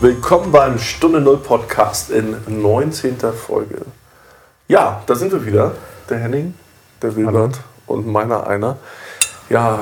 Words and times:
Willkommen 0.00 0.52
beim 0.52 0.78
Stunde 0.78 1.20
Null 1.20 1.38
Podcast 1.38 2.10
in 2.10 2.36
19. 2.46 3.16
Folge. 3.32 3.84
Ja, 4.68 5.02
da 5.06 5.16
sind 5.16 5.32
wir 5.32 5.44
wieder. 5.44 5.74
Der 6.08 6.18
Henning, 6.18 6.54
der 7.02 7.16
Wilbert 7.16 7.58
und 7.88 8.06
meiner 8.06 8.46
einer. 8.46 8.76
Ja, 9.50 9.80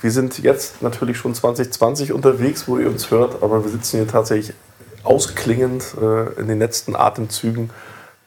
wir 0.00 0.10
sind 0.12 0.38
jetzt 0.38 0.80
natürlich 0.80 1.18
schon 1.18 1.34
2020 1.34 2.12
unterwegs, 2.12 2.68
wo 2.68 2.78
ihr 2.78 2.86
uns 2.86 3.10
hört, 3.10 3.42
aber 3.42 3.64
wir 3.64 3.70
sitzen 3.72 3.96
hier 3.96 4.06
tatsächlich 4.06 4.54
ausklingend 5.02 5.96
äh, 6.00 6.40
in 6.40 6.46
den 6.46 6.60
letzten 6.60 6.94
Atemzügen 6.94 7.70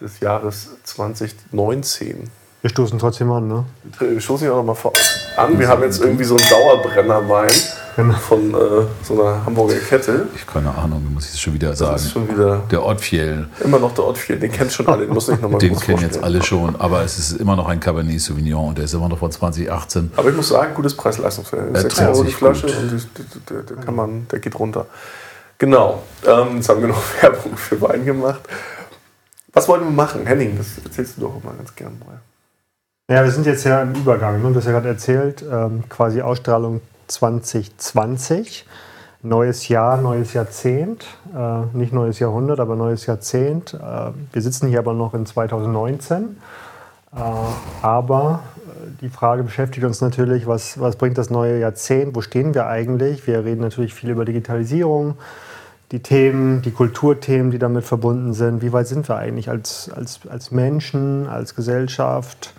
des 0.02 0.20
Jahres 0.20 0.72
2019. 0.84 2.30
Wir 2.59 2.70
stoßen 2.70 3.00
trotzdem 3.00 3.31
an, 3.31 3.48
ne? 3.48 3.63
Wir 4.00 4.20
stoßen 4.20 4.45
hier 4.45 4.54
auch 4.54 4.66
noch 4.66 4.84
mal 4.84 4.91
an. 5.38 5.58
Wir 5.58 5.70
haben 5.70 5.81
jetzt 5.81 6.02
irgendwie 6.02 6.26
so 6.26 6.36
einen 6.36 6.50
Dauerbrennerwein 6.50 7.54
genau. 8.03 8.17
von 8.17 8.53
äh, 8.53 8.85
so 9.03 9.21
einer 9.21 9.45
Hamburger 9.45 9.76
Kette. 9.76 10.27
Ich 10.35 10.45
keine 10.45 10.73
Ahnung, 10.76 11.13
muss 11.13 11.26
ich 11.26 11.34
es 11.34 11.40
schon 11.40 11.53
wieder 11.53 11.76
sagen. 11.76 11.94
Das 11.94 12.05
ist 12.05 12.12
schon 12.12 12.30
wieder 12.30 12.63
der 12.71 12.85
Ottfiel. 12.85 13.48
Immer 13.63 13.80
noch 13.80 13.94
der 13.94 14.05
Ottfiel, 14.05 14.40
den 14.40 14.52
kennt 14.52 14.71
schon 14.71 14.88
alle, 14.88 15.05
den 15.05 15.13
muss 15.13 15.30
ich 15.30 15.40
noch 15.40 15.49
mal 15.49 15.57
Den 15.57 15.77
kennen 15.80 16.02
jetzt 16.02 16.21
alle 16.23 16.41
schon, 16.43 16.76
aber 16.76 17.04
es 17.04 17.17
ist 17.17 17.40
immer 17.40 17.55
noch 17.55 17.67
ein 17.67 17.80
Cabernet 17.80 18.20
Sauvignon 18.20 18.70
und 18.70 18.77
der 18.77 18.85
ist 18.85 18.93
immer 18.93 19.09
noch 19.09 19.20
von 19.20 19.31
2018. 19.31 20.12
Aber 20.16 20.30
ich 20.30 20.35
muss 20.35 20.49
sagen, 20.49 20.73
gutes 20.73 20.95
Preis-Leistungsverhältnis. 20.95 21.81
6 21.81 21.99
Euro 22.02 22.23
die 22.23 22.31
Flasche 22.31 22.67
gut. 22.67 22.76
und 22.76 23.49
der, 23.49 23.63
der, 23.63 23.77
kann 23.77 23.95
man, 23.95 24.27
der 24.31 24.40
geht 24.40 24.57
runter. 24.57 24.85
Genau, 25.57 26.04
ähm, 26.26 26.57
jetzt 26.57 26.70
haben 26.70 26.81
wir 26.81 26.88
noch 26.88 27.02
Werbung 27.21 27.57
für 27.57 27.79
Wein 27.81 28.05
gemacht. 28.05 28.41
Was 29.54 29.68
wollen 29.68 29.84
wir 29.84 29.91
machen? 29.91 30.26
Henning, 30.26 30.57
das 30.57 30.84
erzählst 30.84 31.18
du 31.18 31.21
doch 31.21 31.41
immer 31.43 31.54
ganz 31.54 31.76
gern 31.76 31.98
mal. 31.99 32.20
Ja, 33.09 33.23
wir 33.23 33.31
sind 33.31 33.45
jetzt 33.48 33.63
ja 33.63 33.81
im 33.81 33.93
Übergang. 33.95 34.41
Ne? 34.41 34.49
Du 34.49 34.55
hast 34.55 34.66
ja 34.66 34.71
gerade 34.71 34.88
erzählt, 34.88 35.43
ähm, 35.52 35.84
quasi 35.90 36.21
Ausstrahlung 36.21 36.81
2020. 37.09 38.66
Neues 39.22 39.68
Jahr, 39.68 39.98
neues 39.98 40.34
Jahrzehnt. 40.34 41.05
Äh, 41.35 41.77
nicht 41.77 41.91
neues 41.91 42.20
Jahrhundert, 42.20 42.60
aber 42.60 42.76
neues 42.76 43.05
Jahrzehnt. 43.05 43.74
Äh, 43.74 44.12
wir 44.32 44.41
sitzen 44.41 44.68
hier 44.68 44.79
aber 44.79 44.93
noch 44.93 45.13
in 45.13 45.26
2019. 45.26 46.37
Äh, 47.13 47.20
aber 47.82 48.43
äh, 48.68 49.02
die 49.02 49.10
Frage 49.10 49.43
beschäftigt 49.43 49.85
uns 49.85 49.99
natürlich, 49.99 50.48
was, 50.48 50.80
was 50.80 50.96
bringt 50.96 51.18
das 51.18 51.30
neue 51.30 51.60
Jahrzehnt? 51.60 52.15
Wo 52.15 52.21
stehen 52.21 52.54
wir 52.54 52.68
eigentlich? 52.68 53.27
Wir 53.27 53.43
reden 53.43 53.62
natürlich 53.62 53.93
viel 53.93 54.12
über 54.12 54.24
Digitalisierung, 54.24 55.15
die 55.91 55.99
Themen, 56.02 56.62
die 56.62 56.71
Kulturthemen, 56.71 57.52
die 57.52 57.60
damit 57.60 57.84
verbunden 57.84 58.34
sind. 58.34 58.62
Wie 58.62 58.71
weit 58.71 58.87
sind 58.87 59.10
wir 59.10 59.18
eigentlich 59.18 59.49
als, 59.49 59.91
als, 59.93 60.21
als 60.30 60.52
Menschen, 60.52 61.27
als 61.27 61.55
Gesellschaft? 61.55 62.54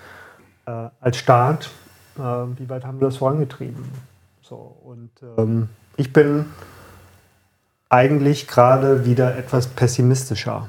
äh, 0.71 0.89
als 1.01 1.17
Staat, 1.17 1.71
äh, 2.19 2.21
wie 2.21 2.69
weit 2.69 2.85
haben 2.85 3.01
wir 3.01 3.09
das 3.09 3.17
vorangetrieben? 3.17 3.85
So, 4.51 4.77
und 4.83 5.11
ähm, 5.39 5.69
ich 5.97 6.13
bin 6.13 6.47
eigentlich 7.89 8.49
gerade 8.49 9.07
wieder 9.07 9.39
etwas 9.39 9.69
pessimistischer. 9.69 10.69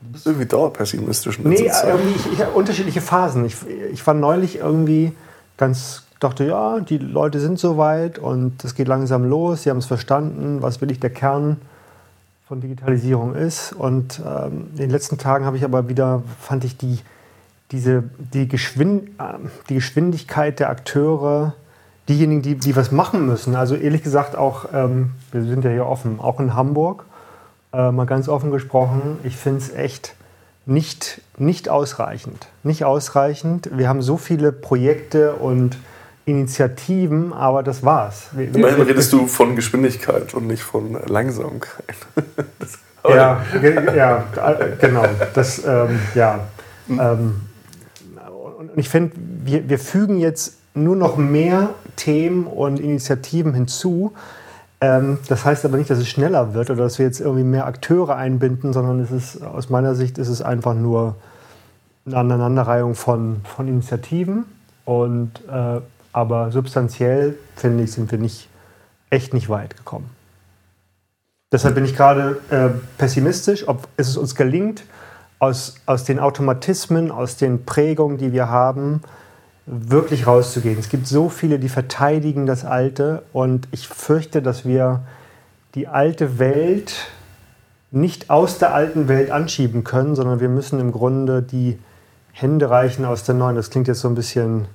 Du 0.00 0.10
bist 0.10 0.26
irgendwie 0.26 0.46
dauerpessimistisch. 0.46 1.38
Nee, 1.38 1.70
irgendwie 1.84 2.10
ich, 2.16 2.40
ich, 2.40 2.46
unterschiedliche 2.52 3.00
Phasen. 3.00 3.44
Ich, 3.44 3.54
ich 3.92 4.04
war 4.04 4.14
neulich 4.14 4.56
irgendwie 4.56 5.12
ganz, 5.56 6.02
dachte, 6.18 6.44
ja, 6.44 6.80
die 6.80 6.98
Leute 6.98 7.38
sind 7.38 7.60
soweit 7.60 8.18
und 8.18 8.64
es 8.64 8.74
geht 8.74 8.88
langsam 8.88 9.24
los, 9.24 9.62
sie 9.62 9.70
haben 9.70 9.78
es 9.78 9.86
verstanden, 9.86 10.60
was 10.60 10.80
will 10.80 10.90
ich 10.90 10.98
der 10.98 11.10
Kern 11.10 11.58
von 12.48 12.60
Digitalisierung 12.60 13.36
ist. 13.36 13.72
Und 13.74 14.20
ähm, 14.26 14.70
in 14.72 14.76
den 14.76 14.90
letzten 14.90 15.18
Tagen 15.18 15.44
habe 15.44 15.56
ich 15.56 15.62
aber 15.62 15.88
wieder, 15.88 16.24
fand 16.40 16.64
ich 16.64 16.76
die, 16.76 16.98
diese, 17.70 18.02
die, 18.18 18.48
Geschwind, 18.48 19.08
die 19.68 19.74
Geschwindigkeit 19.74 20.58
der 20.58 20.68
Akteure, 20.70 21.54
diejenigen, 22.10 22.42
die, 22.42 22.56
die 22.56 22.76
was 22.76 22.90
machen 22.90 23.26
müssen. 23.26 23.54
Also 23.54 23.76
ehrlich 23.76 24.02
gesagt 24.02 24.36
auch, 24.36 24.66
ähm, 24.74 25.12
wir 25.32 25.42
sind 25.42 25.64
ja 25.64 25.70
hier 25.70 25.86
offen, 25.86 26.20
auch 26.20 26.40
in 26.40 26.54
Hamburg, 26.54 27.04
äh, 27.72 27.90
mal 27.90 28.06
ganz 28.06 28.28
offen 28.28 28.50
gesprochen, 28.50 29.18
ich 29.22 29.36
finde 29.36 29.60
es 29.60 29.72
echt 29.72 30.14
nicht, 30.66 31.22
nicht 31.38 31.68
ausreichend. 31.68 32.48
Nicht 32.62 32.84
ausreichend. 32.84 33.70
Wir 33.72 33.88
haben 33.88 34.02
so 34.02 34.16
viele 34.16 34.52
Projekte 34.52 35.34
und 35.34 35.78
Initiativen, 36.26 37.32
aber 37.32 37.62
das 37.62 37.84
war's. 37.84 38.28
Wir, 38.32 38.54
Immerhin 38.54 38.82
redest 38.82 39.12
du 39.12 39.26
von 39.26 39.56
Geschwindigkeit 39.56 40.34
und 40.34 40.46
nicht 40.46 40.62
von 40.62 40.98
Langsamkeit. 41.06 41.96
ja, 43.08 43.40
ja, 43.96 44.24
genau. 44.80 45.04
Das, 45.34 45.64
ähm, 45.64 45.98
ja. 46.14 46.40
Hm. 46.88 47.00
Ähm, 47.00 47.40
und 48.58 48.70
ich 48.76 48.88
finde, 48.88 49.12
wir, 49.16 49.68
wir 49.68 49.78
fügen 49.78 50.18
jetzt 50.18 50.58
nur 50.74 50.94
noch 50.94 51.16
mehr 51.16 51.70
Themen 51.96 52.46
und 52.46 52.80
Initiativen 52.80 53.54
hinzu. 53.54 54.12
Ähm, 54.80 55.18
das 55.28 55.44
heißt 55.44 55.64
aber 55.64 55.76
nicht, 55.76 55.90
dass 55.90 55.98
es 55.98 56.08
schneller 56.08 56.54
wird 56.54 56.70
oder 56.70 56.84
dass 56.84 56.98
wir 56.98 57.06
jetzt 57.06 57.20
irgendwie 57.20 57.44
mehr 57.44 57.66
Akteure 57.66 58.16
einbinden, 58.16 58.72
sondern 58.72 59.00
es 59.00 59.10
ist, 59.10 59.42
aus 59.42 59.68
meiner 59.68 59.94
Sicht 59.94 60.18
ist 60.18 60.28
es 60.28 60.42
einfach 60.42 60.74
nur 60.74 61.16
eine 62.06 62.16
Aneinanderreihung 62.16 62.94
von, 62.94 63.42
von 63.44 63.68
Initiativen. 63.68 64.44
Und, 64.84 65.32
äh, 65.50 65.80
aber 66.12 66.50
substanziell, 66.50 67.36
finde 67.56 67.84
ich, 67.84 67.92
sind 67.92 68.10
wir 68.10 68.18
nicht, 68.18 68.48
echt 69.10 69.34
nicht 69.34 69.48
weit 69.48 69.76
gekommen. 69.76 70.10
Deshalb 71.52 71.74
bin 71.74 71.84
ich 71.84 71.96
gerade 71.96 72.40
äh, 72.50 72.68
pessimistisch, 72.96 73.66
ob 73.68 73.88
es 73.96 74.16
uns 74.16 74.34
gelingt, 74.34 74.84
aus, 75.40 75.76
aus 75.86 76.04
den 76.04 76.20
Automatismen, 76.20 77.10
aus 77.10 77.36
den 77.36 77.64
Prägungen, 77.64 78.18
die 78.18 78.32
wir 78.32 78.48
haben, 78.48 79.02
wirklich 79.70 80.26
rauszugehen. 80.26 80.78
Es 80.78 80.88
gibt 80.88 81.06
so 81.06 81.28
viele, 81.28 81.58
die 81.58 81.68
verteidigen 81.68 82.46
das 82.46 82.64
Alte 82.64 83.22
und 83.32 83.68
ich 83.70 83.86
fürchte, 83.86 84.42
dass 84.42 84.64
wir 84.64 85.02
die 85.76 85.86
alte 85.86 86.38
Welt 86.38 87.08
nicht 87.92 88.30
aus 88.30 88.58
der 88.58 88.74
alten 88.74 89.08
Welt 89.08 89.30
anschieben 89.30 89.84
können, 89.84 90.16
sondern 90.16 90.40
wir 90.40 90.48
müssen 90.48 90.80
im 90.80 90.90
Grunde 90.90 91.42
die 91.42 91.78
Hände 92.32 92.70
reichen 92.70 93.04
aus 93.04 93.24
der 93.24 93.34
neuen. 93.36 93.56
Das 93.56 93.70
klingt 93.70 93.86
jetzt 93.86 94.00
so 94.00 94.08
ein 94.08 94.14
bisschen 94.14 94.66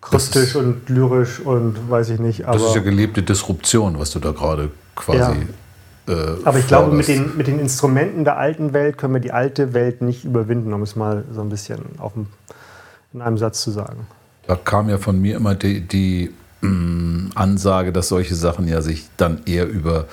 kryptisch 0.00 0.56
und 0.56 0.88
lyrisch 0.88 1.40
und 1.40 1.90
weiß 1.90 2.10
ich 2.10 2.20
nicht. 2.20 2.46
das 2.46 2.62
ist 2.62 2.74
ja 2.74 2.82
gelebte 2.82 3.22
Disruption, 3.22 3.98
was 3.98 4.10
du 4.10 4.18
da 4.18 4.32
gerade 4.32 4.70
quasi 4.94 5.18
ja. 5.18 5.32
Äh, 6.06 6.36
Aber 6.44 6.58
ich 6.58 6.66
glaube, 6.66 6.94
mit 6.94 7.08
den, 7.08 7.36
mit 7.36 7.46
den 7.46 7.58
Instrumenten 7.58 8.24
der 8.24 8.36
alten 8.36 8.74
Welt 8.74 8.98
können 8.98 9.14
wir 9.14 9.20
die 9.20 9.32
alte 9.32 9.72
Welt 9.72 10.02
nicht 10.02 10.24
überwinden, 10.24 10.72
um 10.74 10.82
es 10.82 10.96
mal 10.96 11.24
so 11.32 11.40
ein 11.40 11.48
bisschen 11.48 11.80
auf 11.98 12.12
dem, 12.12 12.26
in 13.14 13.22
einem 13.22 13.38
Satz 13.38 13.62
zu 13.62 13.70
sagen. 13.70 14.06
Da 14.46 14.56
kam 14.56 14.90
ja 14.90 14.98
von 14.98 15.20
mir 15.20 15.36
immer 15.36 15.54
die, 15.54 15.80
die 15.80 16.30
mh, 16.60 16.68
mm, 16.68 17.30
Ansage, 17.34 17.92
dass 17.92 18.08
solche 18.08 18.34
Sachen 18.34 18.68
ja 18.68 18.82
sich 18.82 19.06
dann 19.16 19.40
eher 19.46 19.66
über 19.66 20.06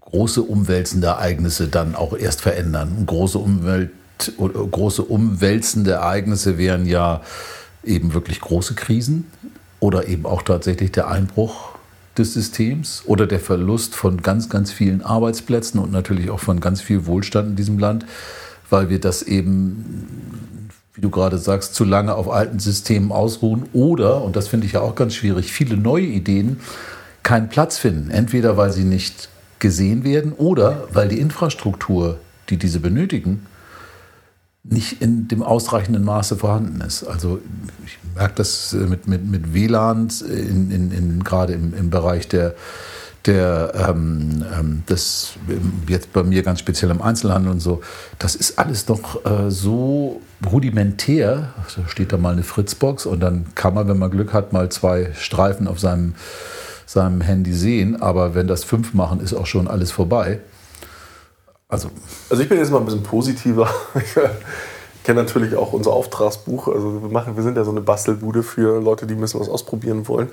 große 0.00 0.42
umwälzende 0.42 1.08
Ereignisse 1.08 1.68
dann 1.68 1.94
auch 1.94 2.16
erst 2.16 2.40
verändern. 2.40 3.04
große, 3.06 3.38
Umwelt, 3.38 3.90
große 4.36 5.02
umwälzende 5.02 5.92
Ereignisse 5.92 6.58
wären 6.58 6.86
ja 6.86 7.22
eben 7.84 8.14
wirklich 8.14 8.40
große 8.40 8.74
Krisen 8.74 9.30
oder 9.80 10.08
eben 10.08 10.26
auch 10.26 10.42
tatsächlich 10.42 10.92
der 10.92 11.08
Einbruch 11.08 11.76
des 12.16 12.34
Systems 12.34 13.02
oder 13.06 13.26
der 13.26 13.40
Verlust 13.40 13.94
von 13.94 14.22
ganz, 14.22 14.48
ganz 14.48 14.72
vielen 14.72 15.02
Arbeitsplätzen 15.02 15.78
und 15.80 15.92
natürlich 15.92 16.30
auch 16.30 16.40
von 16.40 16.60
ganz 16.60 16.80
viel 16.80 17.06
Wohlstand 17.06 17.50
in 17.50 17.56
diesem 17.56 17.78
Land, 17.78 18.06
weil 18.70 18.88
wir 18.88 19.00
das 19.00 19.22
eben, 19.22 20.70
wie 20.96 21.02
du 21.02 21.10
gerade 21.10 21.36
sagst, 21.36 21.74
zu 21.74 21.84
lange 21.84 22.14
auf 22.14 22.28
alten 22.30 22.58
Systemen 22.58 23.12
ausruhen 23.12 23.64
oder, 23.74 24.22
und 24.22 24.34
das 24.34 24.48
finde 24.48 24.66
ich 24.66 24.72
ja 24.72 24.80
auch 24.80 24.94
ganz 24.94 25.14
schwierig, 25.14 25.52
viele 25.52 25.76
neue 25.76 26.06
Ideen 26.06 26.58
keinen 27.22 27.50
Platz 27.50 27.76
finden. 27.76 28.10
Entweder 28.10 28.56
weil 28.56 28.72
sie 28.72 28.84
nicht 28.84 29.28
gesehen 29.58 30.04
werden 30.04 30.32
oder 30.32 30.88
weil 30.92 31.08
die 31.08 31.20
Infrastruktur, 31.20 32.18
die 32.48 32.56
diese 32.56 32.80
benötigen, 32.80 33.46
nicht 34.64 35.02
in 35.02 35.28
dem 35.28 35.42
ausreichenden 35.42 36.02
Maße 36.02 36.36
vorhanden 36.36 36.80
ist. 36.80 37.04
Also 37.04 37.40
ich 37.84 37.98
merke 38.14 38.34
das 38.36 38.72
äh, 38.72 38.78
mit, 38.78 39.06
mit, 39.06 39.24
mit 39.24 39.54
WLAN, 39.54 40.08
in, 40.28 40.70
in, 40.70 40.92
in, 40.92 41.24
gerade 41.24 41.52
im, 41.52 41.74
im 41.74 41.90
Bereich 41.90 42.26
der, 42.26 42.54
der 43.26 43.72
ähm, 43.88 44.44
ähm, 44.58 44.82
das 44.86 45.34
jetzt 45.88 46.12
bei 46.12 46.22
mir 46.22 46.42
ganz 46.42 46.60
speziell 46.60 46.90
im 46.90 47.02
Einzelhandel 47.02 47.52
und 47.52 47.60
so, 47.60 47.80
das 48.18 48.34
ist 48.34 48.58
alles 48.58 48.88
noch 48.88 49.24
äh, 49.24 49.50
so 49.50 50.20
rudimentär. 50.50 51.54
Da 51.76 51.88
steht 51.88 52.12
da 52.12 52.18
mal 52.18 52.32
eine 52.32 52.42
Fritzbox 52.42 53.06
und 53.06 53.20
dann 53.20 53.46
kann 53.54 53.74
man, 53.74 53.88
wenn 53.88 53.98
man 53.98 54.10
Glück 54.10 54.32
hat, 54.32 54.52
mal 54.52 54.68
zwei 54.70 55.12
Streifen 55.14 55.68
auf 55.68 55.80
seinem, 55.80 56.14
seinem 56.86 57.20
Handy 57.20 57.52
sehen. 57.52 58.00
Aber 58.00 58.34
wenn 58.34 58.46
das 58.46 58.64
fünf 58.64 58.94
machen, 58.94 59.20
ist 59.20 59.34
auch 59.34 59.46
schon 59.46 59.68
alles 59.68 59.90
vorbei. 59.90 60.40
Also, 61.68 61.90
also 62.30 62.42
ich 62.42 62.48
bin 62.48 62.58
jetzt 62.58 62.70
mal 62.70 62.78
ein 62.78 62.84
bisschen 62.84 63.02
positiver. 63.02 63.68
Ich 64.98 65.08
kenne 65.08 65.22
natürlich 65.22 65.54
auch 65.54 65.72
unser 65.72 65.92
Auftragsbuch. 65.92 66.66
Also 66.66 67.00
wir, 67.00 67.10
machen, 67.10 67.36
wir 67.36 67.44
sind 67.44 67.56
ja 67.56 67.62
so 67.62 67.70
eine 67.70 67.80
Bastelbude 67.80 68.42
für 68.42 68.82
Leute, 68.82 69.06
die 69.06 69.14
müssen 69.14 69.38
was 69.38 69.48
ausprobieren 69.48 70.08
wollen. 70.08 70.30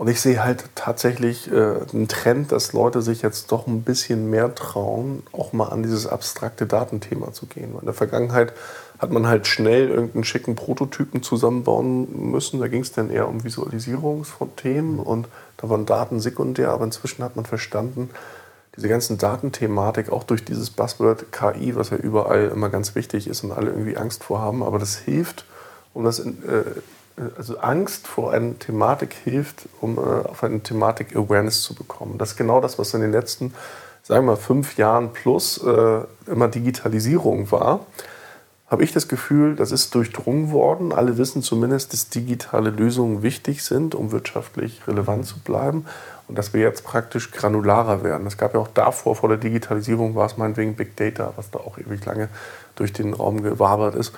Und 0.00 0.08
ich 0.08 0.22
sehe 0.22 0.42
halt 0.42 0.64
tatsächlich 0.76 1.52
äh, 1.52 1.74
einen 1.92 2.08
Trend, 2.08 2.52
dass 2.52 2.72
Leute 2.72 3.02
sich 3.02 3.20
jetzt 3.20 3.52
doch 3.52 3.66
ein 3.66 3.82
bisschen 3.82 4.30
mehr 4.30 4.54
trauen, 4.54 5.22
auch 5.30 5.52
mal 5.52 5.66
an 5.66 5.82
dieses 5.82 6.06
abstrakte 6.06 6.64
Datenthema 6.64 7.34
zu 7.34 7.44
gehen. 7.44 7.74
In 7.78 7.84
der 7.84 7.92
Vergangenheit 7.92 8.54
hat 8.98 9.10
man 9.10 9.26
halt 9.26 9.46
schnell 9.46 9.90
irgendeinen 9.90 10.24
schicken 10.24 10.56
Prototypen 10.56 11.22
zusammenbauen 11.22 12.30
müssen. 12.30 12.60
Da 12.60 12.68
ging 12.68 12.80
es 12.80 12.92
dann 12.92 13.10
eher 13.10 13.28
um 13.28 13.44
Visualisierung 13.44 14.24
von 14.24 14.48
und 15.04 15.28
da 15.58 15.68
waren 15.68 15.84
Daten 15.84 16.18
sekundär. 16.18 16.70
Aber 16.70 16.84
inzwischen 16.84 17.22
hat 17.22 17.36
man 17.36 17.44
verstanden, 17.44 18.08
diese 18.78 18.88
ganzen 18.88 19.18
Datenthematik, 19.18 20.10
auch 20.10 20.24
durch 20.24 20.46
dieses 20.46 20.70
Buzzword 20.70 21.30
KI, 21.30 21.76
was 21.76 21.90
ja 21.90 21.98
überall 21.98 22.48
immer 22.48 22.70
ganz 22.70 22.94
wichtig 22.94 23.28
ist 23.28 23.44
und 23.44 23.52
alle 23.52 23.70
irgendwie 23.70 23.98
Angst 23.98 24.24
vor 24.24 24.40
haben, 24.40 24.62
aber 24.62 24.78
das 24.78 24.96
hilft, 24.96 25.44
um 25.92 26.04
das, 26.04 26.20
in, 26.20 26.42
äh, 26.48 26.62
also 27.36 27.58
Angst 27.58 28.06
vor 28.06 28.32
einer 28.32 28.58
Thematik 28.58 29.14
hilft, 29.24 29.68
um 29.80 29.98
äh, 29.98 30.00
auf 30.00 30.42
eine 30.42 30.60
Thematik 30.60 31.16
Awareness 31.16 31.62
zu 31.62 31.74
bekommen. 31.74 32.18
Das 32.18 32.32
ist 32.32 32.36
genau 32.36 32.60
das, 32.60 32.78
was 32.78 32.94
in 32.94 33.00
den 33.00 33.12
letzten, 33.12 33.54
sagen 34.02 34.26
wir 34.26 34.32
mal, 34.32 34.36
fünf 34.36 34.76
Jahren 34.76 35.12
plus 35.12 35.58
äh, 35.58 36.00
immer 36.26 36.48
Digitalisierung 36.48 37.50
war 37.50 37.80
habe 38.70 38.84
ich 38.84 38.92
das 38.92 39.08
Gefühl, 39.08 39.56
das 39.56 39.72
ist 39.72 39.92
durchdrungen 39.96 40.52
worden. 40.52 40.92
Alle 40.92 41.18
wissen 41.18 41.42
zumindest, 41.42 41.92
dass 41.92 42.08
digitale 42.08 42.70
Lösungen 42.70 43.22
wichtig 43.22 43.64
sind, 43.64 43.96
um 43.96 44.12
wirtschaftlich 44.12 44.86
relevant 44.86 45.26
zu 45.26 45.40
bleiben. 45.40 45.86
Und 46.28 46.38
dass 46.38 46.54
wir 46.54 46.60
jetzt 46.60 46.84
praktisch 46.84 47.32
granularer 47.32 48.04
werden. 48.04 48.28
Es 48.28 48.38
gab 48.38 48.54
ja 48.54 48.60
auch 48.60 48.68
davor, 48.68 49.16
vor 49.16 49.28
der 49.28 49.38
Digitalisierung, 49.38 50.14
war 50.14 50.26
es 50.26 50.36
meinetwegen 50.36 50.76
Big 50.76 50.96
Data, 50.96 51.32
was 51.34 51.50
da 51.50 51.58
auch 51.58 51.78
ewig 51.78 52.04
lange 52.06 52.28
durch 52.76 52.92
den 52.92 53.12
Raum 53.12 53.42
gewabert 53.42 53.96
ist. 53.96 54.12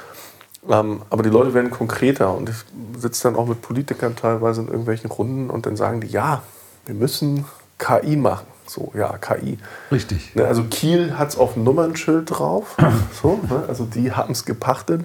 Ähm, 0.68 1.02
aber 1.10 1.22
die 1.22 1.30
Leute 1.30 1.54
werden 1.54 1.70
konkreter 1.70 2.34
und 2.34 2.48
ich 2.48 2.56
sitze 2.98 3.24
dann 3.24 3.36
auch 3.36 3.46
mit 3.46 3.62
Politikern 3.62 4.14
teilweise 4.14 4.60
in 4.60 4.68
irgendwelchen 4.68 5.10
Runden 5.10 5.50
und 5.50 5.66
dann 5.66 5.76
sagen 5.76 6.00
die, 6.00 6.08
ja, 6.08 6.42
wir 6.86 6.94
müssen 6.94 7.44
KI 7.78 8.16
machen. 8.16 8.46
So, 8.66 8.92
ja, 8.96 9.18
KI. 9.18 9.58
Richtig. 9.90 10.34
Ne, 10.34 10.46
also 10.46 10.62
Kiel 10.64 11.18
hat 11.18 11.30
es 11.30 11.36
auf 11.36 11.54
dem 11.54 11.64
Nummernschild 11.64 12.30
drauf. 12.30 12.76
so, 13.22 13.40
ne, 13.50 13.64
also 13.66 13.84
die 13.84 14.12
haben 14.12 14.32
es 14.32 14.44
gepachtet. 14.44 15.02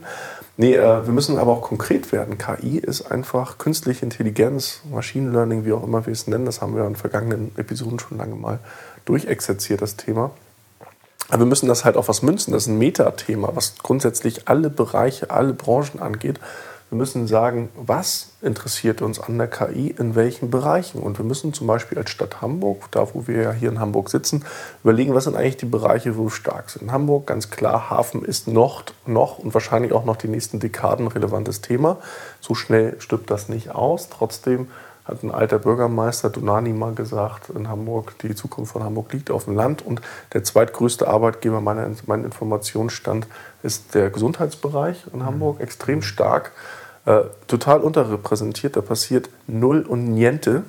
Nee, 0.57 0.75
äh, 0.75 1.06
wir 1.06 1.13
müssen 1.13 1.38
aber 1.38 1.51
auch 1.51 1.62
konkret 1.62 2.12
werden. 2.12 2.38
KI 2.38 2.77
ist 2.77 3.12
einfach 3.12 3.57
künstliche 3.57 4.06
Intelligenz, 4.06 4.81
Machine 4.92 5.31
Learning, 5.31 5.65
wie 5.65 5.74
auch 5.74 5.83
immer 5.83 6.06
wir 6.06 6.13
es 6.13 6.27
nennen. 6.27 6.45
Das 6.45 6.62
haben 6.62 6.75
wir 6.75 6.86
in 6.86 6.95
vergangenen 6.95 7.51
Episoden 7.57 8.00
schon 8.00 8.18
lange 8.18 8.36
mal 8.36 8.60
durchexerziert, 9.06 9.81
das 9.81 9.98
Thema. 9.98 10.31
Aber 11.29 11.39
wir 11.39 11.45
müssen 11.45 11.68
das 11.68 11.85
halt 11.85 11.97
auf 11.97 12.07
was 12.07 12.21
münzen. 12.21 12.53
Das 12.53 12.63
ist 12.63 12.69
ein 12.69 12.77
Metathema, 12.77 13.51
was 13.53 13.75
grundsätzlich 13.83 14.47
alle 14.47 14.69
Bereiche, 14.69 15.29
alle 15.29 15.53
Branchen 15.53 16.00
angeht. 16.00 16.39
Wir 16.89 16.97
müssen 16.97 17.27
sagen, 17.27 17.68
was 17.75 18.29
interessiert 18.41 19.01
uns 19.01 19.19
an 19.19 19.38
der 19.38 19.50
KI 19.50 19.94
in 20.00 20.15
welchen 20.15 20.50
Bereichen. 20.50 21.01
Und 21.01 21.18
wir 21.18 21.25
müssen 21.25 21.53
zum 21.53 21.68
Beispiel 21.68 21.97
als 21.97 22.12
Stadt 22.12 22.41
Hamburg, 22.41 22.89
da 22.91 23.13
wo 23.13 23.27
wir 23.27 23.41
ja 23.41 23.51
hier 23.51 23.68
in 23.68 23.81
Hamburg 23.81 24.09
sitzen, 24.09 24.45
überlegen, 24.85 25.13
was 25.13 25.25
sind 25.25 25.35
eigentlich 25.35 25.57
die 25.57 25.65
Bereiche, 25.65 26.15
wo 26.15 26.24
wir 26.25 26.31
stark 26.31 26.69
sind. 26.69 26.83
In 26.83 26.91
Hamburg 26.94 27.27
ganz 27.27 27.50
klar, 27.50 27.89
Hafen 27.89 28.24
ist 28.24 28.47
noch, 28.47 28.83
noch 29.06 29.38
und 29.38 29.53
wahrscheinlich 29.53 29.91
auch 29.91 30.06
noch 30.06 30.15
die 30.15 30.29
nächsten 30.29 30.62
Dekaden 30.62 31.07
relevantes 31.07 31.59
Thema. 31.59 31.97
So 32.39 32.56
schnell 32.56 32.95
stirbt 33.01 33.29
das 33.31 33.50
nicht 33.50 33.71
aus. 33.71 34.07
Trotzdem 34.07 34.69
hat 35.07 35.24
ein 35.24 35.31
alter 35.31 35.59
Bürgermeister 35.59 36.30
Donani 36.30 36.74
mal 36.74 36.94
gesagt, 36.94 37.50
in 37.50 37.69
Hamburg, 37.69 38.18
die 38.19 38.36
Zukunft 38.36 38.74
von 38.74 38.83
Hamburg 38.83 39.13
liegt 39.13 39.31
auf 39.31 39.45
dem 39.45 39.56
Land. 39.56 39.86
Und 39.86 40.01
der 40.33 40.44
zweitgrößte 40.44 41.07
Arbeitgeber, 41.07 41.62
meiner, 41.62 41.89
mein 42.06 42.25
Informationsstand, 42.25 43.27
ist 43.63 43.95
der 43.95 44.09
Gesundheitsbereich 44.09 45.06
in 45.13 45.25
Hamburg, 45.25 45.62
extrem 45.62 46.01
stark. 46.01 46.51
Äh, 47.06 47.21
total 47.48 47.80
unterrepräsentiert. 47.80 48.75
Da 48.75 48.81
passiert 48.81 49.30
null 49.48 49.81
und 49.81 50.06
niente. 50.13 50.63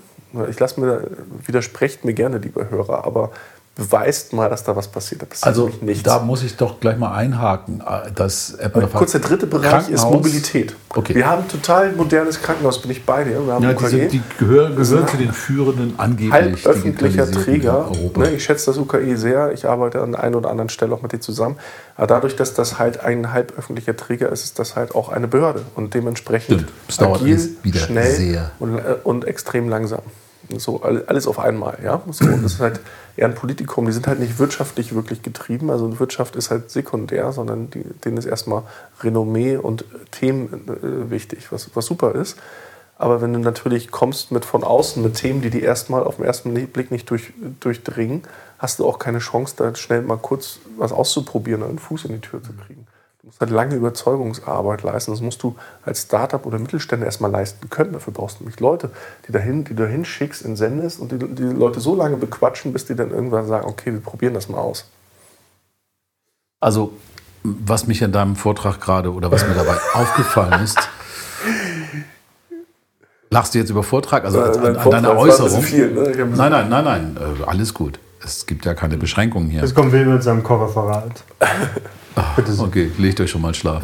Ich 0.48 0.60
lasse 0.60 0.80
mir, 0.80 1.08
widersprecht 1.44 2.04
mir 2.04 2.12
gerne, 2.12 2.38
liebe 2.38 2.70
Hörer, 2.70 3.04
aber 3.04 3.30
beweist 3.78 4.32
mal, 4.32 4.50
dass 4.50 4.64
da 4.64 4.74
was 4.74 4.88
passiert. 4.88 5.22
Da 5.22 5.26
passiert 5.26 5.46
also 5.46 5.70
da 6.02 6.18
muss 6.18 6.42
ich 6.42 6.56
doch 6.56 6.80
gleich 6.80 6.98
mal 6.98 7.14
einhaken. 7.14 7.80
Dass 8.14 8.58
Kurz, 8.92 9.12
der 9.12 9.20
dritte 9.20 9.46
Bereich 9.46 9.88
ist 9.88 10.02
Mobilität. 10.02 10.74
Okay. 10.90 11.14
Wir 11.14 11.26
haben 11.26 11.42
ein 11.42 11.48
total 11.48 11.92
modernes 11.92 12.42
Krankenhaus, 12.42 12.82
bin 12.82 12.90
ich 12.90 13.06
bei 13.06 13.22
dir. 13.22 13.46
Wir 13.46 13.52
haben 13.52 13.62
ja, 13.62 13.72
diese, 13.74 14.08
die 14.08 14.20
gehören, 14.38 14.74
gehören 14.74 15.06
zu 15.06 15.16
den 15.16 15.32
führenden 15.32 15.94
angeblich 15.96 16.32
halb 16.32 16.66
öffentlicher 16.66 17.30
Träger. 17.30 17.90
Ne, 18.16 18.32
ich 18.32 18.44
schätze 18.44 18.66
das 18.66 18.78
UKE 18.78 19.16
sehr. 19.16 19.52
Ich 19.52 19.66
arbeite 19.66 20.02
an 20.02 20.12
der 20.12 20.24
einen 20.24 20.34
oder 20.34 20.50
anderen 20.50 20.70
Stelle 20.70 20.92
auch 20.92 21.02
mit 21.02 21.12
dir 21.12 21.20
zusammen. 21.20 21.56
Aber 21.96 22.08
dadurch, 22.08 22.34
dass 22.34 22.54
das 22.54 22.80
halt 22.80 23.00
ein 23.00 23.32
halb 23.32 23.56
öffentlicher 23.56 23.96
Träger 23.96 24.30
ist, 24.32 24.42
ist 24.42 24.58
das 24.58 24.74
halt 24.74 24.96
auch 24.96 25.08
eine 25.08 25.28
Behörde 25.28 25.62
und 25.76 25.94
dementsprechend 25.94 26.64
Stimmt. 26.88 27.14
agil, 27.14 27.56
schnell 27.74 28.50
und, 28.58 28.78
äh, 28.78 28.96
und 29.04 29.24
extrem 29.24 29.68
langsam. 29.68 30.02
So 30.56 30.82
alles 30.82 31.26
auf 31.28 31.38
einmal, 31.38 31.78
ja. 31.84 32.00
So, 32.10 32.24
und 32.24 32.42
das 32.42 32.54
ist 32.54 32.60
halt 32.60 32.80
eher 33.18 33.26
ein 33.26 33.34
Politikum. 33.34 33.86
Die 33.86 33.92
sind 33.92 34.06
halt 34.06 34.20
nicht 34.20 34.38
wirtschaftlich 34.38 34.94
wirklich 34.94 35.22
getrieben. 35.22 35.70
Also 35.70 35.98
Wirtschaft 35.98 36.36
ist 36.36 36.50
halt 36.50 36.70
sekundär, 36.70 37.32
sondern 37.32 37.70
die, 37.70 37.84
denen 38.04 38.16
ist 38.16 38.26
erstmal 38.26 38.62
Renommee 39.02 39.56
und 39.56 39.84
Themen 40.10 40.68
äh, 40.68 41.10
wichtig, 41.10 41.52
was, 41.52 41.70
was 41.74 41.86
super 41.86 42.14
ist. 42.14 42.36
Aber 42.96 43.22
wenn 43.22 43.32
du 43.32 43.38
natürlich 43.38 43.92
kommst 43.92 44.32
mit 44.32 44.44
von 44.44 44.64
außen 44.64 45.00
mit 45.02 45.14
Themen, 45.14 45.40
die 45.40 45.50
die 45.50 45.62
erstmal 45.62 46.02
auf 46.02 46.16
den 46.16 46.24
ersten 46.24 46.52
Blick 46.52 46.90
nicht 46.90 47.08
durch, 47.10 47.32
durchdringen, 47.60 48.22
hast 48.58 48.80
du 48.80 48.86
auch 48.86 48.98
keine 48.98 49.20
Chance, 49.20 49.54
da 49.56 49.74
schnell 49.76 50.02
mal 50.02 50.18
kurz 50.18 50.58
was 50.76 50.92
auszuprobieren 50.92 51.62
einen 51.62 51.78
Fuß 51.78 52.06
in 52.06 52.14
die 52.14 52.20
Tür 52.20 52.42
zu 52.42 52.52
kriegen 52.54 52.87
musst 53.28 53.40
halt 53.40 53.50
lange 53.50 53.74
Überzeugungsarbeit 53.74 54.82
leisten. 54.82 55.10
Das 55.10 55.20
musst 55.20 55.42
du 55.42 55.54
als 55.84 56.02
Startup 56.02 56.44
oder 56.46 56.58
Mittelständler 56.58 57.06
erstmal 57.06 57.30
leisten 57.30 57.68
können. 57.68 57.92
Dafür 57.92 58.12
brauchst 58.12 58.40
du 58.40 58.44
nämlich 58.44 58.58
Leute, 58.58 58.90
die, 59.26 59.32
dahin, 59.32 59.64
die 59.64 59.74
du 59.74 59.86
hinschickst, 59.86 60.42
in 60.42 60.56
sendest 60.56 60.98
und 60.98 61.12
die, 61.12 61.18
die 61.18 61.42
Leute 61.42 61.80
so 61.80 61.94
lange 61.94 62.16
bequatschen, 62.16 62.72
bis 62.72 62.86
die 62.86 62.94
dann 62.94 63.10
irgendwann 63.10 63.46
sagen, 63.46 63.66
okay, 63.68 63.92
wir 63.92 64.00
probieren 64.00 64.32
das 64.32 64.48
mal 64.48 64.58
aus. 64.58 64.86
Also, 66.60 66.92
was 67.42 67.86
mich 67.86 68.02
an 68.02 68.12
deinem 68.12 68.34
Vortrag 68.34 68.80
gerade 68.80 69.12
oder 69.12 69.30
was 69.30 69.46
mir 69.46 69.54
dabei 69.54 69.76
aufgefallen 69.92 70.64
ist, 70.64 70.78
lachst 73.28 73.54
du 73.54 73.58
jetzt 73.58 73.68
über 73.68 73.82
Vortrag, 73.82 74.24
also 74.24 74.40
an, 74.40 74.56
an, 74.58 74.76
an 74.76 74.90
deiner 74.90 75.16
Äußerung? 75.18 75.62
Viel, 75.62 75.92
ne? 75.92 76.26
Nein, 76.34 76.50
nein, 76.50 76.68
nein, 76.70 76.84
nein, 76.84 77.18
äh, 77.20 77.44
alles 77.44 77.74
gut. 77.74 78.00
Es 78.36 78.46
gibt 78.46 78.64
ja 78.64 78.74
keine 78.74 78.96
Beschränkungen 78.96 79.50
hier. 79.50 79.60
Jetzt 79.60 79.74
kommt 79.74 79.92
Will 79.92 80.06
mit 80.06 80.22
seinem. 80.22 80.42
Bitte 82.36 82.52
so. 82.52 82.64
Okay, 82.64 82.90
legt 82.98 83.20
euch 83.20 83.30
schon 83.30 83.40
mal 83.40 83.54
Schlaf. 83.54 83.82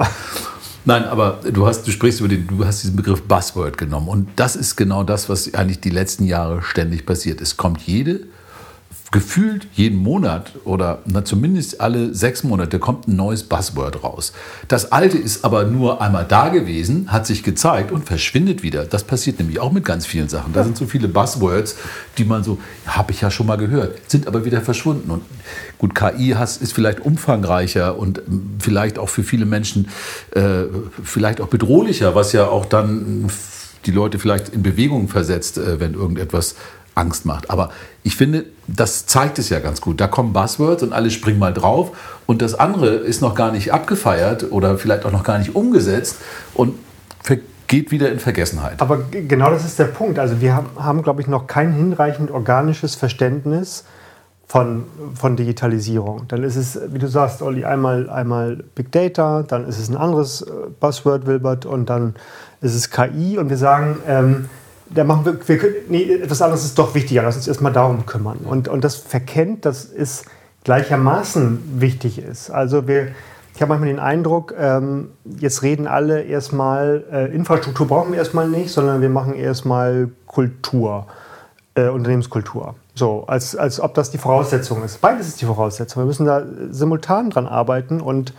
Nein, 0.84 1.04
aber 1.04 1.40
du 1.50 1.66
hast, 1.66 1.86
du 1.86 1.90
sprichst 1.90 2.20
über 2.20 2.28
den, 2.28 2.46
du 2.46 2.64
hast 2.64 2.82
diesen 2.82 2.94
Begriff 2.94 3.22
Buzzword 3.22 3.78
genommen. 3.78 4.08
Und 4.08 4.28
das 4.36 4.54
ist 4.54 4.76
genau 4.76 5.02
das, 5.02 5.30
was 5.30 5.54
eigentlich 5.54 5.80
die 5.80 5.90
letzten 5.90 6.24
Jahre 6.24 6.62
ständig 6.62 7.06
passiert. 7.06 7.40
Es 7.40 7.56
kommt 7.56 7.82
jede 7.82 8.20
gefühlt 9.14 9.68
jeden 9.74 9.96
Monat 9.96 10.50
oder 10.64 10.98
na, 11.06 11.24
zumindest 11.24 11.80
alle 11.80 12.12
sechs 12.12 12.42
Monate 12.42 12.80
kommt 12.80 13.06
ein 13.06 13.14
neues 13.14 13.44
Buzzword 13.44 14.02
raus. 14.02 14.32
Das 14.66 14.90
alte 14.90 15.16
ist 15.16 15.44
aber 15.44 15.62
nur 15.66 16.02
einmal 16.02 16.24
da 16.28 16.48
gewesen, 16.48 17.12
hat 17.12 17.24
sich 17.24 17.44
gezeigt 17.44 17.92
und 17.92 18.04
verschwindet 18.04 18.64
wieder. 18.64 18.84
Das 18.84 19.04
passiert 19.04 19.38
nämlich 19.38 19.60
auch 19.60 19.70
mit 19.70 19.84
ganz 19.84 20.04
vielen 20.04 20.28
Sachen. 20.28 20.52
Da 20.52 20.64
sind 20.64 20.76
so 20.76 20.86
viele 20.86 21.06
Buzzwords, 21.06 21.76
die 22.18 22.24
man 22.24 22.42
so, 22.42 22.58
habe 22.86 23.12
ich 23.12 23.20
ja 23.20 23.30
schon 23.30 23.46
mal 23.46 23.54
gehört, 23.54 24.10
sind 24.10 24.26
aber 24.26 24.44
wieder 24.44 24.60
verschwunden. 24.60 25.08
Und 25.08 25.22
gut, 25.78 25.94
KI 25.94 26.32
ist 26.32 26.72
vielleicht 26.72 26.98
umfangreicher 26.98 27.96
und 27.96 28.18
ähm, 28.18 28.56
vielleicht 28.58 28.98
auch 28.98 29.08
für 29.08 29.22
viele 29.22 29.46
Menschen 29.46 29.90
äh, 30.32 30.64
vielleicht 31.04 31.40
auch 31.40 31.46
bedrohlicher, 31.46 32.16
was 32.16 32.32
ja 32.32 32.48
auch 32.48 32.64
dann 32.64 33.30
die 33.86 33.92
Leute 33.92 34.18
vielleicht 34.18 34.48
in 34.48 34.64
Bewegung 34.64 35.06
versetzt, 35.06 35.56
äh, 35.56 35.78
wenn 35.78 35.94
irgendetwas 35.94 36.56
Angst 36.94 37.26
macht. 37.26 37.50
Aber 37.50 37.70
ich 38.02 38.16
finde, 38.16 38.46
das 38.66 39.06
zeigt 39.06 39.38
es 39.38 39.48
ja 39.48 39.60
ganz 39.60 39.80
gut. 39.80 40.00
Da 40.00 40.06
kommen 40.06 40.32
Buzzwords 40.32 40.82
und 40.82 40.92
alle 40.92 41.10
springen 41.10 41.38
mal 41.38 41.52
drauf 41.52 41.90
und 42.26 42.42
das 42.42 42.54
andere 42.54 42.88
ist 42.94 43.20
noch 43.20 43.34
gar 43.34 43.52
nicht 43.52 43.72
abgefeiert 43.72 44.50
oder 44.52 44.78
vielleicht 44.78 45.04
auch 45.04 45.12
noch 45.12 45.24
gar 45.24 45.38
nicht 45.38 45.54
umgesetzt 45.54 46.16
und 46.54 46.74
geht 47.66 47.90
wieder 47.90 48.10
in 48.10 48.18
Vergessenheit. 48.18 48.80
Aber 48.80 48.98
genau 49.10 49.50
das 49.50 49.64
ist 49.64 49.78
der 49.78 49.86
Punkt. 49.86 50.18
Also 50.18 50.40
wir 50.40 50.54
haben, 50.76 51.02
glaube 51.02 51.22
ich, 51.22 51.26
noch 51.26 51.46
kein 51.46 51.72
hinreichend 51.72 52.30
organisches 52.30 52.94
Verständnis 52.94 53.84
von, 54.46 54.84
von 55.14 55.36
Digitalisierung. 55.36 56.28
Dann 56.28 56.44
ist 56.44 56.56
es, 56.56 56.78
wie 56.92 56.98
du 56.98 57.08
sagst, 57.08 57.42
Olli, 57.42 57.64
einmal, 57.64 58.10
einmal 58.10 58.62
Big 58.74 58.92
Data, 58.92 59.42
dann 59.42 59.66
ist 59.66 59.78
es 59.78 59.88
ein 59.88 59.96
anderes 59.96 60.42
äh, 60.42 60.50
Buzzword, 60.78 61.26
Wilbert, 61.26 61.64
und 61.64 61.88
dann 61.88 62.14
ist 62.60 62.74
es 62.74 62.90
KI 62.90 63.38
und 63.38 63.48
wir 63.48 63.56
sagen, 63.56 63.96
ähm, 64.06 64.48
da 64.94 65.04
machen 65.04 65.24
wir, 65.24 65.48
wir 65.48 65.74
nee, 65.88 66.12
etwas 66.14 66.42
anderes 66.42 66.64
ist 66.64 66.78
doch 66.78 66.94
wichtiger. 66.94 67.22
Lass 67.22 67.36
uns 67.36 67.48
erstmal 67.48 67.72
darum 67.72 68.06
kümmern. 68.06 68.38
Und, 68.38 68.68
und 68.68 68.84
das 68.84 68.96
verkennt, 68.96 69.64
dass 69.64 69.84
es 69.90 70.24
gleichermaßen 70.64 71.80
wichtig 71.80 72.18
ist. 72.18 72.50
Also 72.50 72.88
wir, 72.88 73.08
ich 73.54 73.60
habe 73.60 73.68
manchmal 73.70 73.88
den 73.88 74.00
Eindruck, 74.00 74.54
ähm, 74.58 75.10
jetzt 75.38 75.62
reden 75.62 75.86
alle 75.86 76.22
erstmal, 76.22 77.04
äh, 77.12 77.34
Infrastruktur 77.34 77.86
brauchen 77.86 78.12
wir 78.12 78.18
erstmal 78.18 78.48
nicht, 78.48 78.70
sondern 78.70 79.00
wir 79.00 79.10
machen 79.10 79.34
erstmal 79.34 80.10
Kultur, 80.26 81.06
äh, 81.74 81.88
Unternehmenskultur. 81.88 82.74
So, 82.94 83.24
als, 83.26 83.56
als 83.56 83.80
ob 83.80 83.94
das 83.94 84.10
die 84.10 84.18
Voraussetzung 84.18 84.84
ist. 84.84 85.00
Beides 85.00 85.28
ist 85.28 85.40
die 85.40 85.46
Voraussetzung. 85.46 86.02
Wir 86.02 86.06
müssen 86.06 86.26
da 86.26 86.44
simultan 86.70 87.30
dran 87.30 87.46
arbeiten 87.46 88.00
und, 88.00 88.32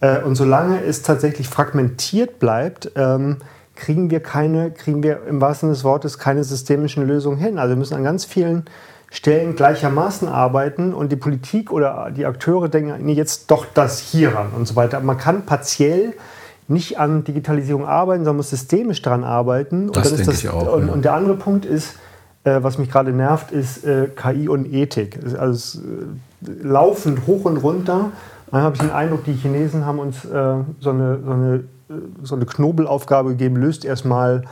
äh, 0.00 0.20
und 0.20 0.34
solange 0.34 0.82
es 0.82 1.02
tatsächlich 1.02 1.48
fragmentiert 1.48 2.38
bleibt, 2.40 2.92
ähm, 2.96 3.38
kriegen 3.80 4.10
wir 4.10 4.20
keine, 4.20 4.70
kriegen 4.70 5.02
wir 5.02 5.26
im 5.26 5.40
wahrsten 5.40 5.68
Sinne 5.68 5.72
des 5.74 5.84
Wortes 5.84 6.18
keine 6.18 6.44
systemischen 6.44 7.06
Lösungen 7.06 7.38
hin. 7.38 7.58
Also 7.58 7.70
wir 7.70 7.76
müssen 7.76 7.94
an 7.94 8.04
ganz 8.04 8.24
vielen 8.24 8.66
Stellen 9.10 9.56
gleichermaßen 9.56 10.28
arbeiten 10.28 10.94
und 10.94 11.10
die 11.10 11.16
Politik 11.16 11.72
oder 11.72 12.10
die 12.14 12.26
Akteure 12.26 12.68
denken, 12.68 12.94
nee, 13.04 13.14
jetzt 13.14 13.50
doch 13.50 13.66
das 13.72 13.98
hier 13.98 14.34
ran 14.34 14.50
und 14.56 14.68
so 14.68 14.76
weiter. 14.76 15.00
Man 15.00 15.18
kann 15.18 15.46
partiell 15.46 16.12
nicht 16.68 17.00
an 17.00 17.24
Digitalisierung 17.24 17.86
arbeiten, 17.86 18.24
sondern 18.24 18.36
muss 18.36 18.50
systemisch 18.50 19.02
daran 19.02 19.24
arbeiten. 19.24 19.90
Das 19.90 20.12
und, 20.12 20.18
denke 20.18 20.30
das, 20.30 20.40
ich 20.44 20.48
auch, 20.48 20.74
und, 20.74 20.86
ja. 20.86 20.92
und 20.92 21.04
der 21.04 21.14
andere 21.14 21.34
Punkt 21.34 21.64
ist, 21.64 21.96
äh, 22.44 22.58
was 22.62 22.78
mich 22.78 22.90
gerade 22.90 23.12
nervt, 23.12 23.50
ist 23.50 23.84
äh, 23.84 24.08
KI 24.14 24.48
und 24.48 24.72
Ethik. 24.72 25.18
Also 25.36 25.80
äh, 25.80 25.82
laufend 26.62 27.26
hoch 27.26 27.46
und 27.46 27.56
runter. 27.56 28.12
Manchmal 28.50 28.62
habe 28.62 28.74
ich 28.76 28.80
den 28.82 28.90
Eindruck, 28.90 29.24
die 29.24 29.32
Chinesen 29.34 29.86
haben 29.86 29.98
uns 29.98 30.24
äh, 30.24 30.28
so, 30.80 30.90
eine, 30.90 31.18
so, 31.24 31.30
eine, 31.32 31.54
äh, 31.56 31.92
so 32.22 32.34
eine 32.36 32.46
Knobelaufgabe 32.46 33.30
gegeben, 33.30 33.56
löst 33.56 33.84
erstmal 33.84 34.42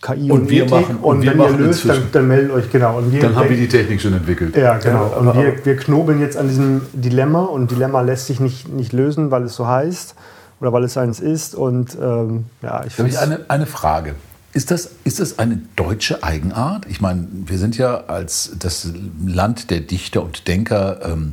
KI 0.00 0.30
Und 0.30 0.42
und, 0.42 0.50
wir 0.50 0.62
Ethik. 0.62 0.70
machen- 0.70 0.96
und 0.98 1.04
und 1.16 1.22
wir 1.22 1.32
wenn 1.32 1.38
ihr 1.40 1.44
machen 1.44 1.58
löst, 1.58 1.88
dann, 1.88 2.02
dann 2.12 2.28
meldet 2.28 2.52
euch 2.52 2.70
genau. 2.70 2.98
Und 2.98 3.10
wir 3.10 3.20
Dann 3.20 3.34
haben 3.34 3.48
wir 3.50 3.56
die 3.56 3.66
Technik 3.68 4.00
schon 4.00 4.12
entwickelt. 4.14 4.56
ja, 4.56 4.78
genau. 4.78 5.10
Ja, 5.10 5.16
und 5.16 5.34
wir, 5.36 5.64
wir 5.64 5.76
knobeln 5.76 6.20
jetzt 6.20 6.36
an 6.36 6.46
diesem 6.48 6.82
Dilemma 6.92 7.40
und 7.42 7.70
Dilemma 7.72 8.00
lässt 8.02 8.26
sich 8.28 8.38
nicht, 8.38 8.68
nicht 8.68 8.92
lösen, 8.92 9.30
weil 9.32 9.42
es 9.42 9.56
so 9.56 9.66
heißt 9.66 10.14
oder 10.60 10.72
weil 10.72 10.84
es 10.84 10.96
eins 10.96 11.18
ist. 11.18 11.56
Und 11.56 11.96
ähm, 12.00 12.44
ja, 12.62 12.84
ich 12.86 12.96
Habe 12.98 13.08
ich 13.08 13.16
find's- 13.16 13.18
eine, 13.18 13.40
eine 13.48 13.66
Frage. 13.66 14.14
Ist 14.52 14.70
das, 14.70 14.90
ist 15.04 15.18
das 15.20 15.38
eine 15.40 15.60
deutsche 15.76 16.22
Eigenart? 16.22 16.86
Ich 16.88 17.00
meine, 17.00 17.26
wir 17.46 17.58
sind 17.58 17.76
ja 17.76 18.04
als 18.06 18.52
das 18.58 18.88
Land 19.26 19.70
der 19.70 19.80
Dichter 19.80 20.22
und 20.22 20.46
Denker 20.48 21.00
ähm, 21.04 21.32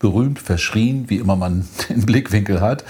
berühmt, 0.00 0.40
verschrien, 0.40 1.04
wie 1.08 1.18
immer 1.18 1.36
man 1.36 1.68
den 1.88 2.04
Blickwinkel 2.04 2.60
hat. 2.60 2.84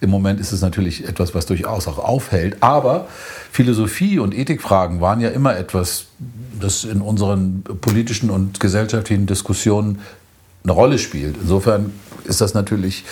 Im 0.00 0.10
Moment 0.10 0.38
ist 0.38 0.52
es 0.52 0.60
natürlich 0.60 1.08
etwas, 1.08 1.34
was 1.34 1.46
durchaus 1.46 1.88
auch 1.88 1.98
aufhält. 1.98 2.58
Aber 2.60 3.08
Philosophie 3.50 4.18
und 4.18 4.36
Ethikfragen 4.36 5.00
waren 5.00 5.20
ja 5.20 5.30
immer 5.30 5.56
etwas, 5.56 6.06
das 6.60 6.84
in 6.84 7.00
unseren 7.00 7.64
politischen 7.80 8.30
und 8.30 8.60
gesellschaftlichen 8.60 9.26
Diskussionen 9.26 10.00
eine 10.62 10.72
Rolle 10.72 10.98
spielt. 10.98 11.36
Insofern 11.40 11.92
ist 12.24 12.40
das 12.40 12.54
natürlich 12.54 13.04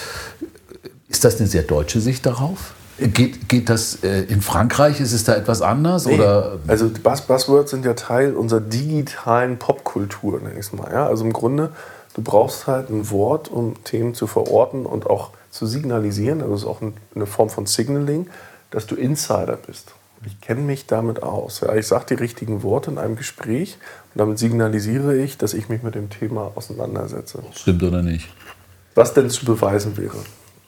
ist 1.09 1.25
das 1.25 1.38
eine 1.38 1.47
sehr 1.47 1.62
deutsche 1.62 2.00
Sicht 2.00 2.26
darauf? 2.26 2.75
Geht, 2.99 3.49
geht 3.49 3.69
das 3.69 4.03
äh, 4.03 4.23
in 4.23 4.41
Frankreich? 4.41 5.00
Ist 5.00 5.12
es 5.12 5.25
da 5.25 5.35
etwas 5.35 5.61
anders? 5.61 6.07
Oder? 6.07 6.59
Also 6.67 6.88
Buzz 6.88 7.23
Buzzwords 7.23 7.71
sind 7.71 7.85
ja 7.85 7.95
Teil 7.95 8.35
unserer 8.35 8.61
digitalen 8.61 9.59
Popkultur, 9.59 10.41
nenne 10.41 10.55
ich 10.55 10.67
es 10.67 10.73
mal. 10.73 10.91
Ja? 10.91 11.07
Also 11.07 11.25
im 11.25 11.33
Grunde, 11.33 11.73
du 12.16 12.23
brauchst 12.23 12.66
halt 12.66 12.88
ein 12.90 13.11
Wort, 13.11 13.49
um 13.49 13.82
Themen 13.85 14.14
zu 14.14 14.26
verorten 14.26 14.87
und 14.87 15.06
auch 15.06 15.30
zu 15.50 15.66
signalisieren. 15.66 16.40
Also 16.42 16.54
es 16.54 16.61
ist 16.62 16.66
auch 16.66 16.80
ein- 16.82 16.94
eine 17.14 17.26
Form 17.26 17.49
von 17.50 17.66
Signaling, 17.66 18.26
dass 18.70 18.87
du 18.87 18.94
Insider 18.96 19.56
bist. 19.56 19.92
Ich 20.25 20.40
kenne 20.40 20.62
mich 20.62 20.87
damit 20.87 21.23
aus. 21.23 21.61
Ja? 21.61 21.75
Ich 21.76 21.87
sage 21.87 22.06
die 22.11 22.14
richtigen 22.14 22.62
Worte 22.62 22.90
in 22.90 22.99
einem 22.99 23.16
Gespräch 23.16 23.76
und 24.14 24.18
damit 24.18 24.38
signalisiere 24.38 25.14
ich, 25.16 25.37
dass 25.38 25.52
ich 25.54 25.68
mich 25.68 25.82
mit 25.82 25.94
dem 25.94 26.08
Thema 26.11 26.50
auseinandersetze 26.54 27.42
Stimmt 27.54 27.82
oder 27.82 28.02
nicht? 28.02 28.28
was 28.94 29.12
denn 29.12 29.28
zu 29.30 29.44
beweisen 29.44 29.96
wäre. 29.99 30.16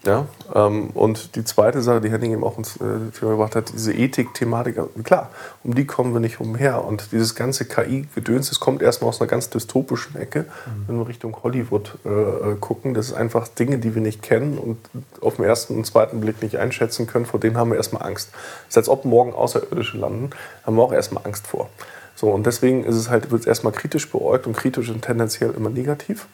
Ja? 0.08 0.26
Ähm, 0.54 0.88
und 0.94 1.36
die 1.36 1.44
zweite 1.44 1.82
Sache, 1.82 2.00
die 2.00 2.10
Henning 2.10 2.32
eben 2.32 2.42
auch 2.42 2.56
ins 2.56 2.76
äh, 2.76 3.10
Thema 3.18 3.32
gebracht 3.32 3.54
hat, 3.54 3.74
diese 3.74 3.92
Ethik-Thematik, 3.92 4.78
also 4.78 4.90
klar, 5.04 5.28
um 5.62 5.74
die 5.74 5.84
kommen 5.84 6.14
wir 6.14 6.20
nicht 6.20 6.40
umher. 6.40 6.82
Und 6.84 7.12
dieses 7.12 7.34
ganze 7.34 7.66
KI-Gedöns, 7.66 8.48
das 8.48 8.58
kommt 8.58 8.80
erstmal 8.80 9.10
aus 9.10 9.20
einer 9.20 9.28
ganz 9.28 9.50
dystopischen 9.50 10.16
Ecke, 10.16 10.46
wenn 10.86 10.98
wir 10.98 11.06
Richtung 11.06 11.36
Hollywood 11.42 11.98
äh, 12.06 12.08
äh, 12.08 12.56
gucken. 12.58 12.94
Das 12.94 13.08
ist 13.08 13.12
einfach 13.12 13.48
Dinge, 13.48 13.78
die 13.78 13.94
wir 13.94 14.00
nicht 14.00 14.22
kennen 14.22 14.56
und 14.56 14.78
auf 15.20 15.36
den 15.36 15.44
ersten 15.44 15.76
und 15.76 15.84
zweiten 15.84 16.20
Blick 16.22 16.40
nicht 16.40 16.56
einschätzen 16.56 17.06
können, 17.06 17.26
vor 17.26 17.38
denen 17.38 17.58
haben 17.58 17.70
wir 17.70 17.76
erstmal 17.76 18.02
Angst. 18.02 18.30
Das 18.32 18.70
ist, 18.70 18.78
als 18.78 18.88
ob 18.88 19.04
morgen 19.04 19.34
Außerirdische 19.34 19.98
landen, 19.98 20.30
haben 20.64 20.76
wir 20.76 20.82
auch 20.82 20.92
erstmal 20.92 21.26
Angst 21.26 21.46
vor. 21.46 21.68
So, 22.14 22.30
und 22.30 22.46
deswegen 22.46 22.84
ist 22.84 22.96
es 22.96 23.10
halt, 23.10 23.30
wird 23.30 23.42
es 23.42 23.46
erstmal 23.46 23.74
kritisch 23.74 24.10
beäugt 24.10 24.46
und 24.46 24.56
kritisch 24.56 24.88
und 24.88 25.02
tendenziell 25.02 25.50
immer 25.50 25.68
negativ 25.68 26.26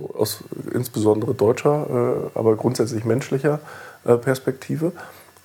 so 0.00 0.14
aus 0.16 0.44
insbesondere 0.72 1.34
deutscher, 1.34 2.30
äh, 2.34 2.38
aber 2.38 2.56
grundsätzlich 2.56 3.04
menschlicher 3.04 3.60
äh, 4.04 4.16
Perspektive. 4.16 4.92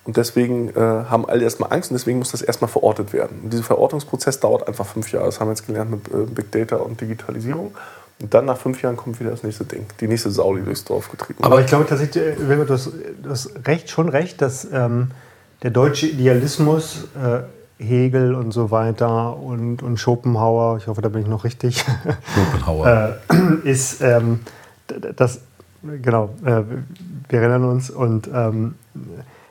Und 0.04 0.16
deswegen 0.16 0.68
äh, 0.70 0.74
haben 0.76 1.28
alle 1.28 1.42
erstmal 1.42 1.72
Angst 1.72 1.90
und 1.90 1.96
deswegen 1.96 2.18
muss 2.18 2.30
das 2.30 2.40
erstmal 2.40 2.70
verortet 2.70 3.12
werden. 3.12 3.40
Und 3.42 3.52
dieser 3.52 3.64
Verortungsprozess 3.64 4.38
dauert 4.38 4.68
einfach 4.68 4.86
fünf 4.86 5.10
Jahre. 5.10 5.26
Das 5.26 5.40
haben 5.40 5.48
wir 5.48 5.52
jetzt 5.52 5.66
gelernt 5.66 5.90
mit 5.90 6.08
äh, 6.08 6.26
Big 6.32 6.52
Data 6.52 6.76
und 6.76 7.00
Digitalisierung. 7.00 7.74
Und 8.20 8.32
dann 8.32 8.44
nach 8.44 8.56
fünf 8.56 8.80
Jahren 8.82 8.96
kommt 8.96 9.18
wieder 9.20 9.30
das 9.30 9.42
nächste 9.42 9.64
Ding, 9.64 9.84
die 10.00 10.08
nächste 10.08 10.30
Sau, 10.30 10.54
die 10.54 10.62
durchs 10.62 10.84
Dorf 10.84 11.10
getrieben 11.10 11.42
Aber 11.42 11.60
ich 11.60 11.66
glaube 11.66 11.86
tatsächlich, 11.86 12.24
äh, 12.24 12.34
du 12.36 13.30
hast 13.30 13.50
recht, 13.66 13.90
schon 13.90 14.08
recht, 14.08 14.40
dass 14.40 14.66
ähm, 14.72 15.10
der 15.62 15.70
deutsche 15.70 16.06
Idealismus, 16.06 17.08
äh, 17.16 17.40
Hegel 17.78 18.34
und 18.34 18.52
so 18.52 18.70
weiter 18.70 19.36
und, 19.36 19.82
und 19.82 19.98
Schopenhauer, 19.98 20.78
ich 20.78 20.86
hoffe, 20.86 21.02
da 21.02 21.08
bin 21.08 21.22
ich 21.22 21.28
noch 21.28 21.44
richtig, 21.44 21.84
Schopenhauer. 22.34 23.18
äh, 23.28 23.34
ist 23.68 24.00
ähm, 24.00 24.40
das, 25.16 25.40
genau, 26.02 26.30
äh, 26.44 26.62
wir 27.28 27.40
erinnern 27.40 27.64
uns 27.64 27.90
und 27.90 28.28
ähm, 28.32 28.76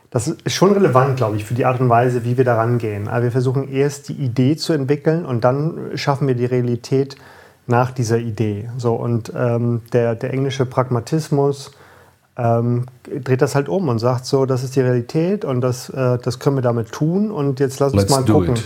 das 0.10 0.28
ist 0.28 0.54
schon 0.54 0.72
relevant, 0.72 1.18
glaube 1.18 1.36
ich, 1.36 1.44
für 1.44 1.54
die 1.54 1.66
Art 1.66 1.80
und 1.82 1.90
Weise, 1.90 2.24
wie 2.24 2.38
wir 2.38 2.46
da 2.46 2.56
rangehen. 2.56 3.10
Also 3.10 3.24
wir 3.26 3.32
versuchen 3.32 3.70
erst 3.70 4.08
die 4.10 4.14
Idee 4.14 4.56
zu 4.56 4.72
entwickeln 4.72 5.26
und 5.26 5.44
dann 5.44 5.92
schaffen 5.96 6.28
wir 6.28 6.36
die 6.36 6.46
Realität 6.46 7.18
nach 7.68 7.92
dieser 7.92 8.18
Idee. 8.18 8.70
So, 8.78 8.96
und 8.96 9.34
ähm, 9.36 9.82
der, 9.92 10.16
der 10.16 10.34
englische 10.34 10.66
Pragmatismus 10.66 11.72
ähm, 12.38 12.86
dreht 13.24 13.42
das 13.42 13.56
halt 13.56 13.70
um 13.70 13.88
und 13.88 14.00
sagt 14.00 14.26
so, 14.26 14.46
das 14.46 14.64
ist 14.64 14.76
die 14.76 14.82
Realität 14.82 15.46
und 15.46 15.62
das, 15.62 15.90
äh, 15.90 16.18
das 16.18 16.40
können 16.40 16.58
wir 16.58 16.62
damit 16.62 16.92
tun 16.92 17.32
und 17.32 17.60
jetzt 17.60 17.80
lass 17.80 17.94
uns 17.94 18.04
Let's 18.04 18.12
mal 18.12 18.26
gucken. 18.26 18.56
it. 18.56 18.64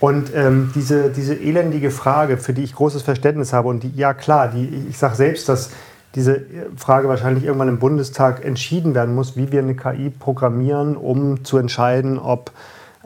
Und 0.00 0.34
ähm, 0.34 0.72
diese, 0.74 1.10
diese 1.10 1.34
elendige 1.34 1.92
Frage, 1.92 2.36
für 2.36 2.52
die 2.52 2.64
ich 2.64 2.74
großes 2.74 3.02
Verständnis 3.02 3.52
habe, 3.52 3.68
und 3.68 3.84
die, 3.84 3.92
ja 3.94 4.14
klar, 4.14 4.48
die, 4.48 4.86
ich 4.88 4.98
sage 4.98 5.14
selbst, 5.14 5.48
dass 5.48 5.70
diese 6.16 6.42
Frage 6.76 7.08
wahrscheinlich 7.08 7.44
irgendwann 7.44 7.68
im 7.68 7.78
Bundestag 7.78 8.44
entschieden 8.44 8.96
werden 8.96 9.14
muss, 9.14 9.36
wie 9.36 9.52
wir 9.52 9.60
eine 9.60 9.76
KI 9.76 10.10
programmieren, 10.10 10.96
um 10.96 11.44
zu 11.44 11.56
entscheiden, 11.56 12.18
ob 12.18 12.50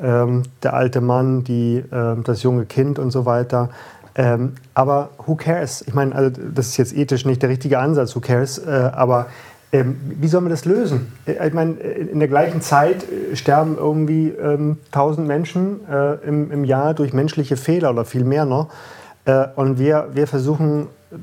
ähm, 0.03 0.45
der 0.63 0.73
alte 0.73 1.03
Mann, 1.03 1.45
die, 1.45 1.85
ähm, 1.93 2.25
das 2.25 2.43
junge 2.43 2.65
Kind 2.65 2.99
und 2.99 3.11
so 3.11 3.27
weiter. 3.27 3.69
Ähm, 4.15 4.55
aber 4.73 5.11
who 5.27 5.35
cares? 5.35 5.85
Ich 5.87 5.93
meine, 5.93 6.15
also 6.15 6.31
das 6.31 6.69
ist 6.69 6.77
jetzt 6.79 6.97
ethisch 6.97 7.27
nicht 7.27 7.43
der 7.43 7.51
richtige 7.51 7.79
Ansatz, 7.79 8.17
who 8.17 8.21
cares? 8.21 8.59
Äh, 8.59 8.91
aber 8.95 9.27
wie 9.85 10.29
sollen 10.29 10.45
wir 10.45 10.51
das 10.51 10.65
lösen? 10.65 11.13
Äh, 11.27 11.47
Ich 11.47 11.55
meine, 11.55 11.73
in 11.75 12.19
der 12.19 12.29
gleichen 12.29 12.61
Zeit 12.61 13.05
äh, 13.05 13.37
sterben 13.37 13.77
irgendwie 13.77 14.29
ähm, 14.29 14.79
1000 14.87 15.27
Menschen 15.27 15.81
äh, 15.89 16.15
im, 16.27 16.51
im 16.51 16.65
Jahr 16.65 16.95
durch 16.95 17.13
menschliche 17.13 17.57
Fehler 17.57 17.91
oder 17.91 18.05
viel 18.05 18.25
mehr 18.25 18.45
noch. 18.45 18.69
Äh, 19.25 19.49
und 19.57 19.79
wir, 19.79 20.09
wir 20.13 20.27
versuchen, 20.27 20.87
äh, 21.11 21.17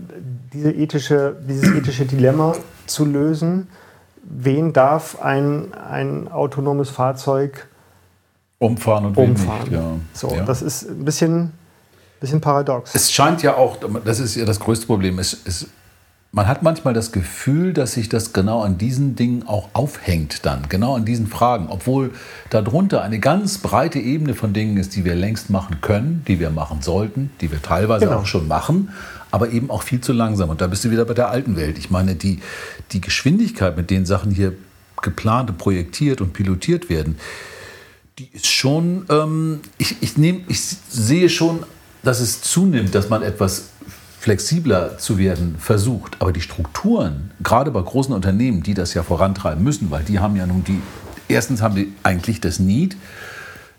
diese 0.54 0.72
ethische, 0.72 1.36
dieses 1.48 1.74
ethische 1.74 2.06
Dilemma 2.06 2.54
zu 2.86 3.06
lösen. 3.06 3.68
Wen 4.24 4.74
darf 4.74 5.22
ein, 5.22 5.74
ein 5.74 6.32
autonomes 6.32 6.90
Fahrzeug 6.90 7.68
Umfahren 8.60 9.06
und 9.08 9.18
umfahren? 9.18 9.64
nicht. 9.64 9.74
Ja. 9.74 9.92
So, 10.14 10.34
ja. 10.36 10.44
das 10.44 10.62
ist 10.62 10.90
ein 10.90 11.04
bisschen, 11.04 11.52
bisschen 12.22 12.40
paradox. 12.40 12.96
Es 12.96 13.12
scheint 13.12 13.44
ja 13.44 13.56
auch, 13.56 13.78
das 14.06 14.20
ist 14.20 14.36
ja 14.36 14.46
das 14.46 14.60
größte 14.60 14.86
Problem, 14.86 15.20
es, 15.20 15.38
es, 15.46 15.68
man 16.36 16.48
hat 16.48 16.64
manchmal 16.64 16.96
das 16.96 17.12
Gefühl, 17.12 17.74
dass 17.74 17.94
sich 17.94 18.10
das 18.10 18.34
genau 18.34 18.64
an 18.64 18.80
diesen 18.80 19.16
Dingen 19.16 19.48
auch 19.48 19.70
aufhängt 19.74 20.48
dann, 20.48 20.64
genau 20.68 20.96
an 20.96 21.06
diesen 21.06 21.28
Fragen, 21.28 21.68
obwohl 21.70 22.10
darunter 22.50 23.04
eine 23.04 23.20
ganz 23.20 23.60
breite 23.60 24.00
Ebene 24.00 24.34
von 24.34 24.52
Dingen 24.52 24.78
ist, 24.78 24.96
die 24.96 25.06
wir 25.06 25.14
längst 25.14 25.52
machen 25.52 25.80
können, 25.82 26.24
die 26.28 26.40
wir 26.40 26.50
machen 26.50 26.82
sollten, 26.82 27.30
die 27.40 27.52
wir 27.52 27.62
teilweise 27.62 28.08
Genau. 28.08 28.18
auch 28.18 28.26
schon 28.26 28.48
machen, 28.48 28.90
aber 29.30 29.52
eben 29.52 29.70
auch 29.70 29.84
viel 29.84 30.02
zu 30.02 30.12
langsam. 30.12 30.50
Und 30.50 30.60
da 30.60 30.66
bist 30.66 30.84
du 30.84 30.90
wieder 30.90 31.06
bei 31.06 31.14
der 31.14 31.30
alten 31.30 31.56
Welt. 31.56 31.78
Ich 31.78 31.92
meine, 31.92 32.16
die, 32.16 32.40
die 32.94 33.00
Geschwindigkeit, 33.00 33.78
mit 33.78 33.92
denen 33.92 34.08
Sachen 34.08 34.32
hier 34.32 34.54
geplant 35.04 35.52
und 35.52 35.60
projektiert 35.60 36.20
und 36.20 36.34
pilotiert 36.34 36.90
werden, 36.90 37.18
die 38.18 38.30
ist 38.34 38.48
schon, 38.48 39.06
ähm, 39.10 39.60
ich, 39.78 39.98
ich, 40.02 40.18
nehm, 40.18 40.46
ich 40.48 40.62
sehe 40.62 41.30
schon, 41.30 41.64
dass 42.02 42.20
es 42.20 42.42
zunimmt, 42.42 42.96
dass 42.96 43.10
man 43.10 43.22
etwas 43.22 43.70
flexibler 44.24 44.98
zu 45.00 45.18
werden 45.18 45.58
versucht. 45.60 46.16
Aber 46.22 46.32
die 46.32 46.40
Strukturen, 46.40 47.32
gerade 47.42 47.72
bei 47.72 47.82
großen 47.82 48.14
Unternehmen, 48.14 48.64
die 48.64 48.74
das 48.74 48.94
ja 48.94 49.04
vorantreiben 49.04 49.62
müssen, 49.62 49.92
weil 49.92 50.06
die 50.06 50.20
haben 50.20 50.38
ja 50.38 50.46
nun 50.46 50.64
die, 50.64 50.82
erstens 51.28 51.62
haben 51.62 51.76
die 51.76 51.92
eigentlich 52.04 52.40
das 52.40 52.58
Need 52.58 52.96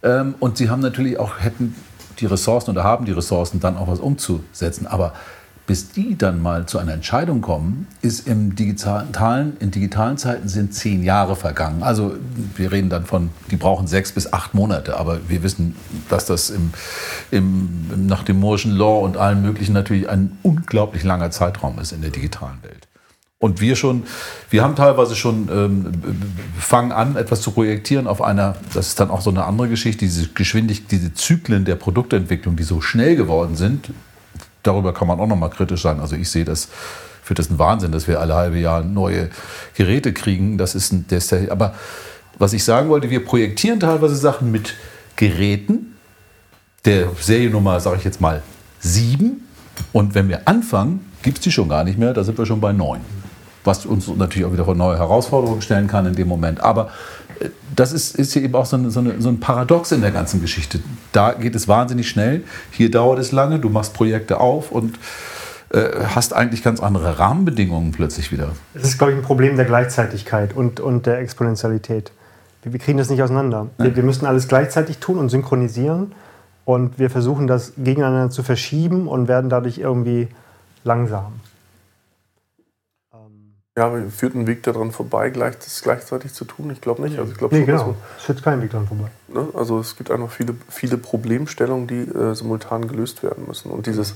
ähm, 0.02 0.34
und 0.40 0.58
sie 0.58 0.68
haben 0.68 0.80
natürlich 0.80 1.18
auch, 1.18 1.40
hätten 1.40 1.74
die 2.18 2.26
Ressourcen 2.26 2.72
oder 2.72 2.84
haben 2.84 3.06
die 3.06 3.12
Ressourcen, 3.12 3.58
dann 3.58 3.78
auch 3.78 3.88
was 3.88 4.00
umzusetzen. 4.00 4.86
Aber 4.86 5.14
bis 5.66 5.92
die 5.92 6.16
dann 6.18 6.42
mal 6.42 6.66
zu 6.66 6.78
einer 6.78 6.92
Entscheidung 6.92 7.40
kommen, 7.40 7.86
ist 8.02 8.28
im 8.28 8.54
digitalen, 8.54 9.56
in 9.60 9.70
digitalen 9.70 10.18
Zeiten 10.18 10.48
sind 10.48 10.74
zehn 10.74 11.02
Jahre 11.02 11.36
vergangen. 11.36 11.82
Also 11.82 12.16
wir 12.56 12.70
reden 12.70 12.90
dann 12.90 13.06
von, 13.06 13.30
die 13.50 13.56
brauchen 13.56 13.86
sechs 13.86 14.12
bis 14.12 14.32
acht 14.32 14.52
Monate, 14.52 14.98
aber 14.98 15.20
wir 15.28 15.42
wissen, 15.42 15.74
dass 16.10 16.26
das 16.26 16.50
im, 16.50 16.72
im, 17.30 18.06
nach 18.06 18.24
dem 18.24 18.40
Mooreschen 18.40 18.72
Law 18.72 19.04
und 19.04 19.16
allen 19.16 19.40
möglichen 19.40 19.72
natürlich 19.72 20.08
ein 20.08 20.36
unglaublich 20.42 21.02
langer 21.02 21.30
Zeitraum 21.30 21.78
ist 21.78 21.92
in 21.92 22.02
der 22.02 22.10
digitalen 22.10 22.62
Welt. 22.62 22.86
Und 23.38 23.60
wir 23.60 23.76
schon, 23.76 24.04
wir 24.50 24.62
haben 24.62 24.74
teilweise 24.74 25.16
schon 25.16 25.48
ähm, 25.52 25.92
fangen 26.58 26.92
an, 26.92 27.16
etwas 27.16 27.42
zu 27.42 27.50
projektieren 27.50 28.06
auf 28.06 28.22
einer, 28.22 28.56
das 28.72 28.88
ist 28.88 29.00
dann 29.00 29.10
auch 29.10 29.20
so 29.20 29.30
eine 29.30 29.44
andere 29.44 29.68
Geschichte, 29.68 30.04
diese 30.04 30.28
Geschwindigkeit, 30.28 30.90
diese 30.90 31.12
Zyklen 31.14 31.64
der 31.64 31.74
Produktentwicklung, 31.74 32.56
die 32.56 32.62
so 32.62 32.80
schnell 32.80 33.16
geworden 33.16 33.56
sind, 33.56 33.90
darüber 34.64 34.92
kann 34.92 35.06
man 35.08 35.20
auch 35.20 35.26
nochmal 35.26 35.50
kritisch 35.50 35.82
sein. 35.82 36.00
Also 36.00 36.16
ich 36.16 36.28
sehe 36.28 36.44
das, 36.44 36.68
für 37.22 37.34
das 37.34 37.50
ein 37.50 37.58
Wahnsinn, 37.58 37.92
dass 37.92 38.08
wir 38.08 38.20
alle 38.20 38.34
halbe 38.34 38.58
Jahr 38.58 38.82
neue 38.82 39.30
Geräte 39.74 40.12
kriegen. 40.12 40.58
Das 40.58 40.74
ist 40.74 40.92
ein, 40.92 41.06
der 41.08 41.18
ist 41.18 41.32
aber 41.32 41.74
was 42.38 42.52
ich 42.52 42.64
sagen 42.64 42.88
wollte, 42.88 43.10
wir 43.10 43.24
projektieren 43.24 43.78
teilweise 43.80 44.16
Sachen 44.16 44.50
mit 44.50 44.74
Geräten. 45.16 45.96
Der 46.84 47.08
Seriennummer, 47.18 47.80
sage 47.80 47.96
ich 47.98 48.04
jetzt 48.04 48.20
mal, 48.20 48.42
sieben 48.80 49.48
und 49.92 50.14
wenn 50.14 50.28
wir 50.28 50.46
anfangen, 50.46 51.10
gibt 51.22 51.38
es 51.38 51.44
die 51.44 51.52
schon 51.52 51.68
gar 51.68 51.84
nicht 51.84 51.98
mehr, 51.98 52.12
da 52.12 52.24
sind 52.24 52.36
wir 52.36 52.44
schon 52.44 52.60
bei 52.60 52.72
neun. 52.72 53.00
Was 53.64 53.86
uns 53.86 54.08
natürlich 54.08 54.46
auch 54.46 54.52
wieder 54.52 54.66
vor 54.66 54.74
neue 54.74 54.98
Herausforderungen 54.98 55.62
stellen 55.62 55.86
kann 55.86 56.04
in 56.04 56.14
dem 56.14 56.28
Moment. 56.28 56.60
Aber 56.60 56.90
das 57.74 57.92
ist, 57.92 58.16
ist 58.16 58.32
hier 58.32 58.42
eben 58.42 58.54
auch 58.54 58.66
so, 58.66 58.76
eine, 58.76 58.90
so, 58.90 59.00
eine, 59.00 59.20
so 59.20 59.28
ein 59.28 59.40
Paradox 59.40 59.92
in 59.92 60.00
der 60.00 60.10
ganzen 60.10 60.40
Geschichte. 60.40 60.80
Da 61.12 61.32
geht 61.32 61.54
es 61.54 61.68
wahnsinnig 61.68 62.08
schnell, 62.08 62.44
hier 62.70 62.90
dauert 62.90 63.18
es 63.18 63.32
lange, 63.32 63.58
du 63.58 63.68
machst 63.68 63.94
Projekte 63.94 64.40
auf 64.40 64.70
und 64.70 64.98
äh, 65.70 66.04
hast 66.14 66.32
eigentlich 66.34 66.62
ganz 66.62 66.80
andere 66.80 67.18
Rahmenbedingungen 67.18 67.92
plötzlich 67.92 68.30
wieder. 68.30 68.50
Es 68.74 68.84
ist, 68.84 68.98
glaube 68.98 69.12
ich, 69.12 69.18
ein 69.18 69.24
Problem 69.24 69.56
der 69.56 69.64
Gleichzeitigkeit 69.64 70.54
und, 70.54 70.80
und 70.80 71.06
der 71.06 71.18
Exponentialität. 71.18 72.12
Wir, 72.62 72.72
wir 72.72 72.80
kriegen 72.80 72.98
das 72.98 73.10
nicht 73.10 73.22
auseinander. 73.22 73.68
Wir, 73.78 73.96
wir 73.96 74.02
müssen 74.02 74.26
alles 74.26 74.48
gleichzeitig 74.48 74.98
tun 74.98 75.18
und 75.18 75.30
synchronisieren. 75.30 76.12
Und 76.64 76.98
wir 76.98 77.10
versuchen 77.10 77.46
das 77.46 77.74
gegeneinander 77.76 78.30
zu 78.30 78.42
verschieben 78.42 79.06
und 79.06 79.28
werden 79.28 79.50
dadurch 79.50 79.78
irgendwie 79.78 80.28
langsam. 80.82 81.34
Ja, 83.76 83.86
aber 83.86 84.02
führt 84.08 84.36
ein 84.36 84.46
Weg 84.46 84.62
daran 84.62 84.92
vorbei, 84.92 85.30
gleich, 85.30 85.58
das 85.58 85.82
gleichzeitig 85.82 86.32
zu 86.32 86.44
tun? 86.44 86.70
Ich 86.70 86.80
glaube 86.80 87.02
nicht. 87.02 87.18
Also 87.18 87.32
ich 87.32 87.38
glaube 87.38 87.56
Nee, 87.56 87.64
genau. 87.64 87.96
Es 88.16 88.24
führt 88.24 88.42
kein 88.42 88.62
Weg 88.62 88.70
daran 88.70 88.86
vorbei. 88.86 89.08
Ne? 89.26 89.48
Also 89.52 89.80
es 89.80 89.96
gibt 89.96 90.12
einfach 90.12 90.30
viele, 90.30 90.54
viele 90.68 90.96
Problemstellungen, 90.96 91.88
die 91.88 92.02
äh, 92.02 92.34
simultan 92.34 92.86
gelöst 92.86 93.24
werden 93.24 93.46
müssen. 93.48 93.72
Und 93.72 93.86
dieses, 93.86 94.14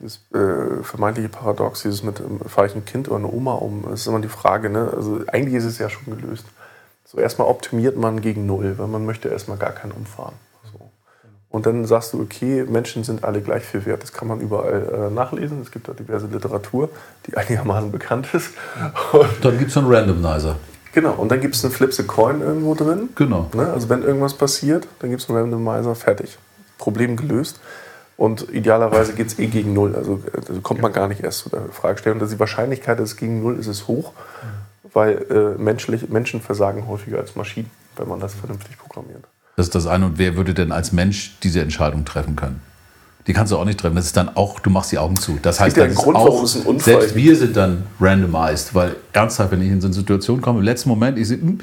dieses 0.00 0.20
äh, 0.34 0.82
vermeintliche 0.82 1.30
Paradox, 1.30 1.80
dieses 1.80 2.02
mit, 2.02 2.20
ähm, 2.20 2.40
fahre 2.46 2.66
ich 2.66 2.74
ein 2.74 2.84
Kind 2.84 3.08
oder 3.08 3.16
eine 3.16 3.32
Oma 3.32 3.54
um, 3.54 3.84
das 3.88 4.00
ist 4.02 4.06
immer 4.06 4.20
die 4.20 4.28
Frage. 4.28 4.68
Ne? 4.68 4.92
Also 4.94 5.22
eigentlich 5.28 5.54
ist 5.54 5.64
es 5.64 5.78
ja 5.78 5.88
schon 5.88 6.20
gelöst. 6.20 6.44
So 7.06 7.18
erstmal 7.18 7.48
optimiert 7.48 7.96
man 7.96 8.20
gegen 8.20 8.44
Null, 8.44 8.76
weil 8.76 8.88
man 8.88 9.06
möchte 9.06 9.30
erstmal 9.30 9.56
gar 9.56 9.72
keinen 9.72 9.92
umfahren. 9.92 10.34
Und 11.54 11.66
dann 11.66 11.84
sagst 11.84 12.12
du, 12.12 12.20
okay, 12.20 12.64
Menschen 12.68 13.04
sind 13.04 13.22
alle 13.22 13.40
gleich 13.40 13.62
viel 13.62 13.86
wert. 13.86 14.02
Das 14.02 14.12
kann 14.12 14.26
man 14.26 14.40
überall 14.40 15.08
äh, 15.08 15.14
nachlesen. 15.14 15.62
Es 15.62 15.70
gibt 15.70 15.86
da 15.86 15.92
diverse 15.92 16.26
Literatur, 16.26 16.88
die 17.28 17.36
einigermaßen 17.36 17.92
bekannt 17.92 18.26
ist. 18.34 18.50
Und 19.12 19.28
Dann 19.40 19.56
gibt 19.56 19.70
es 19.70 19.76
einen 19.76 19.86
Randomizer. 19.86 20.56
Genau, 20.92 21.12
und 21.12 21.30
dann 21.30 21.40
gibt 21.40 21.54
es 21.54 21.64
einen 21.64 21.72
Flip 21.72 21.92
the 21.92 22.02
Coin 22.02 22.40
irgendwo 22.40 22.74
drin. 22.74 23.10
Genau. 23.14 23.48
Ne? 23.54 23.72
Also 23.72 23.88
wenn 23.88 24.02
irgendwas 24.02 24.34
passiert, 24.34 24.88
dann 24.98 25.10
gibt 25.10 25.22
es 25.22 25.28
einen 25.28 25.38
Randomizer, 25.38 25.94
fertig. 25.94 26.38
Problem 26.76 27.16
gelöst. 27.16 27.60
Und 28.16 28.52
idealerweise 28.52 29.12
geht 29.12 29.28
es 29.28 29.38
eh 29.38 29.46
gegen 29.46 29.74
Null. 29.74 29.94
Also 29.94 30.24
äh, 30.32 30.60
kommt 30.60 30.82
man 30.82 30.92
gar 30.92 31.06
nicht 31.06 31.22
erst 31.22 31.38
zu 31.38 31.50
der 31.50 31.66
Fragestellung. 31.70 32.18
Und 32.20 32.32
die 32.32 32.40
Wahrscheinlichkeit, 32.40 32.98
dass 32.98 33.10
es 33.10 33.16
gegen 33.16 33.40
Null 33.40 33.60
ist, 33.60 33.68
ist 33.68 33.86
hoch, 33.86 34.10
weil 34.92 35.24
äh, 35.30 35.62
menschlich, 35.62 36.08
Menschen 36.08 36.40
versagen 36.40 36.88
häufiger 36.88 37.18
als 37.18 37.36
Maschinen, 37.36 37.70
wenn 37.94 38.08
man 38.08 38.18
das 38.18 38.34
vernünftig 38.34 38.76
programmiert. 38.76 39.22
Das 39.56 39.66
ist 39.66 39.74
das 39.74 39.86
eine. 39.86 40.06
Und 40.06 40.18
wer 40.18 40.36
würde 40.36 40.54
denn 40.54 40.72
als 40.72 40.92
Mensch 40.92 41.36
diese 41.42 41.60
Entscheidung 41.60 42.04
treffen 42.04 42.36
können? 42.36 42.60
Die 43.26 43.32
kannst 43.32 43.52
du 43.52 43.56
auch 43.56 43.64
nicht 43.64 43.80
treffen. 43.80 43.96
Das 43.96 44.04
ist 44.04 44.16
dann 44.18 44.36
auch, 44.36 44.60
du 44.60 44.68
machst 44.68 44.92
die 44.92 44.98
Augen 44.98 45.16
zu. 45.16 45.38
Das 45.40 45.58
heißt, 45.58 45.76
gibt 45.76 45.86
ja 45.86 45.90
das 45.94 45.96
einen 45.96 46.04
Grund, 46.14 46.16
auch, 46.18 46.42
es 46.42 46.56
einen 46.56 46.66
Unfall 46.66 46.94
selbst 47.00 47.14
wir 47.16 47.34
sind 47.36 47.56
dann 47.56 47.84
randomized, 47.98 48.74
weil 48.74 48.96
ernsthaft, 49.14 49.50
wenn 49.50 49.62
ich 49.62 49.68
in 49.70 49.80
so 49.80 49.86
eine 49.86 49.94
Situation 49.94 50.42
komme, 50.42 50.58
im 50.58 50.64
letzten 50.66 50.90
Moment, 50.90 51.18
ich 51.18 51.28
sehe, 51.28 51.38
hm, 51.40 51.58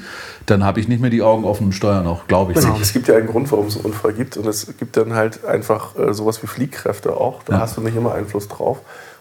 dann 0.46 0.64
habe 0.64 0.80
ich 0.80 0.88
nicht 0.88 1.00
mehr 1.00 1.10
die 1.10 1.22
Augen 1.22 1.44
offen 1.44 1.66
und 1.66 1.72
steuere 1.72 2.02
noch, 2.02 2.26
glaube 2.26 2.50
ich. 2.50 2.58
Es- 2.58 2.64
nicht. 2.66 2.80
Es 2.80 2.92
gibt 2.92 3.06
ja 3.06 3.14
einen 3.16 3.28
Grund, 3.28 3.52
warum 3.52 3.66
es 3.68 3.76
einen 3.76 3.84
Unfall 3.84 4.12
gibt. 4.12 4.36
Und 4.36 4.46
es 4.48 4.66
gibt 4.76 4.96
dann 4.96 5.14
halt 5.14 5.44
einfach 5.44 5.96
äh, 5.96 6.12
sowas 6.12 6.42
wie 6.42 6.48
Fliehkräfte 6.48 7.14
auch. 7.16 7.44
Da 7.44 7.52
Ja. 7.54 7.60
hast 7.60 7.76
du 7.76 7.80
nicht 7.80 7.94
immer 7.94 8.12
Einfluss 8.12 8.48
drauf. 8.48 8.78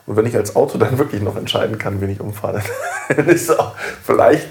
Und 0.08 0.16
wenn 0.16 0.26
ich 0.26 0.36
als 0.36 0.56
Auto 0.56 0.80
dann 0.80 0.98
wirklich 0.98 1.22
noch 1.22 1.36
entscheiden 1.36 1.78
kann, 1.78 2.02
wen 2.02 2.10
ich 2.10 2.20
umfahre, 2.22 2.64
dann 3.16 3.28
ist 3.28 3.52
auch 3.60 3.74
vielleicht 4.04 4.48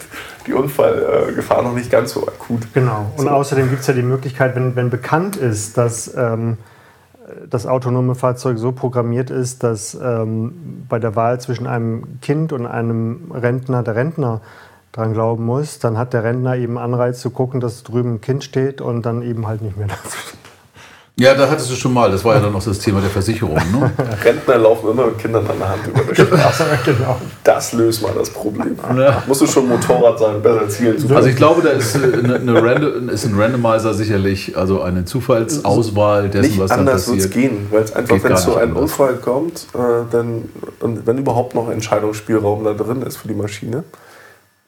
die 0.47 0.53
Unfallgefahr 0.53 1.63
noch 1.63 1.75
nicht 1.75 1.91
ganz 1.91 2.13
so 2.13 2.27
akut. 2.27 2.73
Genau. 2.75 3.11
Und 3.17 3.25
So. 3.25 3.31
außerdem 3.31 3.69
gibt 3.69 3.83
es 3.83 3.87
ja 3.87 3.95
die 3.95 4.03
Möglichkeit, 4.03 4.55
wenn, 4.57 4.77
wenn 4.77 4.91
bekannt 4.91 5.37
ist, 5.37 5.77
dass 5.77 6.15
ähm, 6.17 6.59
das 7.49 7.67
autonome 7.67 8.15
Fahrzeug 8.15 8.59
so 8.59 8.73
programmiert 8.73 9.31
ist, 9.31 9.63
dass 9.63 9.95
ähm, 9.95 10.85
bei 10.89 10.99
der 10.99 11.17
Wahl 11.17 11.41
zwischen 11.41 11.67
einem 11.67 12.21
Kind 12.21 12.53
und 12.53 12.67
einem 12.67 13.31
Rentner 13.33 13.83
der 13.83 13.95
Rentner 13.97 14.41
dran 14.93 15.13
glauben 15.13 15.45
muss, 15.45 15.79
dann 15.79 15.97
hat 15.97 16.13
der 16.13 16.25
Rentner 16.25 16.57
eben 16.57 16.79
Anreiz 16.79 17.21
zu 17.21 17.31
gucken, 17.31 17.61
dass 17.61 17.85
drüben 17.85 18.15
ein 18.15 18.21
Kind 18.21 18.43
steht 18.43 18.81
und 18.81 19.03
dann 19.07 19.23
eben 19.23 19.47
halt 19.47 19.63
nicht 19.63 19.77
mehr 19.77 19.87
dazu 20.05 20.17
steht. 20.17 20.40
Ja, 21.17 21.35
da 21.35 21.51
hattest 21.51 21.71
du 21.71 21.75
schon 21.75 21.93
mal. 21.93 22.11
Das 22.11 22.25
war 22.25 22.37
ja 22.37 22.41
dann 22.41 22.53
noch 22.53 22.65
das 22.65 22.79
Thema 22.79 23.01
der 23.01 23.11
Versicherung. 23.11 23.55
Ne? 23.55 23.93
Rentner 24.25 24.57
laufen 24.57 24.91
immer 24.91 25.07
mit 25.07 25.19
Kindern 25.19 25.47
an 25.47 25.59
der 25.59 25.69
Hand 25.69 25.87
über 25.87 26.01
die 26.03 26.15
Straße. 26.15 26.65
genau. 26.87 27.21
Das 27.45 27.73
löst 27.73 28.03
mal 28.03 28.13
das 28.17 28.31
Problem. 28.31 28.77
Ja. 28.97 29.23
Musst 29.27 29.43
du 29.43 29.47
schon 29.47 29.69
Motorrad 29.69 30.19
sein, 30.19 30.41
besser 30.41 30.69
zielen 30.71 30.99
zu 30.99 31.15
Also 31.15 31.29
ich 31.29 31.37
glaube, 31.37 31.61
da 31.61 31.71
ist, 31.71 31.95
äh, 31.95 31.99
eine, 32.25 32.37
eine 32.37 32.63
Random, 32.63 33.09
ist 33.11 33.27
ein 33.27 33.39
Randomizer 33.39 33.93
sicherlich, 33.93 34.57
also 34.57 34.81
eine 34.81 35.05
Zufallsauswahl 35.05 36.31
dessen, 36.31 36.49
Nicht 36.53 36.61
was 36.61 36.71
dann 36.71 36.81
anders 36.81 37.07
wird 37.09 37.19
es 37.19 37.27
passiert. 37.29 37.51
gehen, 37.51 37.67
weil 37.71 37.83
es 37.83 37.93
einfach, 37.95 38.23
wenn 38.23 38.33
es 38.33 38.43
zu 38.43 38.57
einem. 38.57 38.77
Unfall 38.77 39.17
kommt, 39.17 39.67
äh, 39.75 39.79
dann, 40.11 40.49
und 40.81 41.07
wenn 41.07 41.19
überhaupt 41.19 41.55
noch 41.55 41.71
Entscheidungsspielraum 41.71 42.65
da 42.65 42.73
drin 42.73 43.03
ist 43.03 43.19
für 43.19 43.29
die 43.29 43.35
Maschine, 43.35 43.85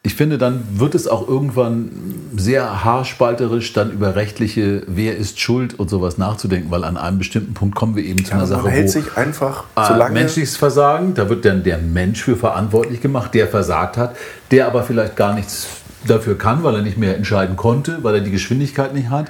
Ich 0.05 0.17
finde, 0.17 0.37
dann 0.37 0.65
wird 0.73 0.97
es 0.97 1.07
auch 1.07 1.29
irgendwann 1.29 1.91
sehr 2.37 2.85
haarspalterisch, 2.85 3.73
dann 3.73 3.93
über 3.93 4.17
rechtliche, 4.17 4.83
wer 4.89 5.17
ist 5.17 5.39
schuld 5.39 5.79
und 5.79 5.91
sowas 5.91 6.19
nachzudenken, 6.19 6.73
weil 6.73 6.83
an 6.83 6.97
einem 6.97 7.19
bestimmten 7.19 7.55
Punkt 7.55 7.77
kommen 7.77 7.95
wir 7.95 8.03
eben 8.03 8.25
zu 8.25 8.33
einer 8.33 8.43
man 8.43 8.49
Sache, 8.51 8.69
hält 8.69 8.89
wo 8.89 8.91
sich 8.91 9.17
einfach, 9.17 9.65
äh, 9.77 9.87
solange 9.87 10.15
menschliches 10.15 10.57
Versagen, 10.57 11.15
da 11.15 11.29
wird 11.29 11.45
dann 11.45 11.63
der 11.63 11.79
Mensch 11.79 12.21
für 12.21 12.37
verantwortlich 12.37 13.01
gemacht, 13.01 13.33
der 13.35 13.47
versagt 13.47 13.97
hat, 13.97 14.17
der 14.51 14.67
aber 14.67 14.83
vielleicht 14.83 15.15
gar 15.15 15.35
nichts 15.35 15.69
dafür 16.05 16.37
kann, 16.37 16.65
weil 16.65 16.75
er 16.75 16.83
nicht 16.83 16.99
mehr 16.99 17.17
entscheiden 17.17 17.55
konnte, 17.55 17.99
weil 18.03 18.17
er 18.17 18.21
die 18.23 18.33
Geschwindigkeit 18.33 18.95
nicht 18.95 19.09
hat. 19.09 19.27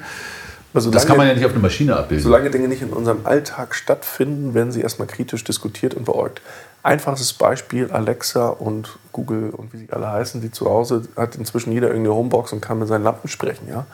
Also 0.75 0.91
Das 0.91 1.07
kann 1.07 1.17
man 1.17 1.27
ja 1.27 1.35
nicht 1.35 1.45
auf 1.45 1.53
eine 1.53 1.61
Maschine 1.61 1.97
abbilden. 1.97 2.23
Solange 2.23 2.51
Dinge 2.51 2.69
nicht 2.69 2.83
in 2.83 2.91
unserem 2.91 3.27
Alltag 3.27 3.75
stattfinden, 3.75 4.55
werden 4.55 4.73
sie 4.73 4.81
erstmal 4.81 5.09
kritisch 5.09 5.45
diskutiert 5.45 5.95
und 5.95 6.05
beäugt. 6.05 6.41
Einfachstes 6.83 7.33
Beispiel, 7.33 7.91
Alexa 7.91 8.49
und 8.49 8.99
Google 9.13 9.51
und 9.51 9.73
wie 9.73 9.79
sie 9.79 9.89
alle 9.91 10.11
heißen, 10.11 10.41
die 10.41 10.51
zu 10.51 10.69
Hause 10.69 11.03
hat 11.17 11.37
inzwischen 11.37 11.73
jeder 11.73 11.89
irgendeine 11.89 12.17
Homebox 12.17 12.53
und 12.53 12.61
kann 12.61 12.79
mit 12.79 12.89
seinen 12.89 13.05
Lampen 13.05 13.29
sprechen. 13.29 13.69
Ja? 13.69 13.87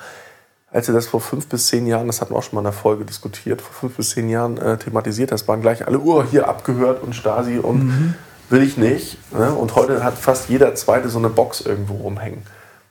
Als 0.71 0.87
sie 0.87 0.93
das 0.93 1.07
vor 1.07 1.21
fünf 1.21 1.49
bis 1.49 1.67
zehn 1.67 1.87
Jahren, 1.87 2.07
das 2.07 2.21
hatten 2.21 2.33
wir 2.33 2.38
auch 2.38 2.43
schon 2.43 2.55
mal 2.55 2.61
in 2.61 2.64
der 2.64 2.73
Folge 2.73 3.05
diskutiert, 3.05 3.61
vor 3.61 3.75
fünf 3.75 3.97
bis 3.97 4.11
zehn 4.11 4.29
Jahren 4.29 4.59
äh, 4.59 4.77
thematisiert, 4.79 5.33
das 5.33 5.49
waren 5.49 5.61
gleich 5.61 5.87
alle, 5.87 5.99
oh, 5.99 6.23
hier 6.23 6.49
abgehört 6.49 7.03
und 7.03 7.14
Stasi 7.14 7.59
und 7.59 8.17
will 8.51 8.62
ich 8.62 8.77
nicht. 8.77 9.19
Ne? 9.33 9.53
Und 9.53 9.75
heute 9.75 10.05
hat 10.05 10.14
fast 10.14 10.49
jeder 10.49 10.75
Zweite 10.75 11.09
so 11.09 11.19
eine 11.19 11.29
Box 11.29 11.61
irgendwo 11.61 11.95
rumhängen. 11.95 12.43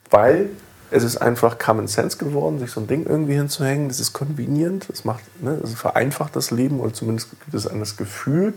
Weil 0.10 0.50
es 0.89 1.04
ist 1.04 1.17
einfach 1.17 1.58
Common 1.58 1.88
Sense 1.88 2.17
geworden, 2.17 2.60
sich 2.60 2.71
so 2.71 2.82
ein 2.82 2.88
Ding 2.88 3.06
irgendwie 3.06 3.36
hinzuhängen. 3.36 3.89
Das 3.89 4.00
ist 4.00 4.13
convenient, 4.13 4.88
das, 4.89 5.06
macht, 5.06 5.23
ne, 5.41 5.58
das 5.62 5.73
vereinfacht 5.73 6.36
das 6.36 6.52
Leben 6.52 6.80
oder 6.80 6.93
zumindest 6.93 7.32
gibt 7.32 7.54
es 7.54 7.67
einem 7.67 7.82
das 7.82 7.97
Gefühl, 7.97 8.54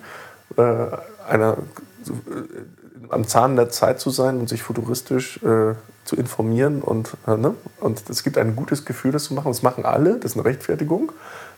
äh, 0.57 0.87
einer, 1.29 1.59
so, 2.03 2.15
äh, 2.15 3.09
am 3.09 3.27
Zahn 3.27 3.57
der 3.57 3.69
Zeit 3.69 4.01
zu 4.01 4.11
sein 4.11 4.39
und 4.39 4.49
sich 4.49 4.63
futuristisch 4.63 5.43
äh, 5.43 5.75
zu 6.05 6.17
informieren. 6.17 6.83
Und, 6.83 7.17
äh, 7.27 7.37
ne? 7.37 7.55
und 7.81 8.09
es 8.09 8.23
gibt 8.23 8.39
ein 8.39 8.55
gutes 8.55 8.85
Gefühl, 8.85 9.13
das 9.13 9.25
zu 9.25 9.35
machen. 9.35 9.49
Das 9.49 9.63
machen 9.63 9.85
alle, 9.85 10.17
das 10.17 10.33
ist 10.33 10.37
eine 10.37 10.45
Rechtfertigung. 10.45 11.13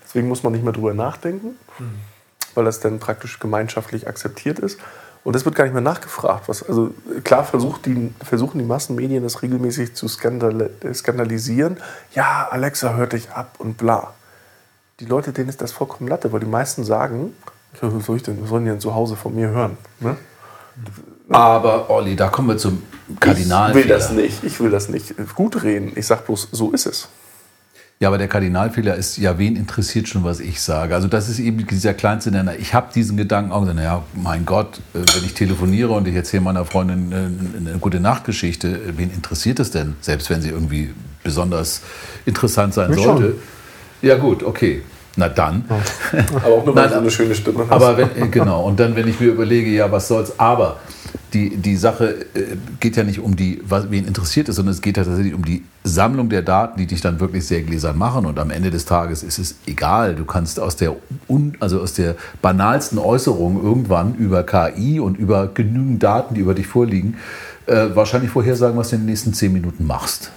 Deswegen 0.05 0.29
muss 0.29 0.43
man 0.43 0.53
nicht 0.53 0.65
mehr 0.65 0.73
drüber 0.73 0.95
nachdenken, 0.95 1.57
weil 2.55 2.65
das 2.65 2.81
dann 2.81 2.99
praktisch 2.99 3.39
gemeinschaftlich 3.39 4.09
akzeptiert 4.09 4.59
ist. 4.59 4.79
Und 5.25 5.37
das 5.37 5.45
wird 5.45 5.55
gar 5.55 5.65
nicht 5.65 5.73
mehr 5.73 5.83
nachgefragt. 5.83 6.49
Was, 6.49 6.63
also 6.69 6.93
klar 7.23 7.45
versucht 7.45 7.87
die, 7.87 8.13
versuchen 8.25 8.59
die 8.59 8.65
Massenmedien 8.65 9.23
das 9.23 9.43
regelmäßig 9.43 9.95
zu 9.95 10.09
skandal, 10.09 10.71
skandalisieren. 10.93 11.77
Ja, 12.13 12.49
Alexa 12.51 12.95
hört 12.95 13.13
dich 13.13 13.31
ab 13.31 13.55
und 13.59 13.77
bla. 13.77 14.15
Die 14.99 15.05
Leute, 15.05 15.33
denen 15.33 15.49
ist 15.49 15.61
das 15.61 15.73
vollkommen 15.73 16.09
Latte, 16.09 16.33
weil 16.33 16.41
die 16.41 16.47
meisten 16.47 16.85
sagen, 16.85 17.35
was 17.81 18.05
soll 18.05 18.17
ich 18.17 18.23
denn, 18.25 18.43
was 18.43 18.49
sollen 18.51 18.65
die 18.65 18.71
denn 18.71 18.81
zu 18.81 18.95
Hause 18.95 19.17
von 19.17 19.35
mir 19.35 19.49
hören? 19.49 19.77
Ne? 20.01 20.17
Aber 21.29 21.89
Olli, 21.89 22.17
da 22.17 22.29
kommen 22.29 22.49
wir 22.49 22.59
zum 22.59 22.83
Ich 23.09 23.21
Kardinalfehler. 23.21 23.85
will 23.85 23.89
das 23.89 24.11
nicht, 24.11 24.45
ich 24.45 24.61
will 24.61 24.71
das 24.71 24.89
nicht 24.89 25.15
gut 25.35 25.63
reden. 25.63 25.93
Ich 25.95 26.07
sage 26.07 26.23
bloß, 26.27 26.49
so 26.53 26.73
ist 26.73 26.87
es. 26.87 27.09
Ja, 28.03 28.09
aber 28.09 28.19
der 28.19 28.27
Kardinalfehler 28.27 28.97
ist, 28.97 29.17
ja, 29.19 29.39
wen 29.39 29.55
interessiert 29.55 30.09
schon, 30.09 30.25
was 30.25 30.41
ich 30.41 30.61
sage? 30.61 30.93
Also 30.93 31.07
das 31.07 31.29
ist 31.29 31.39
eben 31.39 31.65
dieser 31.65 31.95
kleinste 31.95 32.33
Nenner. 32.33 32.57
Ich 32.59 32.75
habe 32.75 32.89
diesen 32.93 33.17
Gedanken 33.17 33.53
auch, 33.53 33.65
naja, 33.65 34.03
mein 34.13 34.45
Gott, 34.45 34.81
äh, 34.93 34.99
wenn 35.15 35.25
ich 35.25 35.35
telefoniere 35.35 35.91
und 35.91 36.09
ich 36.09 36.17
erzähle 36.17 36.43
meiner 36.43 36.65
Freundin 36.65 37.13
äh, 37.13 37.69
eine 37.71 37.79
gute 37.79 38.01
Nachtgeschichte, 38.01 38.67
äh, 38.67 38.99
wen 38.99 39.13
interessiert 39.13 39.61
es 39.61 39.71
denn? 39.71 39.95
Selbst 40.01 40.31
wenn 40.31 40.43
sie 40.43 40.49
irgendwie 40.49 40.93
besonders 41.23 41.83
interessant 42.27 42.75
sein 42.75 42.91
Mich 42.91 43.05
sollte. 43.05 43.23
schon. 43.23 43.35
Ja 44.03 44.17
gut, 44.17 44.43
okay. 44.43 44.83
Na 45.15 45.29
dann. 45.29 45.65
Aber 46.35 46.55
auch 46.55 46.67
nur, 46.67 46.75
weil 46.75 46.87
Nein, 46.87 46.89
du 46.89 46.95
so 46.95 47.01
eine 47.03 47.11
schöne 47.13 47.35
Stimme 47.37 47.67
hast. 47.71 47.71
Aber 47.71 47.97
wenn, 47.97 48.33
genau, 48.33 48.65
und 48.65 48.81
dann, 48.81 48.97
wenn 48.97 49.07
ich 49.07 49.21
mir 49.21 49.29
überlege, 49.29 49.71
ja, 49.71 49.93
was 49.93 50.09
soll's, 50.09 50.41
aber 50.41 50.81
die, 51.33 51.57
die 51.57 51.77
Sache 51.77 52.27
äh, 52.35 52.57
geht 52.81 52.97
ja 52.97 53.05
nicht 53.05 53.21
um 53.21 53.37
die, 53.37 53.61
was, 53.65 53.91
wen 53.91 54.07
interessiert 54.07 54.49
es, 54.49 54.57
sondern 54.57 54.73
es 54.75 54.83
geht 54.83 54.97
ja 54.97 55.05
tatsächlich 55.05 55.35
um 55.35 55.45
die 55.45 55.65
Sammlung 55.85 56.29
der 56.29 56.43
Daten, 56.43 56.79
die 56.79 56.87
dich 56.87 57.01
dann 57.01 57.21
wirklich 57.21 57.47
sehr 57.47 57.63
gläsern 57.63 57.97
machen. 57.97 58.27
Und 58.27 58.39
am 58.39 58.51
Ende 58.51 58.71
des 58.71 58.85
Tages 58.85 59.23
ist 59.23 59.39
es 59.39 59.57
egal. 59.67 60.15
Du 60.15 60.25
kannst 60.25 60.61
aus 60.61 60.77
der, 60.77 60.95
un, 61.29 61.57
also 61.61 61.81
aus 61.81 61.95
der 61.95 62.17
banalsten 62.43 62.99
Äußerung 62.99 63.63
irgendwann 63.63 64.15
über 64.17 64.45
KI 64.45 65.01
und 65.01 65.19
über 65.19 65.49
genügend 65.53 66.03
Daten, 66.03 66.35
die 66.35 66.41
über 66.41 66.55
dich 66.55 66.67
vorliegen, 66.67 67.17
äh, 67.67 67.89
wahrscheinlich 67.95 68.31
vorhersagen, 68.31 68.77
was 68.77 68.91
du 68.91 68.97
in 68.97 69.03
den 69.03 69.07
nächsten 69.07 69.33
zehn 69.33 69.53
Minuten 69.53 69.87
machst. 69.87 70.31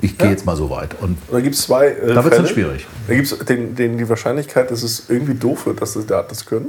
Ich 0.00 0.16
gehe 0.16 0.30
jetzt 0.30 0.46
mal 0.46 0.56
so 0.56 0.70
weit. 0.70 0.94
Und, 1.00 1.10
Und 1.10 1.18
da 1.32 1.40
gibt 1.40 1.56
es 1.56 1.62
zwei. 1.62 1.88
Äh, 1.88 2.14
Da 2.14 2.22
wird's 2.22 2.36
dann 2.36 2.46
Fälle. 2.46 2.48
schwierig. 2.48 2.86
Da 3.08 3.14
gibt 3.14 3.26
es 3.32 3.36
die 3.46 4.08
Wahrscheinlichkeit, 4.08 4.70
dass 4.70 4.82
es 4.82 5.04
irgendwie 5.08 5.34
doof 5.34 5.66
wird, 5.66 5.82
dass 5.82 5.94
die 5.94 6.06
Daten 6.06 6.28
das 6.28 6.46
können. 6.46 6.66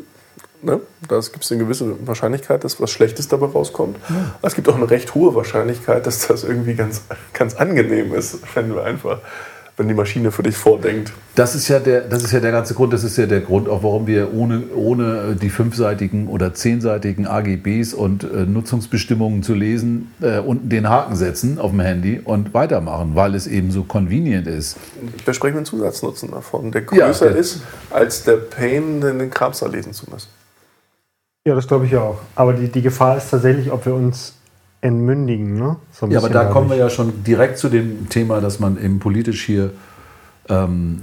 Ne? 0.61 0.81
Da 1.07 1.19
gibt 1.19 1.43
es 1.43 1.51
eine 1.51 1.63
gewisse 1.63 1.95
Wahrscheinlichkeit, 2.05 2.63
dass 2.63 2.81
was 2.81 2.91
Schlechtes 2.91 3.27
dabei 3.29 3.45
rauskommt. 3.47 3.97
Aber 4.09 4.47
Es 4.47 4.55
gibt 4.55 4.67
auch 4.67 4.75
eine 4.75 4.89
recht 4.89 5.15
hohe 5.15 5.33
Wahrscheinlichkeit, 5.33 6.05
dass 6.05 6.27
das 6.27 6.43
irgendwie 6.43 6.73
ganz, 6.75 7.01
ganz 7.33 7.55
angenehm 7.55 8.13
ist, 8.13 8.39
wenn 8.55 8.67
du 8.69 8.79
einfach, 8.79 9.19
wenn 9.77 9.87
die 9.87 9.93
Maschine 9.93 10.33
für 10.33 10.43
dich 10.43 10.57
vordenkt. 10.57 11.13
Das 11.35 11.55
ist 11.55 11.69
ja 11.69 11.79
der, 11.79 12.01
das 12.01 12.25
ist 12.25 12.33
ja 12.33 12.41
der 12.41 12.51
ganze 12.51 12.73
Grund. 12.73 12.91
Das 12.91 13.05
ist 13.05 13.15
ja 13.17 13.25
der 13.25 13.39
Grund, 13.39 13.69
auch 13.69 13.83
warum 13.83 14.05
wir 14.05 14.33
ohne, 14.33 14.63
ohne 14.75 15.37
die 15.41 15.49
fünfseitigen 15.49 16.27
oder 16.27 16.53
zehnseitigen 16.53 17.25
AGBs 17.25 17.93
und 17.93 18.25
äh, 18.25 18.45
Nutzungsbestimmungen 18.45 19.41
zu 19.43 19.53
lesen, 19.53 20.11
äh, 20.21 20.39
unten 20.39 20.67
den 20.67 20.89
Haken 20.89 21.15
setzen 21.15 21.57
auf 21.59 21.71
dem 21.71 21.79
Handy 21.79 22.19
und 22.21 22.53
weitermachen, 22.53 23.11
weil 23.15 23.33
es 23.33 23.47
eben 23.47 23.71
so 23.71 23.83
convenient 23.83 24.47
ist. 24.47 24.75
Ich 25.15 25.23
verspreche 25.23 25.53
mir 25.53 25.59
einen 25.59 25.65
Zusatznutzen 25.65 26.31
davon, 26.31 26.71
der 26.73 26.81
Ja, 26.91 27.05
größer 27.07 27.29
der- 27.29 27.37
ist, 27.37 27.61
als 27.89 28.23
der 28.25 28.35
Pain, 28.35 28.99
den 28.99 29.19
den 29.19 29.29
Krams 29.29 29.59
da 29.59 29.67
lesen 29.67 29.93
zu 29.93 30.09
müssen. 30.11 30.27
Ja, 31.49 31.55
das 31.55 31.67
glaube 31.67 31.87
ich 31.87 31.95
auch. 31.97 32.19
Aber 32.35 32.53
die, 32.53 32.67
die 32.67 32.83
Gefahr 32.83 33.17
ist 33.17 33.31
tatsächlich, 33.31 33.71
ob 33.71 33.83
wir 33.87 33.95
uns 33.95 34.35
entmündigen. 34.81 35.55
Ne? 35.57 35.77
So 35.91 36.05
Ja, 36.05 36.19
aber 36.19 36.29
da 36.29 36.45
kommen 36.45 36.69
wir 36.69 36.77
ja 36.77 36.91
schon 36.91 37.23
direkt 37.23 37.57
zu 37.57 37.69
dem 37.69 38.07
Thema, 38.07 38.39
dass 38.39 38.59
man 38.59 38.79
eben 38.79 38.99
politisch 38.99 39.43
hier 39.45 39.71
ähm, 40.47 41.01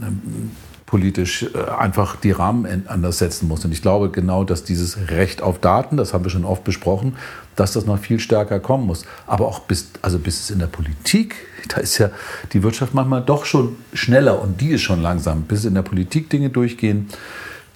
politisch 0.87 1.43
äh, 1.43 1.69
einfach 1.77 2.15
die 2.15 2.31
Rahmen 2.31 2.65
en- 2.65 2.87
anders 2.87 3.19
setzen 3.19 3.49
muss. 3.49 3.65
Und 3.65 3.73
ich 3.73 3.83
glaube 3.83 4.11
genau, 4.11 4.45
dass 4.45 4.63
dieses 4.63 5.11
Recht 5.11 5.43
auf 5.43 5.59
Daten, 5.59 5.97
das 5.97 6.15
haben 6.15 6.23
wir 6.25 6.31
schon 6.31 6.45
oft 6.45 6.63
besprochen, 6.63 7.17
dass 7.57 7.73
das 7.73 7.87
noch 7.87 7.99
viel 7.99 8.21
stärker 8.21 8.61
kommen 8.61 8.87
muss. 8.87 9.05
Aber 9.27 9.49
auch 9.49 9.59
bis, 9.63 9.91
also 10.01 10.21
bis 10.21 10.39
es 10.39 10.51
in 10.51 10.61
der 10.61 10.69
Politik, 10.69 11.35
da 11.69 11.79
ist 11.81 11.99
ja 11.99 12.11
die 12.53 12.63
Wirtschaft 12.63 12.95
manchmal 12.95 13.23
doch 13.23 13.47
schon 13.47 13.75
schneller 13.95 14.41
und 14.41 14.61
die 14.61 14.71
ist 14.71 14.83
schon 14.83 15.03
langsam, 15.03 15.43
bis 15.43 15.65
in 15.65 15.75
der 15.75 15.83
Politik 15.83 16.31
Dinge 16.31 16.51
durchgehen. 16.51 17.09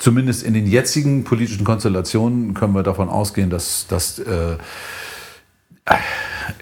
Zumindest 0.00 0.42
in 0.42 0.54
den 0.54 0.66
jetzigen 0.66 1.24
politischen 1.24 1.64
Konstellationen 1.64 2.54
können 2.54 2.74
wir 2.74 2.82
davon 2.82 3.08
ausgehen, 3.08 3.50
dass, 3.50 3.86
dass 3.86 4.18
äh, 4.18 4.56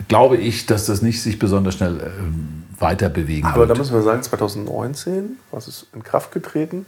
glaube 0.09 0.37
ich, 0.37 0.67
dass 0.67 0.87
das 0.87 1.03
nicht 1.03 1.23
sich 1.23 1.39
besonders 1.39 1.75
schnell 1.75 2.13
ähm, 2.19 2.65
weiter 2.79 3.09
bewegen 3.09 3.47
Aber 3.47 3.63
da 3.63 3.69
wird. 3.69 3.79
müssen 3.79 3.95
wir 3.95 4.03
sagen, 4.03 4.23
2019, 4.23 5.39
was 5.53 5.69
ist 5.69 5.87
in 5.95 6.03
Kraft 6.03 6.33
getreten? 6.33 6.85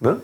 Ne? 0.00 0.20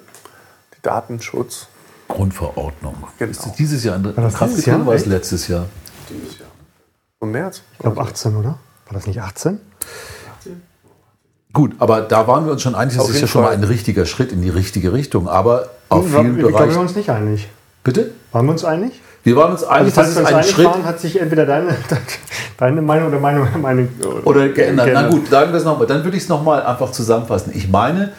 Die 0.76 0.82
Datenschutz 0.82 1.68
Grundverordnung. 2.08 2.96
Genau. 3.18 3.30
Ist 3.30 3.46
das 3.46 3.54
dieses 3.54 3.84
Jahr 3.84 3.96
in 3.96 4.02
das 4.02 4.34
Kraft 4.34 4.56
getreten 4.56 4.70
Jahr? 4.70 4.78
oder 4.80 4.86
war 4.88 4.94
es 4.94 5.06
letztes 5.06 5.48
Jahr? 5.48 5.66
dieses 6.10 6.38
Jahr. 6.38 6.48
Im 7.20 7.30
März? 7.30 7.62
Ich 7.72 7.78
glaube 7.78 8.00
18, 8.00 8.36
oder? 8.36 8.58
War 8.86 8.92
das 8.92 9.06
nicht 9.06 9.20
18? 9.22 9.60
Gut, 11.54 11.72
aber 11.78 12.02
da 12.02 12.26
waren 12.26 12.44
wir 12.44 12.52
uns 12.52 12.60
schon 12.62 12.74
einig, 12.74 12.94
das 12.96 13.04
Auf 13.04 13.10
ist 13.14 13.20
ja 13.22 13.26
schon 13.26 13.40
mal 13.42 13.48
Fall. 13.48 13.56
ein 13.56 13.64
richtiger 13.64 14.04
Schritt 14.04 14.32
in 14.32 14.42
die 14.42 14.50
richtige 14.50 14.92
Richtung. 14.92 15.28
Aber 15.28 15.68
auf 15.88 16.04
Hm, 16.04 16.10
vielen 16.10 16.24
ich 16.26 16.32
glaube, 16.32 16.36
wir 16.36 16.52
waren 16.58 16.66
Bereichen. 16.66 16.80
uns 16.82 16.94
nicht 16.96 17.08
einig. 17.10 17.48
Bitte? 17.82 18.10
Waren 18.32 18.46
wir 18.46 18.52
uns 18.52 18.64
einig? 18.64 19.00
Wir 19.22 19.36
waren 19.36 19.52
uns 19.52 19.62
einig, 19.64 19.72
Also, 19.72 19.86
das 19.86 19.94
falls 19.94 20.08
ist 20.10 20.14
wir 20.16 20.20
uns 20.22 20.28
ein 20.30 20.34
einig 20.36 20.50
Schritt. 20.50 20.66
waren, 20.66 20.84
hat 20.84 21.00
sich 21.00 21.20
entweder 21.20 21.46
deine, 21.46 21.76
deine 22.58 22.82
Meinung 22.82 23.08
oder 23.08 23.20
meine 23.20 23.40
Meinung 23.62 23.88
Oder 24.24 24.48
geändert. 24.48 24.90
Na 24.92 25.08
gut, 25.08 25.28
sagen 25.28 25.52
wir 25.52 25.58
es 25.58 25.64
nochmal. 25.64 25.86
Dann 25.86 26.04
würde 26.04 26.16
ich 26.16 26.24
es 26.24 26.28
nochmal 26.28 26.62
einfach 26.62 26.90
zusammenfassen. 26.90 27.52
Ich 27.54 27.68
meine, 27.70 28.12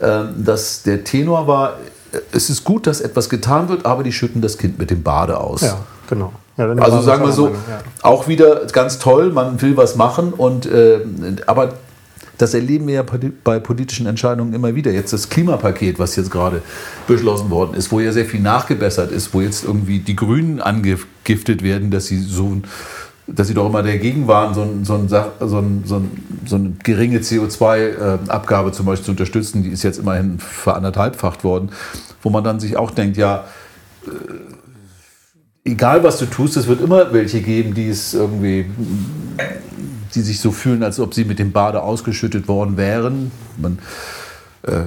ähm, 0.00 0.28
dass 0.44 0.82
der 0.82 1.04
Tenor 1.04 1.46
war, 1.46 1.74
äh, 2.12 2.18
es 2.32 2.50
ist 2.50 2.64
gut, 2.64 2.86
dass 2.86 3.00
etwas 3.00 3.28
getan 3.30 3.68
wird, 3.68 3.86
aber 3.86 4.02
die 4.02 4.12
schütten 4.12 4.42
das 4.42 4.58
Kind 4.58 4.78
mit 4.78 4.90
dem 4.90 5.02
Bade 5.02 5.38
aus. 5.38 5.60
Ja, 5.62 5.78
genau. 6.08 6.32
Ja, 6.56 6.68
Also 6.72 7.00
sagen 7.02 7.24
wir 7.24 7.32
so, 7.32 7.44
auch 7.46 7.50
Meinung, 7.50 7.64
ja. 7.70 7.78
auch 8.02 8.28
wieder 8.28 8.66
ganz 8.72 8.98
toll, 8.98 9.30
man 9.32 9.62
will 9.62 9.76
was 9.76 9.96
machen 9.96 10.32
und 10.34 10.66
äh, 10.66 11.00
aber 11.46 11.70
das 12.40 12.54
erleben 12.54 12.86
wir 12.86 12.94
ja 12.94 13.04
bei 13.44 13.58
politischen 13.58 14.06
Entscheidungen 14.06 14.54
immer 14.54 14.74
wieder. 14.74 14.90
Jetzt 14.90 15.12
das 15.12 15.28
Klimapaket, 15.28 15.98
was 15.98 16.16
jetzt 16.16 16.30
gerade 16.30 16.62
beschlossen 17.06 17.50
worden 17.50 17.74
ist, 17.74 17.92
wo 17.92 18.00
ja 18.00 18.12
sehr 18.12 18.24
viel 18.24 18.40
nachgebessert 18.40 19.12
ist, 19.12 19.34
wo 19.34 19.40
jetzt 19.40 19.64
irgendwie 19.64 19.98
die 19.98 20.16
Grünen 20.16 20.60
angegiftet 20.60 21.62
werden, 21.62 21.90
dass 21.90 22.06
sie 22.06 22.18
so 22.18 22.62
dass 23.32 23.46
sie 23.46 23.54
doch 23.54 23.66
immer 23.66 23.82
dagegen 23.82 24.26
waren, 24.26 24.54
so, 24.54 24.68
so, 24.82 24.94
ein, 24.94 25.08
so, 25.08 25.16
ein, 25.16 25.82
so, 25.84 25.96
ein, 25.96 26.10
so 26.46 26.56
eine 26.56 26.72
geringe 26.82 27.18
CO2-Abgabe 27.18 28.72
zum 28.72 28.86
Beispiel 28.86 29.04
zu 29.04 29.10
unterstützen. 29.12 29.62
Die 29.62 29.68
ist 29.70 29.84
jetzt 29.84 30.00
immerhin 30.00 30.40
veranderthalbfacht 30.40 31.44
worden, 31.44 31.70
wo 32.22 32.30
man 32.30 32.42
dann 32.42 32.58
sich 32.58 32.76
auch 32.76 32.90
denkt, 32.90 33.16
ja, 33.16 33.44
egal 35.64 36.02
was 36.02 36.18
du 36.18 36.26
tust, 36.26 36.56
es 36.56 36.66
wird 36.66 36.80
immer 36.80 37.12
welche 37.12 37.40
geben, 37.40 37.74
die 37.74 37.88
es 37.88 38.14
irgendwie, 38.14 38.66
die 40.14 40.22
sich 40.22 40.40
so 40.40 40.50
fühlen, 40.52 40.82
als 40.82 41.00
ob 41.00 41.14
sie 41.14 41.24
mit 41.24 41.38
dem 41.38 41.52
Bade 41.52 41.82
ausgeschüttet 41.82 42.48
worden 42.48 42.76
wären. 42.76 43.30
Man, 43.56 43.78
äh, 44.62 44.82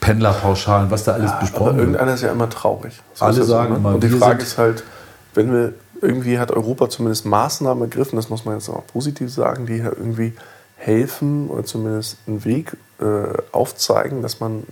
Pendlerpauschalen, 0.00 0.90
was 0.90 1.04
da 1.04 1.12
alles 1.12 1.30
Aber 1.30 1.40
besprochen 1.40 1.76
wird. 1.76 1.78
irgendeiner 1.78 2.14
ist 2.14 2.22
ja 2.22 2.30
immer 2.30 2.50
traurig. 2.50 3.00
So 3.14 3.24
Alle 3.24 3.42
sagen 3.42 3.76
immer, 3.76 3.94
Und 3.94 4.04
die 4.04 4.10
Frage 4.10 4.42
ist 4.42 4.58
halt, 4.58 4.84
wenn 5.32 5.50
wir 5.50 5.72
irgendwie 6.02 6.38
hat 6.38 6.50
Europa 6.50 6.90
zumindest 6.90 7.24
Maßnahmen 7.24 7.84
ergriffen, 7.84 8.16
das 8.16 8.28
muss 8.28 8.44
man 8.44 8.56
jetzt 8.56 8.68
auch 8.68 8.86
positiv 8.86 9.32
sagen, 9.32 9.64
die 9.64 9.78
ja 9.78 9.86
irgendwie 9.86 10.34
helfen 10.76 11.48
oder 11.48 11.64
zumindest 11.64 12.18
einen 12.26 12.44
Weg 12.44 12.76
äh, 13.00 13.04
aufzeigen, 13.52 14.20
dass 14.20 14.40
man 14.40 14.64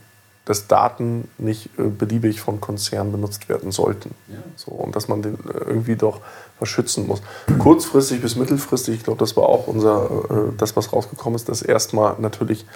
dass 0.45 0.67
Daten 0.67 1.29
nicht 1.39 1.71
äh, 1.79 1.85
beliebig 1.85 2.41
von 2.41 2.61
Konzernen 2.61 3.13
benutzt 3.13 3.49
werden 3.49 3.71
sollten. 3.71 4.15
So, 4.57 4.73
und 4.73 4.97
dass 4.97 5.09
man 5.09 5.23
den 5.23 5.35
äh, 5.35 5.59
irgendwie 5.67 5.97
doch 5.97 6.21
verschützen 6.59 7.07
muss. 7.07 7.23
Kurzfristig 7.59 8.21
bis 8.21 8.37
mittelfristig, 8.37 8.97
ich 8.97 9.05
glaube, 9.05 9.21
das 9.21 9.37
war 9.37 9.45
auch 9.45 9.69
unser, 9.69 10.11
äh, 10.31 10.53
das, 10.59 10.77
was 10.77 10.93
rausgekommen 10.93 11.37
ist, 11.37 11.49
das 11.49 11.63
erstmal 11.63 12.17
natürlich 12.19 12.67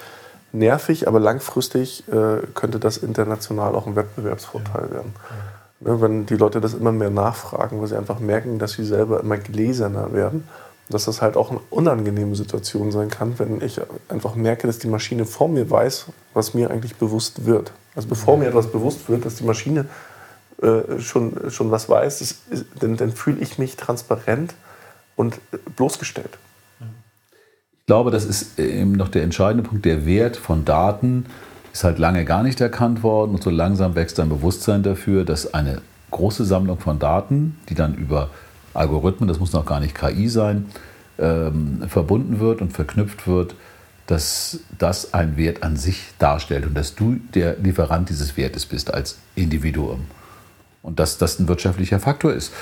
nervig, 0.53 1.09
aber 1.09 1.21
langfristig 1.21 2.05
könnte 2.55 2.79
das 2.79 2.97
international 2.97 3.75
auch 3.75 3.87
ein 3.87 3.97
Wettbewerbsvorteil 3.97 4.91
werden. 4.91 5.13
Ne, 5.81 6.01
wenn 6.01 6.25
die 6.25 6.37
Leute 6.37 6.61
das 6.61 6.73
immer 6.73 6.93
mehr 6.93 7.11
nachfragen, 7.11 7.81
weil 7.81 7.89
sie 7.89 7.97
einfach 7.97 8.21
merken, 8.21 8.59
dass 8.59 8.73
sie 8.73 8.85
selber 8.85 9.21
immer 9.21 9.37
gläserner 9.37 10.13
werden. 10.15 10.49
Dass 10.89 11.07
das 11.07 11.21
halt 11.21 11.37
auch 11.37 11.51
eine 11.51 11.61
unangenehme 11.71 12.37
Situation 12.37 12.93
sein 12.93 13.11
kann, 13.11 13.39
wenn 13.39 13.61
ich 13.61 13.81
einfach 14.09 14.37
merke, 14.37 14.67
dass 14.67 14.79
die 14.79 14.87
Maschine 14.87 15.25
vor 15.25 15.49
mir 15.49 15.69
weiß, 15.69 16.07
was 16.33 16.55
mir 16.55 16.71
eigentlich 16.71 16.95
bewusst 16.97 17.45
wird. 17.45 17.73
Also 17.97 18.09
bevor 18.09 18.37
mir 18.37 18.47
etwas 18.47 18.71
bewusst 18.71 19.09
wird, 19.09 19.25
dass 19.25 19.37
die 19.37 19.45
Maschine 19.45 19.87
äh, 20.63 21.01
schon, 21.01 21.51
schon 21.51 21.71
was 21.71 21.89
weiß, 21.89 22.21
ist, 22.21 22.39
dann, 22.79 22.97
dann 22.97 23.13
fühle 23.13 23.41
ich 23.41 23.59
mich 23.59 23.77
transparent 23.77 24.55
und 25.17 25.41
bloßgestellt. 25.75 26.39
Ich 27.81 27.87
glaube, 27.87 28.11
das 28.11 28.25
ist 28.25 28.59
eben 28.59 28.93
noch 28.93 29.09
der 29.09 29.23
entscheidende 29.23 29.69
Punkt. 29.69 29.85
Der 29.85 30.07
Wert 30.07 30.37
von 30.37 30.65
Daten 30.65 31.27
ist 31.73 31.85
halt 31.85 31.99
lange 31.99 32.25
gar 32.25 32.43
nicht 32.43 32.61
erkannt 32.61 33.03
worden 33.03 33.35
und 33.35 33.43
so 33.43 33.51
langsam 33.51 33.95
wächst 33.95 34.19
ein 34.19 34.29
Bewusstsein 34.29 34.83
dafür, 34.83 35.25
dass 35.25 35.53
eine 35.53 35.83
große 36.11 36.45
Sammlung 36.45 36.79
von 36.79 36.99
Daten, 36.99 37.59
die 37.69 37.75
dann 37.75 37.95
über 37.95 38.31
Algorithmen, 38.77 39.29
das 39.29 39.39
muss 39.39 39.53
noch 39.53 39.67
gar 39.67 39.81
nicht 39.81 39.95
KI 39.95 40.29
sein, 40.29 40.67
ähm, 41.19 41.83
verbunden 41.89 42.41
wird 42.41 42.61
und 42.61 42.73
verknüpft 42.73 43.27
wird, 43.27 43.55
dass 44.07 44.61
das 44.79 45.15
einen 45.15 45.37
Wert 45.37 45.63
an 45.63 45.77
sich 45.77 46.05
darstellt 46.19 46.67
und 46.67 46.75
dass 46.75 46.95
du 46.95 47.17
der 47.35 47.57
Lieferant 47.57 48.09
dieses 48.09 48.37
Wertes 48.37 48.67
bist 48.67 48.93
als 48.93 49.19
Individuum. 49.35 50.05
Und 50.83 51.01
dass 51.01 51.19
das 51.19 51.41
ein 51.41 51.49
wirtschaftlicher 51.49 51.99
Faktor 51.99 52.33
ist. 52.33 52.53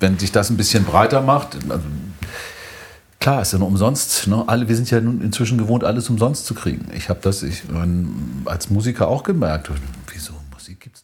Wenn 0.00 0.18
sich 0.18 0.32
das 0.32 0.50
ein 0.50 0.56
bisschen 0.56 0.84
breiter 0.84 1.20
macht, 1.20 1.56
also 1.68 1.84
Klar, 3.24 3.40
ist 3.40 3.54
ja 3.54 3.58
nur 3.58 3.68
umsonst. 3.68 4.26
Ne? 4.26 4.44
Alle, 4.46 4.68
wir 4.68 4.76
sind 4.76 4.90
ja 4.90 5.00
nun 5.00 5.22
inzwischen 5.22 5.56
gewohnt, 5.56 5.82
alles 5.82 6.10
umsonst 6.10 6.44
zu 6.44 6.52
kriegen. 6.52 6.88
Ich 6.94 7.08
habe 7.08 7.20
das 7.22 7.42
ich, 7.42 7.62
als 8.44 8.68
Musiker 8.68 9.08
auch 9.08 9.22
gemerkt. 9.22 9.70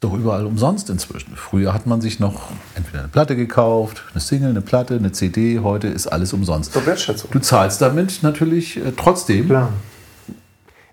Doch 0.01 0.15
überall 0.15 0.47
umsonst 0.47 0.89
inzwischen. 0.89 1.37
Früher 1.37 1.75
hat 1.75 1.87
man 1.87 2.01
sich 2.01 2.21
noch 2.21 2.51
entweder 2.75 3.01
eine 3.01 3.09
Platte 3.09 3.37
gekauft, 3.37 4.03
eine 4.13 4.21
Single, 4.21 4.49
eine 4.49 4.63
Platte, 4.63 4.97
eine 4.97 5.13
CD. 5.13 5.59
Heute 5.59 5.89
ist 5.89 6.07
alles 6.07 6.33
umsonst. 6.33 6.73
Zur 6.73 6.87
Wertschätzung. 6.87 7.31
Du 7.31 7.39
zahlst 7.39 7.83
damit 7.83 8.23
natürlich 8.23 8.79
äh, 8.79 8.93
trotzdem. 8.97 9.47
Klar. 9.47 9.75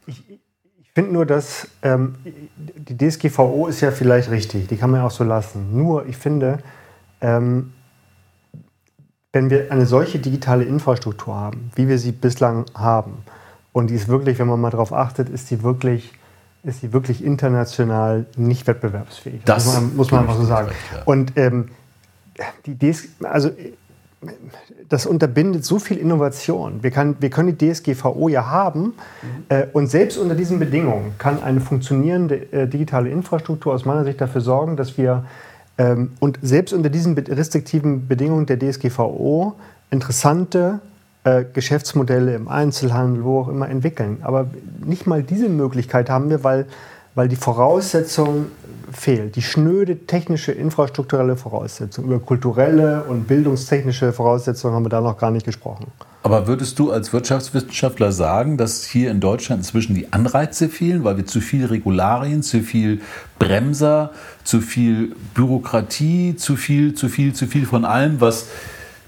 Ich, 0.08 0.30
ich 0.30 0.92
finde 0.94 1.14
nur, 1.14 1.26
dass 1.26 1.70
ähm, 1.84 2.16
die 2.58 2.98
DSGVO 2.98 3.68
ist 3.68 3.80
ja 3.80 3.92
vielleicht 3.92 4.30
richtig, 4.30 4.68
die 4.68 4.76
kann 4.76 4.92
man 4.92 5.00
ja 5.00 5.08
auch 5.08 5.12
so 5.12 5.24
lassen. 5.24 5.78
Nur, 5.78 6.06
ich 6.06 6.18
finde, 6.18 6.60
ähm, 7.22 7.72
wenn 9.32 9.50
wir 9.50 9.72
eine 9.72 9.86
solche 9.86 10.20
digitale 10.20 10.66
Infrastruktur 10.66 11.34
haben, 11.34 11.72
wie 11.76 11.88
wir 11.88 11.98
sie 11.98 12.12
bislang 12.12 12.66
haben, 12.74 13.20
und 13.72 13.90
die 13.90 13.96
ist 13.96 14.08
wirklich, 14.08 14.40
wenn 14.40 14.48
man 14.48 14.60
mal 14.60 14.72
darauf 14.72 14.92
achtet, 14.92 15.30
ist 15.30 15.52
die 15.52 15.64
wirklich, 15.64 16.12
ist 16.68 16.84
die 16.84 16.94
wirklich 16.94 17.24
international 17.24 18.26
nicht 18.36 18.68
wettbewerbsfähig. 18.68 19.42
Das 19.46 19.66
muss 19.66 19.76
man, 19.76 19.96
muss 19.96 20.14
einfach 20.14 20.36
so 20.36 20.46
sagen. 20.46 20.68
recht, 20.68 20.80
ja. 20.94 21.04
Und 21.06 21.34
ähm, 21.36 21.70
die 22.66 22.76
DS, 22.76 23.08
also 23.24 23.52
das 24.90 25.06
unterbindet 25.06 25.64
so 25.64 25.80
viel 25.80 25.98
Innovation. 25.98 26.82
Wir, 26.82 26.92
kann, 26.92 27.18
wir 27.20 27.30
können 27.30 27.56
die 27.58 27.72
DSGVO 27.72 28.30
ja 28.30 28.48
haben 28.48 28.94
äh, 29.50 29.68
und 29.74 29.88
selbst 29.88 30.18
unter 30.18 30.36
diesen 30.36 30.60
Bedingungen 30.60 31.14
kann 31.18 31.42
eine 31.44 31.60
funktionierende 31.60 32.52
äh, 32.52 32.68
digitale 32.68 33.10
Infrastruktur 33.10 33.74
aus 33.74 33.86
meiner 33.86 34.04
Sicht 34.04 34.20
dafür 34.20 34.42
sorgen, 34.42 34.76
dass 34.76 34.98
wir 34.98 35.26
ähm, 35.78 36.14
und 36.20 36.40
selbst 36.42 36.74
unter 36.74 36.90
diesen 36.90 37.18
restriktiven 37.18 38.08
Bedingungen 38.08 38.46
der 38.46 38.58
DSGVO 38.60 39.56
interessante 39.92 40.80
äh, 41.28 41.46
Geschäftsmodelle 41.52 42.36
im 42.36 42.48
Einzelhandel, 42.48 43.24
wo 43.24 43.42
auch 43.42 43.48
immer 43.50 43.68
entwickeln. 43.68 44.20
Aber 44.22 44.48
nicht 44.86 45.08
mal 45.08 45.24
diese 45.24 45.50
Möglichkeit 45.50 46.10
haben 46.10 46.30
wir, 46.30 46.44
weil, 46.44 46.68
weil 47.16 47.28
die 47.28 47.36
Voraussetzung 47.36 48.46
fehlt. 48.94 49.36
Die 49.36 49.42
schnöde 49.42 50.06
technische, 50.06 50.54
infrastrukturelle 50.54 51.36
Voraussetzung. 51.36 52.06
Über 52.06 52.20
kulturelle 52.20 53.04
und 53.04 53.28
bildungstechnische 53.28 54.14
Voraussetzungen 54.14 54.76
haben 54.76 54.86
wir 54.86 54.90
da 54.90 55.02
noch 55.02 55.18
gar 55.18 55.32
nicht 55.32 55.46
gesprochen. 55.46 55.88
Aber 56.24 56.48
würdest 56.48 56.80
du 56.80 56.92
als 56.92 57.12
Wirtschaftswissenschaftler 57.12 58.14
sagen, 58.14 58.58
dass 58.58 58.86
hier 58.86 59.12
in 59.12 59.20
Deutschland 59.20 59.60
inzwischen 59.60 59.96
die 59.96 60.14
Anreize 60.14 60.70
fehlen, 60.70 61.04
weil 61.04 61.18
wir 61.18 61.26
zu 61.26 61.42
viel 61.42 61.66
Regularien, 61.66 62.42
zu 62.42 62.62
viel 62.62 63.02
Bremser, 63.38 64.12
zu 64.46 64.62
viel 64.62 65.14
Bürokratie, 65.34 66.38
zu 66.38 66.56
viel, 66.56 66.94
zu 66.94 67.10
viel, 67.10 67.34
zu 67.34 67.48
viel 67.48 67.66
von 67.66 67.84
allem, 67.84 68.22
was 68.22 68.48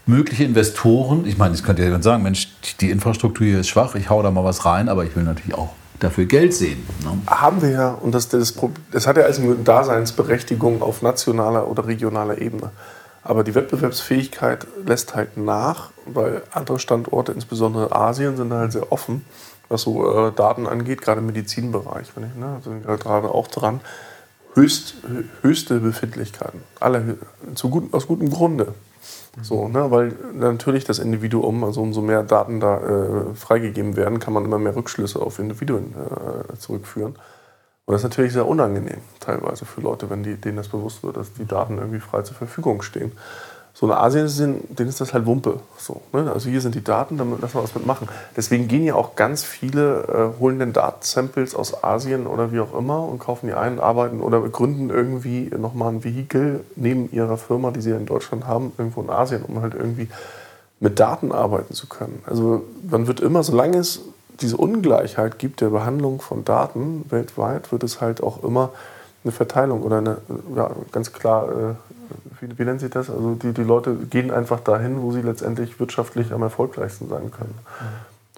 mögliche 0.09 0.43
Investoren, 0.43 1.25
ich 1.25 1.37
meine, 1.37 1.53
es 1.53 1.63
könnte 1.63 1.83
ja 1.83 1.87
jemand 1.87 2.03
sagen, 2.03 2.23
Mensch, 2.23 2.49
die 2.81 2.89
Infrastruktur 2.89 3.45
hier 3.45 3.59
ist 3.59 3.69
schwach, 3.69 3.95
ich 3.95 4.09
hau 4.09 4.21
da 4.21 4.31
mal 4.31 4.43
was 4.43 4.65
rein, 4.65 4.89
aber 4.89 5.05
ich 5.05 5.15
will 5.15 5.23
natürlich 5.23 5.53
auch 5.53 5.69
dafür 5.99 6.25
Geld 6.25 6.53
sehen. 6.53 6.85
Ne? 7.03 7.17
Haben 7.27 7.61
wir 7.61 7.69
ja, 7.69 7.89
und 7.91 8.13
das, 8.13 8.29
das, 8.29 8.55
das 8.91 9.07
hat 9.07 9.17
ja 9.17 9.23
also 9.23 9.41
eine 9.41 9.55
Daseinsberechtigung 9.55 10.81
auf 10.81 11.01
nationaler 11.01 11.67
oder 11.69 11.87
regionaler 11.87 12.39
Ebene. 12.39 12.71
Aber 13.21 13.43
die 13.43 13.53
Wettbewerbsfähigkeit 13.53 14.65
lässt 14.85 15.15
halt 15.15 15.37
nach, 15.37 15.91
weil 16.05 16.41
andere 16.51 16.79
Standorte, 16.79 17.33
insbesondere 17.33 17.93
Asien, 17.95 18.37
sind 18.37 18.51
halt 18.51 18.71
sehr 18.71 18.91
offen, 18.91 19.25
was 19.67 19.83
so 19.83 20.27
äh, 20.27 20.31
Daten 20.31 20.67
angeht, 20.67 21.01
gerade 21.01 21.19
im 21.19 21.27
Medizinbereich. 21.27 22.07
Wenn 22.15 22.23
ich, 22.23 22.35
ne, 22.35 22.61
sind 22.63 22.85
gerade 22.85 23.29
auch 23.29 23.47
dran. 23.47 23.81
Höchst, 24.55 24.95
höchste 25.41 25.79
Befindlichkeiten. 25.79 26.61
Alle, 26.79 27.17
zu 27.53 27.69
gut, 27.69 27.93
aus 27.93 28.07
gutem 28.07 28.31
Grunde. 28.31 28.73
So, 29.41 29.67
ne, 29.67 29.91
weil 29.91 30.13
natürlich 30.33 30.83
das 30.83 30.99
Individuum, 30.99 31.63
also 31.63 31.81
umso 31.81 32.01
mehr 32.01 32.23
Daten 32.23 32.59
da 32.59 32.77
äh, 32.77 33.33
freigegeben 33.35 33.95
werden, 33.95 34.19
kann 34.19 34.33
man 34.33 34.45
immer 34.45 34.59
mehr 34.59 34.75
Rückschlüsse 34.75 35.19
auf 35.21 35.39
Individuen 35.39 35.93
äh, 35.93 36.57
zurückführen. 36.57 37.15
Und 37.85 37.93
das 37.93 38.01
ist 38.01 38.09
natürlich 38.09 38.33
sehr 38.33 38.47
unangenehm, 38.47 38.99
teilweise 39.19 39.65
für 39.65 39.81
Leute, 39.81 40.09
wenn 40.09 40.21
die, 40.21 40.35
denen 40.35 40.57
das 40.57 40.67
bewusst 40.67 41.03
wird, 41.03 41.17
dass 41.17 41.33
die 41.33 41.47
Daten 41.47 41.77
irgendwie 41.77 41.99
frei 41.99 42.21
zur 42.21 42.35
Verfügung 42.35 42.83
stehen. 42.83 43.13
So 43.79 43.85
in 43.85 43.93
Asien 43.93 44.59
denen 44.67 44.89
ist 44.89 44.99
das 44.99 45.13
halt 45.13 45.25
Wumpe. 45.25 45.61
So, 45.77 46.01
ne? 46.11 46.29
Also 46.33 46.49
hier 46.49 46.59
sind 46.59 46.75
die 46.75 46.83
Daten, 46.83 47.17
damit 47.17 47.39
lassen 47.39 47.53
wir 47.53 47.63
was 47.63 47.73
mitmachen. 47.73 48.09
Deswegen 48.35 48.67
gehen 48.67 48.83
ja 48.83 48.95
auch 48.95 49.15
ganz 49.15 49.45
viele, 49.45 50.33
äh, 50.35 50.39
holen 50.41 50.59
den 50.59 50.73
Datensamples 50.73 51.55
aus 51.55 51.81
Asien 51.81 52.27
oder 52.27 52.51
wie 52.51 52.59
auch 52.59 52.77
immer 52.77 53.05
und 53.05 53.19
kaufen 53.19 53.47
die 53.47 53.53
ein, 53.53 53.79
arbeiten 53.79 54.19
oder 54.19 54.41
gründen 54.41 54.89
irgendwie 54.89 55.49
nochmal 55.57 55.93
ein 55.93 56.03
Vehikel 56.03 56.65
neben 56.75 57.09
ihrer 57.13 57.37
Firma, 57.37 57.71
die 57.71 57.79
sie 57.79 57.91
in 57.91 58.05
Deutschland 58.05 58.45
haben, 58.45 58.73
irgendwo 58.77 59.01
in 59.01 59.09
Asien, 59.09 59.43
um 59.43 59.61
halt 59.61 59.75
irgendwie 59.75 60.09
mit 60.81 60.99
Daten 60.99 61.31
arbeiten 61.31 61.73
zu 61.73 61.87
können. 61.87 62.21
Also 62.25 62.63
man 62.89 63.07
wird 63.07 63.21
immer, 63.21 63.43
solange 63.43 63.77
es 63.77 64.01
diese 64.41 64.57
Ungleichheit 64.57 65.39
gibt 65.39 65.61
der 65.61 65.69
Behandlung 65.69 66.19
von 66.19 66.43
Daten 66.43 67.05
weltweit, 67.07 67.71
wird 67.71 67.83
es 67.83 68.01
halt 68.01 68.21
auch 68.21 68.43
immer 68.43 68.71
eine 69.23 69.31
Verteilung 69.31 69.83
oder 69.83 69.97
eine, 69.97 70.17
ja, 70.55 70.71
ganz 70.91 71.11
klar, 71.13 71.49
äh, 71.49 71.73
wie, 72.41 72.57
wie 72.57 72.63
nennt 72.63 72.79
sich 72.79 72.89
das? 72.89 73.09
Also 73.09 73.35
die, 73.35 73.51
die 73.53 73.63
Leute 73.63 73.93
gehen 73.95 74.31
einfach 74.31 74.59
dahin, 74.59 75.01
wo 75.01 75.11
sie 75.11 75.21
letztendlich 75.21 75.79
wirtschaftlich 75.79 76.31
am 76.31 76.41
erfolgreichsten 76.41 77.09
sein 77.09 77.31
können. 77.31 77.55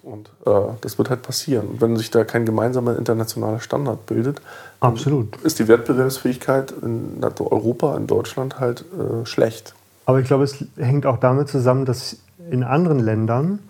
Und 0.02 0.30
äh, 0.46 0.74
das 0.80 0.98
wird 0.98 1.10
halt 1.10 1.22
passieren. 1.22 1.68
Und 1.68 1.80
wenn 1.80 1.96
sich 1.96 2.10
da 2.10 2.24
kein 2.24 2.44
gemeinsamer 2.44 2.98
internationaler 2.98 3.60
Standard 3.60 4.04
bildet, 4.06 4.42
Absolut. 4.80 5.36
ist 5.42 5.60
die 5.60 5.68
Wettbewerbsfähigkeit 5.68 6.74
in 6.82 7.22
Europa, 7.22 7.96
in 7.96 8.08
Deutschland 8.08 8.58
halt 8.58 8.84
äh, 8.92 9.24
schlecht. 9.24 9.74
Aber 10.04 10.18
ich 10.18 10.26
glaube, 10.26 10.42
es 10.42 10.64
hängt 10.76 11.06
auch 11.06 11.18
damit 11.18 11.48
zusammen, 11.48 11.84
dass 11.84 12.16
in 12.50 12.64
anderen 12.64 12.98
Ländern, 12.98 13.60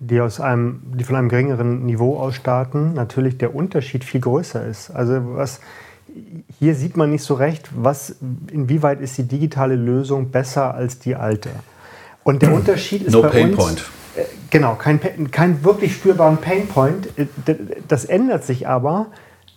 die, 0.00 0.20
aus 0.20 0.40
einem, 0.40 0.82
die 0.94 1.04
von 1.04 1.14
einem 1.14 1.28
geringeren 1.28 1.86
Niveau 1.86 2.18
aus 2.18 2.34
starten, 2.34 2.94
natürlich 2.94 3.38
der 3.38 3.54
Unterschied 3.54 4.02
viel 4.02 4.20
größer 4.20 4.66
ist. 4.66 4.90
Also 4.90 5.20
was 5.36 5.60
hier 6.58 6.74
sieht 6.74 6.96
man 6.96 7.10
nicht 7.10 7.22
so 7.22 7.34
recht, 7.34 7.68
was, 7.74 8.16
inwieweit 8.52 9.00
ist 9.00 9.18
die 9.18 9.24
digitale 9.24 9.74
Lösung 9.74 10.30
besser 10.30 10.74
als 10.74 10.98
die 10.98 11.14
alte. 11.14 11.50
Und 12.24 12.42
der 12.42 12.52
Unterschied 12.52 13.02
ist 13.02 13.12
no 13.12 13.22
bei 13.22 13.28
pain 13.28 13.50
uns, 13.50 13.56
point. 13.56 13.84
Äh, 14.16 14.24
genau, 14.50 14.74
kein, 14.74 15.00
kein 15.30 15.64
wirklich 15.64 15.94
spürbaren 15.94 16.38
Painpoint. 16.38 17.08
Äh, 17.18 17.26
das 17.86 18.04
ändert 18.04 18.44
sich 18.44 18.68
aber 18.68 19.06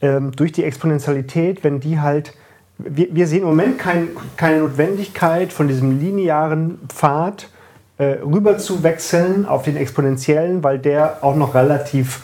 ähm, 0.02 0.32
durch 0.32 0.52
die 0.52 0.64
Exponentialität, 0.64 1.64
wenn 1.64 1.80
die 1.80 2.00
halt 2.00 2.34
wir, 2.78 3.14
wir 3.14 3.28
sehen 3.28 3.42
im 3.42 3.50
Moment 3.50 3.78
kein, 3.78 4.10
keine 4.38 4.60
Notwendigkeit, 4.60 5.54
von 5.54 5.68
diesem 5.68 6.00
linearen 6.00 6.80
Pfad 6.88 7.50
äh, 7.98 8.18
rüber 8.24 8.58
zu 8.58 8.84
wechseln 8.84 9.46
auf 9.46 9.64
den 9.64 9.78
exponentiellen, 9.78 10.64
weil 10.64 10.80
der 10.80 11.24
auch 11.24 11.36
noch 11.36 11.56
relativ 11.56 12.22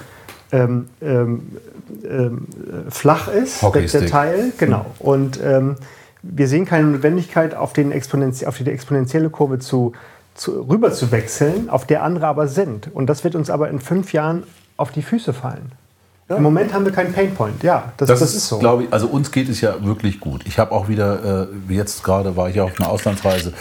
ähm, 0.51 0.87
ähm, 1.01 1.01
ähm, 1.01 1.57
flach 2.89 3.27
ist, 3.27 3.61
der, 3.61 3.81
der, 3.81 4.05
Teil. 4.07 4.51
Genau. 4.57 4.85
Und 4.99 5.39
ähm, 5.43 5.75
wir 6.21 6.47
sehen 6.47 6.65
keine 6.65 6.87
Notwendigkeit, 6.87 7.55
auf, 7.55 7.73
den 7.73 7.91
Exponenz 7.91 8.43
auf 8.43 8.57
die 8.57 8.69
exponentielle 8.69 9.29
Kurve 9.29 9.59
zu, 9.59 9.93
zu, 10.35 10.61
rüber 10.61 10.91
zu 10.91 11.11
wechseln, 11.11 11.69
auf 11.69 11.85
der 11.85 12.03
andere 12.03 12.27
aber 12.27 12.47
sind. 12.47 12.93
Und 12.93 13.07
das 13.07 13.23
wird 13.23 13.35
uns 13.35 13.49
aber 13.49 13.69
in 13.69 13.79
fünf 13.79 14.13
Jahren 14.13 14.43
auf 14.75 14.91
die 14.91 15.01
Füße 15.01 15.33
fallen. 15.33 15.71
Ja. 16.29 16.35
Im 16.35 16.43
Moment 16.43 16.73
haben 16.73 16.83
wir 16.83 16.91
keinen 16.91 17.13
Painpoint. 17.13 17.63
Ja, 17.63 17.93
das, 17.95 18.09
das, 18.09 18.19
das 18.19 18.35
ist 18.35 18.49
so. 18.49 18.59
Glaube 18.59 18.83
ich, 18.83 18.93
also 18.93 19.07
uns 19.07 19.31
geht 19.31 19.47
es 19.47 19.61
ja 19.61 19.83
wirklich 19.83 20.19
gut. 20.19 20.41
Ich 20.45 20.59
habe 20.59 20.73
auch 20.73 20.89
wieder, 20.89 21.47
äh, 21.69 21.73
jetzt 21.73 22.03
gerade 22.03 22.35
war 22.35 22.49
ich 22.49 22.55
ja 22.55 22.63
auf 22.63 22.77
einer 22.79 22.89
Auslandsreise 22.89 23.53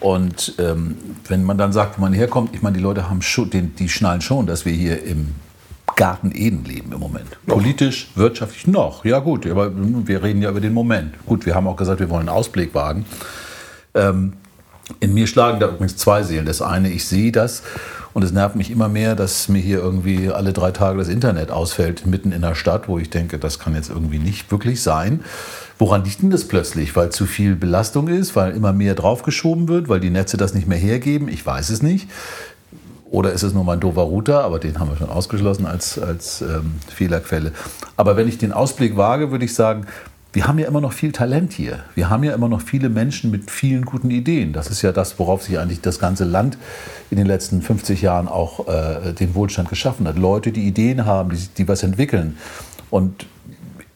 und 0.00 0.54
ähm, 0.58 0.96
wenn 1.28 1.44
man 1.44 1.56
dann 1.56 1.72
sagt, 1.72 1.96
wo 1.96 2.02
man 2.02 2.12
herkommt, 2.12 2.54
ich 2.54 2.60
meine, 2.60 2.76
die 2.76 2.82
Leute 2.82 3.08
haben 3.08 3.22
schon, 3.22 3.48
die, 3.48 3.62
die 3.62 3.88
schnallen 3.88 4.20
schon, 4.20 4.46
dass 4.46 4.66
wir 4.66 4.72
hier 4.72 5.02
im 5.02 5.34
Garten 6.00 6.32
Eden 6.34 6.64
leben 6.64 6.92
im 6.92 6.98
Moment. 6.98 7.26
Noch. 7.44 7.56
Politisch, 7.56 8.08
wirtschaftlich 8.14 8.66
noch. 8.66 9.04
Ja 9.04 9.18
gut, 9.18 9.46
aber 9.46 9.70
wir 9.74 10.22
reden 10.22 10.40
ja 10.40 10.48
über 10.48 10.60
den 10.60 10.72
Moment. 10.72 11.12
Gut, 11.26 11.44
wir 11.44 11.54
haben 11.54 11.66
auch 11.66 11.76
gesagt, 11.76 12.00
wir 12.00 12.08
wollen 12.08 12.20
einen 12.20 12.30
Ausblick 12.30 12.74
wagen. 12.74 13.04
Ähm, 13.92 14.32
in 15.00 15.12
mir 15.12 15.26
schlagen 15.26 15.60
da 15.60 15.68
übrigens 15.68 15.98
zwei 15.98 16.22
Seelen. 16.22 16.46
Das 16.46 16.62
eine, 16.62 16.88
ich 16.88 17.04
sehe 17.04 17.32
das 17.32 17.62
und 18.14 18.22
es 18.22 18.32
nervt 18.32 18.56
mich 18.56 18.70
immer 18.70 18.88
mehr, 18.88 19.14
dass 19.14 19.48
mir 19.48 19.60
hier 19.60 19.80
irgendwie 19.80 20.30
alle 20.30 20.54
drei 20.54 20.70
Tage 20.70 20.96
das 20.96 21.08
Internet 21.08 21.50
ausfällt, 21.50 22.06
mitten 22.06 22.32
in 22.32 22.40
der 22.40 22.54
Stadt, 22.54 22.88
wo 22.88 22.98
ich 22.98 23.10
denke, 23.10 23.38
das 23.38 23.58
kann 23.58 23.74
jetzt 23.74 23.90
irgendwie 23.90 24.18
nicht 24.18 24.50
wirklich 24.50 24.82
sein. 24.82 25.20
Woran 25.78 26.04
liegt 26.04 26.22
denn 26.22 26.30
das 26.30 26.48
plötzlich? 26.48 26.96
Weil 26.96 27.10
zu 27.10 27.26
viel 27.26 27.56
Belastung 27.56 28.08
ist, 28.08 28.36
weil 28.36 28.52
immer 28.52 28.72
mehr 28.72 28.94
draufgeschoben 28.94 29.68
wird, 29.68 29.90
weil 29.90 30.00
die 30.00 30.10
Netze 30.10 30.38
das 30.38 30.54
nicht 30.54 30.66
mehr 30.66 30.78
hergeben? 30.78 31.28
Ich 31.28 31.44
weiß 31.44 31.68
es 31.68 31.82
nicht. 31.82 32.08
Oder 33.10 33.32
ist 33.32 33.42
es 33.42 33.52
nur 33.52 33.64
mein 33.64 33.80
doofer 33.80 34.02
Router, 34.02 34.44
aber 34.44 34.60
den 34.60 34.78
haben 34.78 34.88
wir 34.88 34.96
schon 34.96 35.10
ausgeschlossen 35.10 35.66
als, 35.66 35.98
als 35.98 36.42
ähm, 36.42 36.74
Fehlerquelle. 36.88 37.52
Aber 37.96 38.16
wenn 38.16 38.28
ich 38.28 38.38
den 38.38 38.52
Ausblick 38.52 38.96
wage, 38.96 39.32
würde 39.32 39.44
ich 39.44 39.54
sagen, 39.54 39.86
wir 40.32 40.46
haben 40.46 40.60
ja 40.60 40.68
immer 40.68 40.80
noch 40.80 40.92
viel 40.92 41.10
Talent 41.10 41.52
hier. 41.52 41.80
Wir 41.96 42.08
haben 42.08 42.22
ja 42.22 42.32
immer 42.32 42.48
noch 42.48 42.60
viele 42.60 42.88
Menschen 42.88 43.32
mit 43.32 43.50
vielen 43.50 43.84
guten 43.84 44.12
Ideen. 44.12 44.52
Das 44.52 44.70
ist 44.70 44.82
ja 44.82 44.92
das, 44.92 45.18
worauf 45.18 45.42
sich 45.42 45.58
eigentlich 45.58 45.80
das 45.80 45.98
ganze 45.98 46.22
Land 46.22 46.56
in 47.10 47.16
den 47.16 47.26
letzten 47.26 47.62
50 47.62 48.00
Jahren 48.00 48.28
auch 48.28 48.68
äh, 48.68 49.12
den 49.12 49.34
Wohlstand 49.34 49.68
geschaffen 49.68 50.06
hat. 50.06 50.16
Leute, 50.16 50.52
die 50.52 50.68
Ideen 50.68 51.04
haben, 51.04 51.30
die, 51.30 51.48
die 51.58 51.66
was 51.66 51.82
entwickeln. 51.82 52.38
Und 52.90 53.26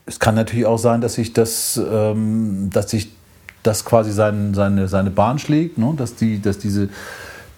es 0.06 0.18
kann 0.18 0.34
natürlich 0.34 0.66
auch 0.66 0.78
sein, 0.78 1.00
dass 1.00 1.14
sich 1.14 1.32
das, 1.32 1.80
ähm, 1.88 2.70
dass 2.72 2.90
sich 2.90 3.12
das 3.62 3.84
quasi 3.84 4.10
sein, 4.10 4.54
seine, 4.54 4.88
seine 4.88 5.10
Bahn 5.10 5.38
schlägt, 5.38 5.78
ne? 5.78 5.94
dass, 5.96 6.16
die, 6.16 6.42
dass 6.42 6.58
diese 6.58 6.88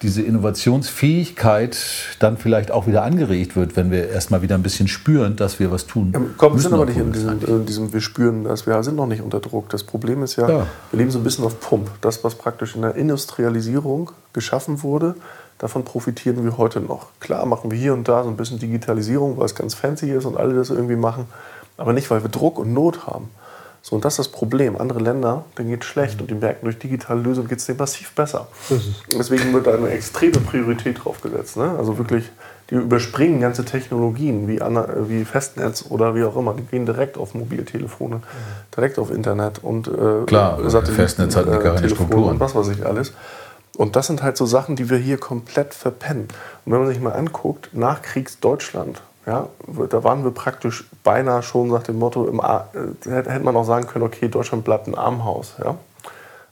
diese 0.01 0.21
Innovationsfähigkeit 0.21 1.77
dann 2.19 2.37
vielleicht 2.37 2.71
auch 2.71 2.85
wieder 2.85 3.03
angeregt 3.03 3.55
wird, 3.55 3.75
wenn 3.75 3.89
wir 3.89 4.09
erstmal 4.09 4.41
wieder 4.41 4.55
ein 4.55 4.63
bisschen 4.63 4.87
spüren, 4.87 5.35
dass 5.35 5.59
wir 5.59 5.71
was 5.71 5.87
tun. 5.87 6.11
Ja, 6.13 6.21
komm, 6.37 6.53
wir 6.53 6.61
sind 6.61 6.73
aber 6.73 6.85
nicht 6.85 6.97
in 6.97 7.11
diesem, 7.11 7.43
in 7.43 7.65
diesem, 7.65 7.93
wir 7.93 8.01
spüren 8.01 8.43
das, 8.43 8.67
wir 8.67 8.81
sind 8.83 8.95
noch 8.95 9.07
nicht 9.07 9.21
unter 9.21 9.39
Druck. 9.39 9.69
Das 9.69 9.83
Problem 9.83 10.21
ist 10.23 10.35
ja, 10.35 10.47
ja, 10.47 10.67
wir 10.91 10.97
leben 10.97 11.09
so 11.09 11.19
ein 11.19 11.23
bisschen 11.23 11.45
auf 11.45 11.59
Pump. 11.59 11.89
Das, 12.01 12.23
was 12.23 12.35
praktisch 12.35 12.75
in 12.75 12.83
der 12.83 12.95
Industrialisierung 12.95 14.11
geschaffen 14.33 14.83
wurde, 14.83 15.15
davon 15.57 15.83
profitieren 15.83 16.43
wir 16.43 16.57
heute 16.57 16.79
noch. 16.79 17.07
Klar 17.19 17.45
machen 17.45 17.71
wir 17.71 17.77
hier 17.77 17.93
und 17.93 18.07
da 18.07 18.23
so 18.23 18.29
ein 18.29 18.37
bisschen 18.37 18.59
Digitalisierung, 18.59 19.37
weil 19.37 19.45
es 19.45 19.55
ganz 19.55 19.73
fancy 19.73 20.11
ist 20.11 20.25
und 20.25 20.37
alle 20.37 20.53
das 20.53 20.69
irgendwie 20.69 20.95
machen, 20.95 21.25
aber 21.77 21.93
nicht, 21.93 22.09
weil 22.11 22.21
wir 22.23 22.29
Druck 22.29 22.59
und 22.59 22.73
Not 22.73 23.07
haben. 23.07 23.29
So, 23.87 23.95
und 23.95 24.03
das 24.03 24.15
ist 24.15 24.17
das 24.17 24.27
Problem. 24.27 24.75
Andere 24.75 24.99
Länder, 24.99 25.45
denen 25.57 25.69
geht 25.69 25.83
es 25.83 25.87
schlecht 25.87 26.15
mhm. 26.15 26.21
und 26.23 26.29
die 26.29 26.35
merken, 26.35 26.65
durch 26.65 26.77
digitale 26.77 27.21
Lösungen 27.21 27.47
geht 27.47 27.59
es 27.59 27.67
denen 27.67 27.79
massiv 27.79 28.11
besser. 28.11 28.49
Deswegen 29.17 29.53
wird 29.53 29.65
da 29.65 29.75
eine 29.75 29.91
extreme 29.91 30.39
Priorität 30.41 31.05
drauf 31.05 31.21
gesetzt. 31.21 31.55
Ne? 31.55 31.73
Also 31.77 31.97
wirklich, 31.97 32.29
die 32.69 32.75
überspringen 32.75 33.39
ganze 33.39 33.63
Technologien 33.63 34.45
wie, 34.49 34.59
wie 34.59 35.23
Festnetz 35.23 35.85
oder 35.87 36.15
wie 36.15 36.25
auch 36.25 36.35
immer. 36.35 36.53
Die 36.53 36.63
gehen 36.63 36.85
direkt 36.85 37.17
auf 37.17 37.33
Mobiltelefone, 37.33 38.23
direkt 38.75 38.99
auf 38.99 39.09
Internet 39.09 39.63
und 39.63 39.87
äh, 39.87 40.25
Klar, 40.25 40.59
Festnetz 40.69 41.37
hat 41.37 41.47
eine 41.47 41.63
äh, 41.63 41.75
Telefon 41.77 42.11
und 42.11 42.41
was 42.41 42.55
weiß 42.55 42.67
ich 42.67 42.85
alles. 42.85 43.13
Und 43.77 43.95
das 43.95 44.07
sind 44.07 44.21
halt 44.21 44.35
so 44.35 44.45
Sachen, 44.45 44.75
die 44.75 44.89
wir 44.89 44.97
hier 44.97 45.17
komplett 45.17 45.73
verpennen. 45.73 46.27
Und 46.65 46.73
wenn 46.73 46.79
man 46.79 46.89
sich 46.89 46.99
mal 46.99 47.13
anguckt, 47.13 47.69
Nachkriegsdeutschland, 47.71 49.01
ja, 49.27 49.49
da 49.89 50.03
waren 50.05 50.23
wir 50.23 50.31
praktisch 50.31 50.85
beinahe 51.03 51.43
schon 51.43 51.67
nach 51.67 51.83
dem 51.83 51.99
Motto, 51.99 52.25
im 52.27 52.39
äh, 52.39 53.09
hätte 53.09 53.39
man 53.41 53.57
auch 53.57 53.65
sagen 53.65 53.85
können, 53.85 54.05
okay, 54.05 54.29
Deutschland 54.29 54.63
bleibt 54.63 54.87
ein 54.87 54.95
Armhaus. 54.95 55.55
Ja? 55.61 55.75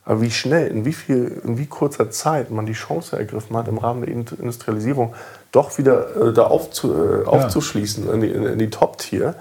Aber 0.04 0.20
wie 0.20 0.30
schnell, 0.30 0.68
in 0.68 0.84
wie, 0.84 0.92
viel, 0.92 1.40
in 1.42 1.56
wie 1.56 1.66
kurzer 1.66 2.10
Zeit 2.10 2.50
man 2.50 2.66
die 2.66 2.74
Chance 2.74 3.18
ergriffen 3.18 3.56
hat, 3.56 3.66
im 3.66 3.78
Rahmen 3.78 4.02
der 4.02 4.10
Industrialisierung 4.10 5.14
doch 5.52 5.78
wieder 5.78 6.28
äh, 6.28 6.32
da 6.34 6.44
aufzu, 6.44 6.92
äh, 6.92 7.24
aufzuschließen 7.24 8.12
in 8.12 8.20
die, 8.20 8.30
in 8.30 8.58
die 8.58 8.68
Top-Tier. 8.68 9.34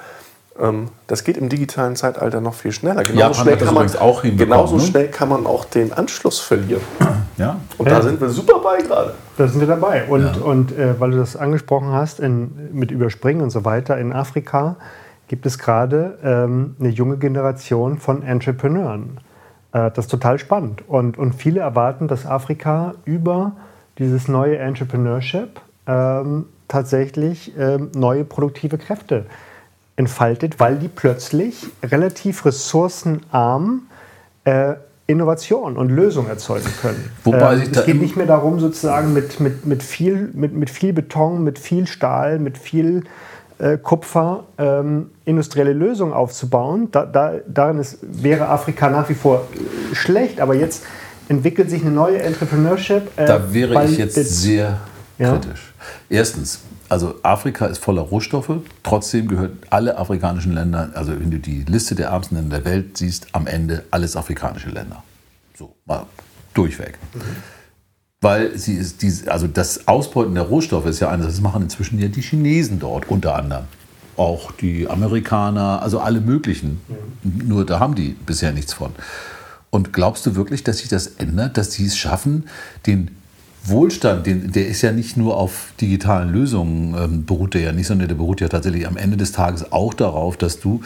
Ähm, 0.58 0.88
das 1.08 1.26
geht 1.26 1.36
im 1.36 1.50
digitalen 1.50 1.98
Zeitalter 1.98 2.40
noch 2.40 2.54
viel 2.54 2.72
schneller. 2.72 3.04
Genauso, 3.04 3.42
schnell 3.42 3.58
kann, 3.58 3.74
man, 3.74 3.98
auch 3.98 4.24
genauso 4.24 4.78
ne? 4.78 4.82
schnell 4.82 5.08
kann 5.10 5.28
man 5.28 5.46
auch 5.46 5.66
den 5.66 5.92
Anschluss 5.92 6.40
verlieren. 6.40 6.82
Ja. 7.38 7.60
Und 7.78 7.90
da 7.90 8.02
sind 8.02 8.20
wir 8.22 8.30
super 8.30 8.60
bei 8.60 8.82
gerade. 8.82 9.14
Da 9.38 9.48
sind 9.48 9.60
wir 9.60 9.68
dabei. 9.68 10.06
Und, 10.06 10.24
ja. 10.24 10.42
und 10.42 10.72
äh, 10.78 11.00
weil 11.00 11.12
du 11.12 11.18
das 11.18 11.36
angesprochen 11.36 11.92
hast, 11.92 12.20
in, 12.20 12.70
mit 12.72 12.92
Überspringen 12.92 13.42
und 13.42 13.50
so 13.50 13.66
weiter, 13.66 13.98
in 13.98 14.14
Afrika 14.14 14.78
gibt 15.28 15.46
es 15.46 15.58
gerade 15.58 16.18
ähm, 16.24 16.76
eine 16.80 16.90
junge 16.90 17.18
Generation 17.18 17.98
von 17.98 18.24
Entrepreneuren. 18.24 19.20
Äh, 19.74 19.92
das 19.92 20.06
ist 20.06 20.12
total 20.12 20.40
spannend. 20.40 20.84
Und, 20.88 21.18
und 21.18 21.34
viele 21.34 21.60
erwarten, 21.60 22.08
dass 22.08 22.26
Afrika 22.26 22.94
über 23.06 23.54
dieses 23.98 24.28
neue 24.28 24.58
Entrepreneurship 24.58 25.60
ähm, 25.88 26.46
tatsächlich 26.68 27.54
ähm, 27.58 27.92
neue 27.96 28.24
produktive 28.24 28.78
Kräfte 28.78 29.26
entfaltet, 29.96 30.60
weil 30.60 30.78
die 30.78 30.88
plötzlich 30.88 31.68
relativ 31.84 32.46
ressourcenarm 32.46 33.84
äh, 34.44 34.76
Innovation 35.08 35.78
und 35.78 35.90
Lösungen 35.90 36.30
erzeugen 36.30 36.70
können. 36.82 37.12
Wobei 37.24 37.56
ähm, 37.56 37.70
es 37.72 37.86
geht 37.86 38.02
nicht 38.02 38.18
mehr 38.18 38.26
darum, 38.26 38.60
sozusagen 38.60 39.14
mit, 39.14 39.40
mit, 39.40 39.66
mit, 39.66 39.84
viel, 39.84 40.32
mit, 40.34 40.54
mit 40.54 40.70
viel 40.70 40.94
Beton, 40.94 41.44
mit 41.44 41.60
viel 41.60 41.86
Stahl, 41.86 42.40
mit 42.40 42.58
viel 42.58 43.04
äh, 43.60 43.78
Kupfer 43.78 44.46
ähm, 44.58 45.12
industrielle 45.24 45.74
Lösungen 45.74 46.14
aufzubauen. 46.14 46.90
Da, 46.92 47.06
da, 47.06 47.36
darin 47.48 47.80
ist, 47.80 48.00
wäre 48.02 48.50
Afrika 48.50 48.90
nach 48.90 49.08
wie 49.10 49.14
vor 49.14 49.48
schlecht, 49.94 50.42
aber 50.42 50.56
jetzt 50.56 50.84
entwickelt 51.30 51.70
sich 51.70 51.82
eine 51.82 51.92
neue 51.92 52.22
Entrepreneurship. 52.22 53.04
Äh, 53.16 53.26
da 53.26 53.54
wäre 53.54 53.86
ich 53.86 53.98
jetzt 53.98 54.16
sehr 54.16 54.80
ja? 55.20 55.32
kritisch. 55.32 55.74
Erstens, 56.10 56.62
also 56.90 57.16
Afrika 57.24 57.66
ist 57.66 57.80
voller 57.80 58.02
Rohstoffe, 58.02 58.52
trotzdem 58.84 59.28
gehören 59.28 59.58
alle 59.70 59.98
afrikanischen 59.98 60.54
Länder, 60.54 60.92
also 60.94 61.20
wenn 61.20 61.32
du 61.32 61.40
die 61.40 61.64
Liste 61.64 61.96
der 61.96 62.10
ärmsten 62.10 62.36
Länder 62.36 62.60
der 62.60 62.66
Welt 62.66 62.98
siehst, 62.98 63.28
am 63.32 63.48
Ende 63.48 63.86
alles 63.92 64.16
afrikanische 64.16 64.70
Länder. 64.70 65.04
So, 65.58 65.76
mal 65.86 66.06
durchweg. 66.54 66.98
Mhm. 67.14 67.20
Weil 68.22 68.58
sie 68.58 68.74
ist, 68.74 69.02
die, 69.02 69.30
also 69.30 69.48
das 69.48 69.88
Ausbeuten 69.88 70.34
der 70.34 70.44
Rohstoffe 70.44 70.86
ist 70.86 71.00
ja 71.00 71.10
eines, 71.10 71.28
das 71.28 71.42
machen 71.42 71.64
inzwischen 71.64 72.00
ja 72.00 72.08
die 72.08 72.22
Chinesen 72.22 72.80
dort 72.80 73.10
unter 73.10 73.36
anderem. 73.36 73.66
Auch 74.18 74.52
die 74.52 74.90
Amerikaner, 74.90 75.82
also 75.82 76.00
alle 76.00 76.22
möglichen. 76.22 76.82
Mhm. 77.24 77.48
Nur 77.48 77.66
da 77.66 77.80
haben 77.80 77.96
die 77.96 78.16
bisher 78.26 78.52
nichts 78.52 78.74
von. 78.74 78.92
Und 79.70 79.92
glaubst 79.92 80.26
du 80.26 80.36
wirklich, 80.36 80.64
dass 80.64 80.78
sich 80.78 80.88
das 80.88 81.08
ändert, 81.08 81.58
dass 81.58 81.74
sie 81.74 81.86
es 81.86 81.98
schaffen, 81.98 82.46
den 82.88 83.12
Wohlstand, 83.68 84.28
der 84.28 84.68
ist 84.68 84.82
ja 84.82 84.92
nicht 84.92 85.18
nur 85.18 85.38
auf 85.38 85.74
digitalen 85.82 86.30
Lösungen 86.30 86.96
ähm, 86.96 87.26
beruht 87.26 87.54
der 87.54 87.62
ja 87.62 87.72
nicht, 87.72 87.88
sondern 87.88 88.08
der 88.08 88.16
beruht 88.16 88.42
ja 88.42 88.48
tatsächlich 88.48 88.88
am 88.88 88.98
Ende 88.98 89.18
des 89.18 89.32
Tages 89.32 89.72
auch 89.72 89.94
darauf, 89.94 90.38
dass 90.38 90.60
du 90.60 90.82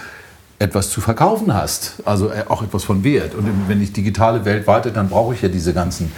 etwas 0.59 0.89
zu 0.89 1.01
verkaufen 1.01 1.53
hast, 1.53 2.01
also 2.05 2.29
äh, 2.29 2.43
auch 2.47 2.61
etwas 2.61 2.83
von 2.83 3.03
Wert. 3.03 3.33
Und 3.35 3.47
wenn 3.67 3.81
ich 3.81 3.93
digitale 3.93 4.45
Welt 4.45 4.67
weiter, 4.67 4.91
dann 4.91 5.09
brauche 5.09 5.33
ich 5.33 5.41
ja 5.41 5.49
diese 5.49 5.73
ganzen 5.73 6.11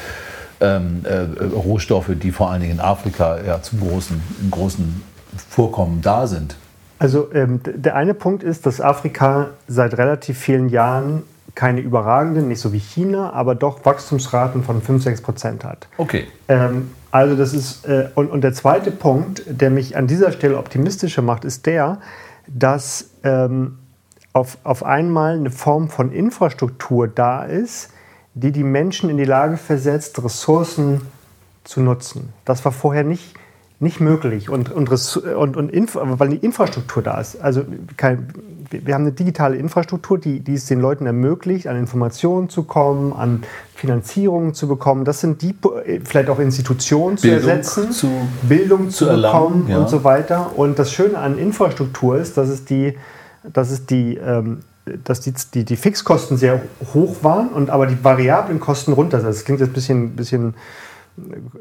ähm, 0.60 1.02
äh, 1.04 1.44
Rohstoffe, 1.44 2.12
die 2.22 2.32
vor 2.32 2.52
allen 2.52 2.62
Dingen 2.62 2.74
in 2.74 2.80
Afrika 2.80 3.40
ja 3.46 3.62
zum 3.62 3.80
großen, 3.80 4.22
großen 4.50 5.02
Vorkommen 5.50 6.02
da 6.02 6.28
sind. 6.28 6.56
Also 7.00 7.30
ähm, 7.34 7.62
der 7.66 7.96
eine 7.96 8.14
Punkt 8.14 8.44
ist, 8.44 8.66
dass 8.66 8.80
Afrika 8.80 9.50
seit 9.68 9.98
relativ 9.98 10.38
vielen 10.38 10.70
Jahren 10.70 11.24
keine 11.56 11.82
überragenden, 11.82 12.48
nicht 12.48 12.60
so 12.60 12.74
wie 12.74 12.80
China, 12.80 13.34
aber 13.34 13.56
doch 13.56 13.86
Wachstumsraten 13.86 14.64
von 14.64 14.82
5, 14.82 15.04
6 15.04 15.22
Prozent 15.22 15.64
hat. 15.64 15.88
Okay. 15.98 16.28
Ähm, 16.48 16.92
also 17.12 17.36
das 17.36 17.54
ist, 17.54 17.86
äh, 17.86 18.10
und, 18.16 18.32
und 18.32 18.42
der 18.42 18.54
zweite 18.54 18.92
Punkt, 18.92 19.44
der 19.48 19.70
mich 19.70 19.98
an 19.98 20.08
dieser 20.08 20.32
Stelle 20.32 20.58
optimistischer 20.58 21.22
macht, 21.22 21.46
ist 21.46 21.66
der, 21.66 22.00
dass 22.48 23.10
ähm, 23.24 23.80
auf, 24.34 24.58
auf 24.64 24.84
einmal 24.84 25.36
eine 25.36 25.52
Form 25.52 25.90
von 25.90 26.12
Infrastruktur 26.12 27.08
da 27.08 27.44
ist, 27.44 27.90
die 28.34 28.52
die 28.52 28.64
Menschen 28.64 29.10
in 29.10 29.18
die 29.18 29.26
Lage 29.26 29.58
versetzt, 29.58 30.24
Ressourcen 30.24 31.02
zu 31.64 31.82
nutzen. 31.82 32.34
Das 32.46 32.64
war 32.64 32.72
vorher 32.72 33.04
nicht 33.04 33.36
nicht 33.82 34.00
möglich. 34.00 34.50
Und, 34.50 34.72
und, 34.72 34.90
und, 34.90 35.58
und 35.58 36.20
weil 36.20 36.30
die 36.30 36.38
Infrastruktur 36.38 37.02
da 37.02 37.20
ist. 37.20 37.42
Also 37.42 37.64
kein, 37.98 38.28
wir 38.70 38.94
haben 38.94 39.02
eine 39.02 39.12
digitale 39.12 39.58
Infrastruktur, 39.58 40.20
die, 40.20 40.40
die 40.40 40.54
es 40.54 40.68
den 40.68 40.80
Leuten 40.80 41.06
ermöglicht, 41.08 41.68
an 41.68 41.76
Informationen 41.76 42.48
zu 42.48 42.64
kommen, 42.64 43.12
an 43.12 43.44
Finanzierungen 43.76 44.54
zu 44.54 44.68
bekommen. 44.68 45.04
Das 45.04 45.20
sind 45.20 45.42
die, 45.42 45.56
vielleicht 46.04 46.30
auch 46.30 46.40
Institutionen 46.40 47.18
zu 47.18 47.28
Bildung 47.28 47.50
ersetzen, 47.50 47.92
zu, 47.92 48.10
Bildung 48.44 48.90
zu, 48.92 49.08
zu 49.08 49.16
bekommen 49.16 49.66
ja. 49.68 49.80
und 49.80 49.90
so 49.90 50.04
weiter. 50.04 50.52
Und 50.56 50.78
das 50.78 50.94
Schöne 50.94 51.18
an 51.18 51.40
Infrastruktur 51.40 52.18
ist, 52.18 52.38
dass 52.38 52.50
es 52.50 52.66
die, 52.66 52.96
dass 53.52 53.72
es 53.72 53.88
die 53.88 54.16
ähm, 54.16 54.60
dass 55.04 55.22
die, 55.22 55.34
die, 55.54 55.64
die 55.64 55.76
Fixkosten 55.76 56.38
sehr 56.38 56.62
hoch 56.94 57.18
waren 57.22 57.50
und 57.50 57.70
aber 57.70 57.86
die 57.86 58.04
variablen 58.04 58.60
Kosten 58.60 58.94
runter 58.94 59.20
sind. 59.20 59.30
Das 59.30 59.46
klingt 59.46 59.60
jetzt 59.60 59.70
ein 59.70 59.74
bisschen, 59.74 60.16
bisschen 60.16 60.54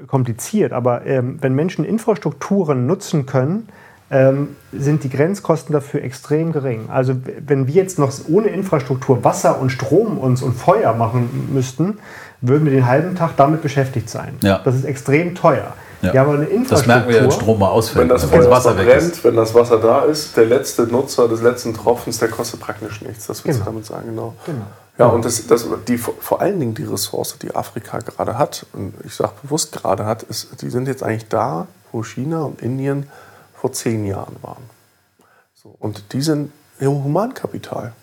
kompliziert, 0.07 0.73
aber 0.73 1.07
ähm, 1.07 1.39
wenn 1.41 1.55
Menschen 1.55 1.85
Infrastrukturen 1.85 2.87
nutzen 2.87 3.27
können, 3.27 3.69
ähm, 4.11 4.57
sind 4.73 5.05
die 5.05 5.09
Grenzkosten 5.09 5.73
dafür 5.73 6.03
extrem 6.03 6.53
gering. 6.53 6.89
Also 6.89 7.15
wenn 7.47 7.69
wir 7.69 7.75
jetzt 7.75 7.99
noch 7.99 8.13
ohne 8.29 8.49
Infrastruktur 8.49 9.23
Wasser 9.25 9.61
und 9.61 9.71
Strom 9.71 10.19
uns 10.19 10.43
und 10.43 10.55
Feuer 10.55 10.95
machen 10.95 11.49
müssten, 11.53 11.99
würden 12.41 12.65
wir 12.65 12.73
den 12.73 12.87
halben 12.87 13.15
Tag 13.15 13.37
damit 13.37 13.63
beschäftigt 13.63 14.11
sein. 14.11 14.35
Ja. 14.43 14.61
Das 14.65 14.75
ist 14.75 14.85
extrem 14.85 15.35
teuer. 15.35 15.75
Ja. 16.03 16.13
Wir 16.13 16.21
haben 16.21 16.35
eine 16.35 16.47
Infrastruktur. 16.47 16.77
Das 16.77 16.87
merken 16.87 17.09
wir, 17.11 17.23
wenn 17.23 17.31
Strom 17.31 17.59
mal 17.59 17.69
ausfällt. 17.69 18.03
Wenn 18.03 18.09
das, 18.09 18.25
Feuer 18.25 18.39
das 18.39 18.51
Wasser 18.51 18.75
brennt, 18.75 19.25
wenn 19.25 19.37
das 19.37 19.55
Wasser 19.55 19.79
da 19.79 20.01
ist, 20.01 20.37
der 20.37 20.47
letzte 20.47 20.83
Nutzer 20.85 21.29
des 21.29 21.43
letzten 21.43 21.75
Tropfens, 21.75 22.19
der 22.19 22.29
kostet 22.29 22.61
praktisch 22.61 23.03
nichts. 23.03 23.27
Das 23.27 23.45
willst 23.45 23.61
genau. 23.61 23.71
du 23.71 23.77
damit 23.77 23.87
sagen, 23.87 24.07
genau. 24.09 24.35
genau. 24.47 24.67
Ja, 25.01 25.07
und 25.07 25.25
das, 25.25 25.47
das, 25.47 25.67
die, 25.89 25.97
vor 25.97 26.43
allen 26.43 26.61
Dingen 26.61 26.75
die 26.75 26.85
Ressource, 26.85 27.39
die 27.39 27.55
Afrika 27.57 28.01
gerade 28.01 28.37
hat, 28.37 28.67
und 28.75 28.93
ich 29.05 29.15
sage 29.15 29.33
bewusst 29.43 29.73
gerade 29.73 30.05
hat, 30.05 30.23
ist, 30.25 30.61
die 30.61 30.69
sind 30.69 30.89
jetzt 30.89 31.03
eigentlich 31.03 31.29
da, 31.29 31.67
wo 31.91 32.05
China 32.05 32.43
und 32.43 32.61
Indien 32.61 33.09
vor 33.55 33.73
zehn 33.73 34.05
Jahren 34.05 34.37
waren. 34.43 34.63
So, 35.55 35.75
und 35.79 36.13
die 36.13 36.21
sind 36.21 36.53
Humankapital. 36.81 37.95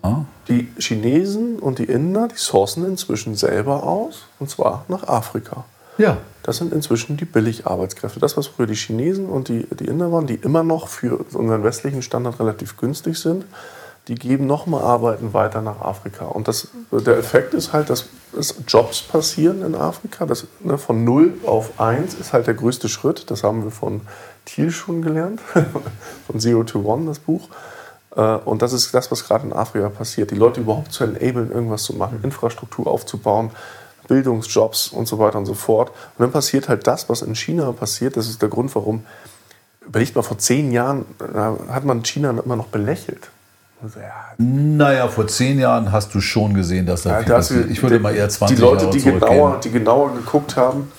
Ah. 0.00 0.22
Die 0.48 0.72
Chinesen 0.78 1.58
und 1.58 1.78
die 1.78 1.84
Inder, 1.84 2.28
die 2.28 2.38
sourcen 2.38 2.86
inzwischen 2.86 3.34
selber 3.34 3.82
aus, 3.82 4.22
und 4.38 4.48
zwar 4.48 4.86
nach 4.88 5.06
Afrika. 5.06 5.64
Ja. 5.98 6.16
Das 6.42 6.56
sind 6.56 6.72
inzwischen 6.72 7.18
die 7.18 7.24
Billigarbeitskräfte. 7.24 8.20
Das, 8.20 8.36
was 8.36 8.46
früher 8.46 8.66
die 8.66 8.74
Chinesen 8.74 9.30
und 9.30 9.48
die, 9.48 9.66
die 9.78 9.86
Inder 9.86 10.10
waren, 10.10 10.26
die 10.26 10.34
immer 10.34 10.62
noch 10.62 10.88
für 10.88 11.24
unseren 11.34 11.64
westlichen 11.64 12.00
Standard 12.00 12.38
relativ 12.40 12.76
günstig 12.78 13.18
sind, 13.18 13.44
die 14.08 14.16
geben 14.16 14.46
nochmal 14.46 14.82
Arbeiten 14.82 15.32
weiter 15.32 15.62
nach 15.62 15.80
Afrika. 15.80 16.26
Und 16.26 16.46
das, 16.46 16.68
der 16.90 17.16
Effekt 17.16 17.54
ist 17.54 17.72
halt, 17.72 17.88
dass 17.88 18.06
Jobs 18.66 19.02
passieren 19.02 19.62
in 19.62 19.74
Afrika. 19.74 20.26
Das, 20.26 20.46
ne, 20.60 20.76
von 20.76 21.04
0 21.04 21.34
auf 21.46 21.80
1 21.80 22.14
ist 22.14 22.32
halt 22.32 22.46
der 22.46 22.54
größte 22.54 22.88
Schritt. 22.88 23.30
Das 23.30 23.42
haben 23.42 23.64
wir 23.64 23.70
von 23.70 24.02
Thiel 24.44 24.70
schon 24.70 25.00
gelernt, 25.00 25.40
von 26.26 26.38
Zero 26.38 26.64
to 26.64 26.80
One, 26.80 27.06
das 27.06 27.18
Buch. 27.18 27.48
Äh, 28.14 28.20
und 28.20 28.60
das 28.60 28.74
ist 28.74 28.92
das, 28.92 29.10
was 29.10 29.24
gerade 29.26 29.46
in 29.46 29.52
Afrika 29.54 29.88
passiert. 29.88 30.30
Die 30.30 30.36
Leute 30.36 30.60
überhaupt 30.60 30.92
zu 30.92 31.04
enablen, 31.04 31.50
irgendwas 31.50 31.84
zu 31.84 31.94
machen, 31.94 32.20
Infrastruktur 32.22 32.86
aufzubauen, 32.86 33.50
Bildungsjobs 34.06 34.88
und 34.88 35.08
so 35.08 35.18
weiter 35.18 35.38
und 35.38 35.46
so 35.46 35.54
fort. 35.54 35.88
Und 35.88 36.24
dann 36.24 36.32
passiert 36.32 36.68
halt 36.68 36.86
das, 36.86 37.08
was 37.08 37.22
in 37.22 37.34
China 37.34 37.72
passiert. 37.72 38.18
Das 38.18 38.28
ist 38.28 38.42
der 38.42 38.50
Grund, 38.50 38.74
warum, 38.74 39.06
überlegt 39.80 40.14
mal, 40.14 40.22
vor 40.22 40.36
zehn 40.36 40.72
Jahren 40.72 41.06
hat 41.70 41.86
man 41.86 42.02
China 42.02 42.30
immer 42.30 42.56
noch 42.56 42.66
belächelt. 42.66 43.30
Also, 43.84 44.00
ja. 44.00 44.32
Naja, 44.38 45.08
vor 45.08 45.26
zehn 45.26 45.58
Jahren 45.58 45.92
hast 45.92 46.14
du 46.14 46.20
schon 46.20 46.54
gesehen, 46.54 46.86
dass 46.86 47.02
da 47.02 47.10
ja, 47.10 47.18
viel 47.18 47.34
passiert. 47.34 47.70
Ich 47.70 47.82
würde 47.82 47.98
die, 47.98 48.02
mal 48.02 48.14
eher 48.14 48.28
20 48.28 48.56
Die 48.56 48.62
Leute, 48.62 48.88
die 48.88 49.02
genauer, 49.02 49.60
die 49.62 49.70
genauer 49.70 50.14
geguckt 50.14 50.56
haben, 50.56 50.90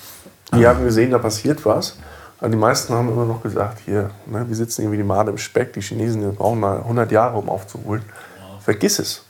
die 0.54 0.68
haben 0.68 0.84
gesehen, 0.84 1.10
da 1.12 1.18
passiert 1.18 1.66
was. 1.66 1.98
Aber 2.40 2.50
die 2.50 2.58
meisten 2.58 2.94
haben 2.94 3.10
immer 3.10 3.26
noch 3.26 3.42
gesagt, 3.42 3.80
hier, 3.86 4.12
ne, 4.28 4.46
wir 4.48 4.56
sitzen 4.56 4.84
irgendwie 4.84 4.98
die 4.98 5.04
Made 5.04 5.32
im 5.32 5.38
Speck, 5.38 5.74
die 5.74 5.82
Chinesen 5.82 6.22
die 6.22 6.36
brauchen 6.36 6.60
mal 6.60 6.78
100 6.78 7.12
Jahre, 7.12 7.38
um 7.38 7.50
aufzuholen. 7.50 8.04
Ja. 8.38 8.60
Vergiss 8.60 9.00
es. 9.00 9.25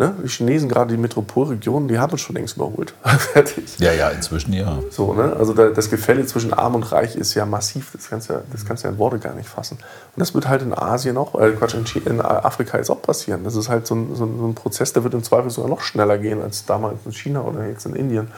Ne? 0.00 0.14
Die 0.24 0.28
Chinesen, 0.28 0.70
gerade 0.70 0.94
die 0.94 0.98
Metropolregionen, 0.98 1.86
die 1.86 1.98
haben 1.98 2.14
es 2.14 2.22
schon 2.22 2.34
längst 2.34 2.56
überholt. 2.56 2.94
Fertig. 3.04 3.78
Ja, 3.78 3.92
ja, 3.92 4.08
inzwischen 4.08 4.54
ja. 4.54 4.78
So, 4.90 5.12
ne? 5.12 5.36
Also 5.38 5.52
das 5.52 5.90
Gefälle 5.90 6.24
zwischen 6.24 6.54
Arm 6.54 6.74
und 6.74 6.90
Reich 6.90 7.16
ist 7.16 7.34
ja 7.34 7.44
massiv. 7.44 7.90
Das 7.92 8.08
kannst 8.08 8.30
du 8.30 8.32
ja, 8.32 8.40
das 8.50 8.64
kannst 8.64 8.82
ja 8.82 8.88
in 8.88 8.96
Worte 8.96 9.18
gar 9.18 9.34
nicht 9.34 9.50
fassen. 9.50 9.74
Und 9.74 10.18
das 10.18 10.34
wird 10.34 10.48
halt 10.48 10.62
in 10.62 10.72
Asien 10.72 11.18
auch, 11.18 11.38
äh, 11.38 11.50
Quatsch, 11.50 11.74
in, 11.74 11.84
in, 12.06 12.20
Afrika 12.22 12.78
jetzt 12.78 12.88
auch 12.88 13.02
passieren. 13.02 13.44
Das 13.44 13.56
ist 13.56 13.68
halt 13.68 13.86
so 13.86 13.94
ein, 13.94 14.14
so 14.14 14.24
ein, 14.24 14.54
Prozess, 14.54 14.94
der 14.94 15.04
wird 15.04 15.12
im 15.12 15.22
Zweifel 15.22 15.50
sogar 15.50 15.68
noch 15.68 15.82
schneller 15.82 16.16
gehen, 16.16 16.40
als 16.40 16.64
damals 16.64 17.00
in 17.04 17.12
China 17.12 17.42
oder 17.42 17.66
jetzt 17.66 17.84
in 17.84 17.94
Indien 17.94 18.28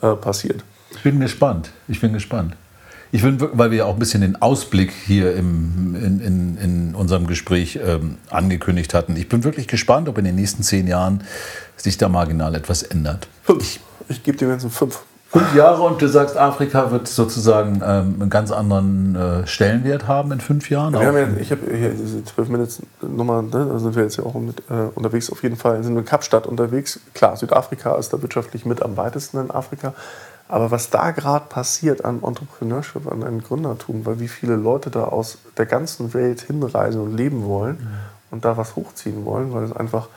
äh, 0.00 0.14
passiert. 0.14 0.64
Ich 0.92 1.02
bin 1.02 1.20
gespannt. 1.20 1.72
Ich 1.88 2.00
bin 2.00 2.14
gespannt. 2.14 2.56
Ich 3.14 3.20
bin, 3.20 3.36
weil 3.38 3.70
wir 3.70 3.78
ja 3.78 3.84
auch 3.84 3.92
ein 3.92 3.98
bisschen 3.98 4.22
den 4.22 4.40
Ausblick 4.40 4.90
hier 4.90 5.36
im, 5.36 5.94
in, 5.94 6.20
in, 6.20 6.56
in 6.56 6.94
unserem 6.94 7.26
Gespräch 7.26 7.78
ähm, 7.84 8.16
angekündigt 8.30 8.94
hatten. 8.94 9.16
Ich 9.16 9.28
bin 9.28 9.44
wirklich 9.44 9.68
gespannt, 9.68 10.08
ob 10.08 10.16
in 10.16 10.24
den 10.24 10.34
nächsten 10.34 10.62
zehn 10.62 10.86
Jahren 10.86 11.22
sich 11.76 11.98
da 11.98 12.08
marginal 12.08 12.54
etwas 12.54 12.82
ändert. 12.82 13.28
Fünf. 13.42 13.62
Ich, 13.62 13.80
ich 14.08 14.22
gebe 14.22 14.38
dem 14.38 14.50
jetzt 14.50 14.66
fünf. 14.66 15.00
Fünf 15.28 15.54
Jahre 15.54 15.82
und 15.82 16.00
du 16.00 16.08
sagst, 16.08 16.36
Afrika 16.36 16.90
wird 16.90 17.08
sozusagen 17.08 17.76
ähm, 17.76 18.16
einen 18.20 18.28
ganz 18.28 18.50
anderen 18.50 19.16
äh, 19.16 19.46
Stellenwert 19.46 20.06
haben 20.06 20.30
in 20.32 20.40
fünf 20.40 20.68
Jahren? 20.68 20.92
Wir 20.92 21.06
haben 21.06 21.16
ja, 21.16 21.28
ich 21.40 21.50
habe 21.50 21.62
hier 21.74 21.88
diese 21.90 22.22
12 22.22 22.48
Minutes 22.50 22.82
Nummer, 23.00 23.40
ne, 23.40 23.50
da 23.50 23.78
sind 23.78 23.96
wir 23.96 24.02
jetzt 24.02 24.18
ja 24.18 24.24
auch 24.24 24.34
mit, 24.34 24.60
äh, 24.68 24.88
unterwegs. 24.94 25.32
Auf 25.32 25.42
jeden 25.42 25.56
Fall 25.56 25.82
sind 25.82 25.94
wir 25.94 26.00
in 26.00 26.04
Kapstadt 26.04 26.46
unterwegs. 26.46 27.00
Klar, 27.14 27.38
Südafrika 27.38 27.96
ist 27.96 28.12
da 28.12 28.20
wirtschaftlich 28.20 28.66
mit 28.66 28.82
am 28.82 28.98
weitesten 28.98 29.38
in 29.38 29.50
Afrika. 29.50 29.94
Aber 30.52 30.70
was 30.70 30.90
da 30.90 31.12
gerade 31.12 31.46
passiert 31.48 32.04
an 32.04 32.22
Entrepreneurship, 32.22 33.10
an 33.10 33.24
einem 33.24 33.42
Gründertum, 33.42 34.04
weil 34.04 34.20
wie 34.20 34.28
viele 34.28 34.54
Leute 34.54 34.90
da 34.90 35.04
aus 35.04 35.38
der 35.56 35.64
ganzen 35.64 36.12
Welt 36.12 36.42
hinreisen 36.42 37.00
und 37.00 37.16
leben 37.16 37.46
wollen 37.46 37.76
mhm. 37.76 37.88
und 38.32 38.44
da 38.44 38.58
was 38.58 38.76
hochziehen 38.76 39.24
wollen, 39.24 39.54
weil 39.54 39.64
es 39.64 39.72
einfach 39.72 40.08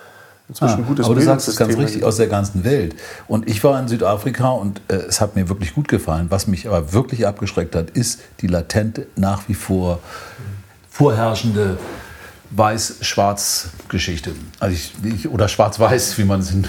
inzwischen 0.50 0.84
ah, 0.84 0.88
gutes 0.88 1.06
Aber 1.06 1.16
du 1.16 1.22
sagst 1.22 1.48
es 1.48 1.56
ganz 1.56 1.78
richtig, 1.78 2.04
aus 2.04 2.18
der 2.18 2.28
ganzen 2.28 2.66
Welt. 2.66 2.98
Und 3.30 3.50
ich 3.50 3.64
war 3.64 3.80
in 3.80 3.88
Südafrika 3.88 4.50
und 4.50 4.82
äh, 4.90 4.96
es 4.96 5.22
hat 5.22 5.38
mir 5.38 5.48
wirklich 5.48 5.74
gut 5.74 5.88
gefallen. 5.88 6.26
Was 6.32 6.48
mich 6.48 6.68
aber 6.68 6.92
wirklich 6.92 7.26
abgeschreckt 7.26 7.74
hat, 7.74 7.92
ist 7.92 8.20
die 8.42 8.48
latente, 8.48 9.08
nach 9.16 9.48
wie 9.48 9.54
vor 9.54 10.00
vorherrschende 10.90 11.78
Weiß-Schwarz-Geschichte. 12.50 14.34
Also 14.60 14.76
ich, 14.76 14.94
ich, 15.02 15.30
oder 15.30 15.48
Schwarz-Weiß, 15.48 16.18
wie 16.18 16.26
man 16.26 16.42
es 16.42 16.52
in 16.52 16.68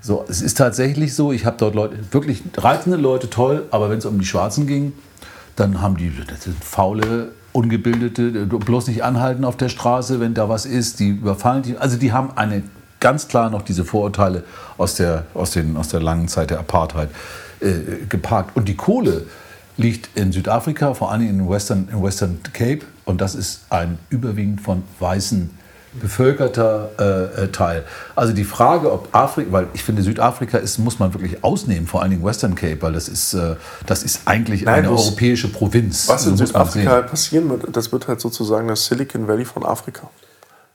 so, 0.00 0.24
es 0.28 0.40
ist 0.40 0.56
tatsächlich 0.56 1.14
so, 1.14 1.32
ich 1.32 1.44
habe 1.44 1.56
dort 1.58 1.74
Leute, 1.74 1.96
wirklich 2.10 2.42
reizende 2.56 2.96
Leute, 2.96 3.28
toll, 3.28 3.66
aber 3.70 3.90
wenn 3.90 3.98
es 3.98 4.06
um 4.06 4.18
die 4.18 4.24
Schwarzen 4.24 4.66
ging, 4.66 4.92
dann 5.56 5.82
haben 5.82 5.96
die, 5.96 6.10
das 6.26 6.44
sind 6.44 6.62
faule, 6.64 7.32
ungebildete, 7.52 8.46
bloß 8.46 8.88
nicht 8.88 9.04
anhalten 9.04 9.44
auf 9.44 9.56
der 9.56 9.68
Straße, 9.68 10.20
wenn 10.20 10.34
da 10.34 10.48
was 10.48 10.66
ist, 10.66 11.00
die 11.00 11.08
überfallen 11.10 11.62
die. 11.62 11.76
Also 11.76 11.96
die 11.96 12.12
haben 12.12 12.30
eine 12.36 12.62
ganz 13.00 13.28
klar 13.28 13.50
noch 13.50 13.62
diese 13.62 13.84
Vorurteile 13.84 14.44
aus 14.78 14.94
der, 14.94 15.26
aus 15.34 15.50
den, 15.50 15.76
aus 15.76 15.88
der 15.88 16.00
langen 16.00 16.28
Zeit 16.28 16.50
der 16.50 16.60
Apartheid 16.60 17.10
äh, 17.60 18.06
geparkt. 18.08 18.56
Und 18.56 18.68
die 18.68 18.76
Kohle 18.76 19.26
liegt 19.76 20.16
in 20.16 20.32
Südafrika, 20.32 20.94
vor 20.94 21.10
allem 21.10 21.28
in 21.28 21.48
Western, 21.48 21.88
in 21.90 22.02
Western 22.02 22.38
Cape. 22.52 22.80
Und 23.04 23.20
das 23.20 23.34
ist 23.34 23.62
ein 23.70 23.98
überwiegend 24.10 24.60
von 24.60 24.82
weißen 24.98 25.50
bevölkerter 25.92 26.90
äh, 26.98 27.44
äh, 27.44 27.48
Teil. 27.48 27.84
Also 28.14 28.32
die 28.32 28.44
Frage, 28.44 28.92
ob 28.92 29.08
Afrika, 29.12 29.52
weil 29.52 29.66
ich 29.72 29.82
finde, 29.82 30.02
Südafrika 30.02 30.58
ist, 30.58 30.78
muss 30.78 30.98
man 30.98 31.12
wirklich 31.14 31.42
ausnehmen, 31.42 31.86
vor 31.86 32.02
allen 32.02 32.12
Dingen 32.12 32.24
Western 32.24 32.54
Cape, 32.54 32.80
weil 32.80 32.92
das 32.92 33.08
ist, 33.08 33.34
äh, 33.34 33.56
das 33.86 34.02
ist 34.02 34.22
eigentlich 34.26 34.62
Nein, 34.62 34.84
eine 34.84 34.90
europäische 34.90 35.48
Provinz. 35.48 36.08
Was 36.08 36.26
in 36.26 36.36
Südafrika 36.36 37.02
passieren 37.02 37.50
wird, 37.50 37.76
das 37.76 37.90
wird 37.92 38.08
halt 38.08 38.20
sozusagen 38.20 38.68
das 38.68 38.86
Silicon 38.86 39.26
Valley 39.26 39.44
von 39.44 39.64
Afrika. 39.64 40.08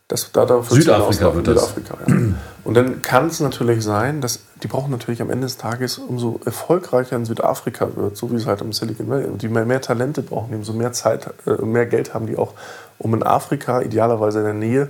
Das, 0.08 0.32
da, 0.32 0.46
da 0.46 0.62
Südafrika 0.62 1.34
wird 1.34 1.48
das. 1.48 1.74
Südafrika, 1.74 1.98
ja. 2.08 2.16
Und 2.64 2.74
dann 2.76 3.02
kann 3.02 3.28
es 3.28 3.40
natürlich 3.40 3.84
sein, 3.84 4.22
dass 4.22 4.42
die 4.62 4.68
brauchen 4.68 4.92
natürlich 4.92 5.22
am 5.22 5.32
Ende 5.32 5.48
des 5.48 5.58
Tages, 5.58 5.98
umso 5.98 6.40
erfolgreicher 6.46 7.16
in 7.16 7.26
Südafrika 7.26 7.96
wird, 7.96 8.16
so 8.16 8.32
wie 8.32 8.36
es 8.36 8.46
halt 8.46 8.62
im 8.62 8.72
Silicon 8.72 9.10
Valley, 9.10 9.28
die 9.38 9.50
mehr, 9.50 9.66
mehr 9.66 9.82
Talente 9.82 10.22
brauchen, 10.22 10.54
umso 10.54 10.74
mehr 10.74 10.92
Zeit, 10.92 11.32
äh, 11.48 11.64
mehr 11.64 11.88
Geld 11.88 12.14
haben 12.14 12.28
die 12.28 12.38
auch, 12.38 12.54
um 12.98 13.14
in 13.14 13.24
Afrika, 13.24 13.82
idealerweise 13.82 14.40
in 14.40 14.46
der 14.46 14.54
Nähe, 14.54 14.90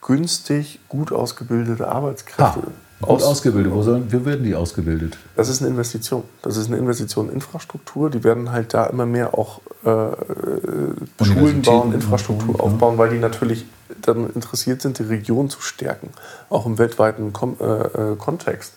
günstig, 0.00 0.80
gut 0.88 1.12
ausgebildete 1.12 1.88
Arbeitskräfte 1.88 2.60
ah. 2.62 2.70
Gut 3.00 3.22
ausgebildet. 3.22 3.72
Wo, 3.72 3.82
sollen, 3.82 4.10
wie 4.10 4.24
werden 4.24 4.44
die 4.44 4.54
ausgebildet? 4.54 5.18
Das 5.36 5.48
ist 5.48 5.60
eine 5.60 5.70
Investition. 5.70 6.22
Das 6.42 6.56
ist 6.56 6.68
eine 6.68 6.78
Investition 6.78 7.28
in 7.28 7.34
Infrastruktur. 7.34 8.08
Die 8.08 8.24
werden 8.24 8.52
halt 8.52 8.72
da 8.72 8.86
immer 8.86 9.04
mehr 9.04 9.36
auch 9.36 9.60
äh, 9.84 11.24
Schulen 11.24 11.62
bauen, 11.62 11.92
Infrastruktur 11.92 12.62
aufbauen, 12.62 12.96
weil 12.96 13.10
die 13.10 13.18
natürlich 13.18 13.66
dann 14.00 14.30
interessiert 14.30 14.80
sind, 14.80 14.98
die 14.98 15.04
Region 15.04 15.50
zu 15.50 15.60
stärken, 15.60 16.10
auch 16.48 16.66
im 16.66 16.78
weltweiten 16.78 17.32
Kom 17.32 17.56
äh, 17.60 17.64
äh, 17.64 18.16
Kontext. 18.16 18.74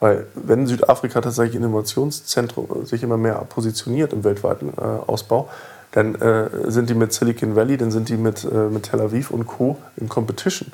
Weil 0.00 0.26
wenn 0.34 0.66
Südafrika 0.66 1.20
tatsächlich 1.20 1.56
Innovationszentrum 1.56 2.86
sich 2.86 3.02
immer 3.02 3.16
mehr 3.16 3.34
positioniert 3.48 4.12
im 4.12 4.24
weltweiten 4.24 4.72
äh, 4.76 4.80
Ausbau, 4.80 5.48
dann 5.92 6.14
äh, 6.16 6.70
sind 6.70 6.90
die 6.90 6.94
mit 6.94 7.12
Silicon 7.12 7.56
Valley, 7.56 7.76
dann 7.76 7.90
sind 7.90 8.08
die 8.08 8.16
mit, 8.16 8.44
äh, 8.44 8.68
mit 8.68 8.84
Tel 8.84 9.00
Aviv 9.00 9.30
und 9.30 9.46
Co. 9.46 9.78
in 9.96 10.08
Competition. 10.08 10.72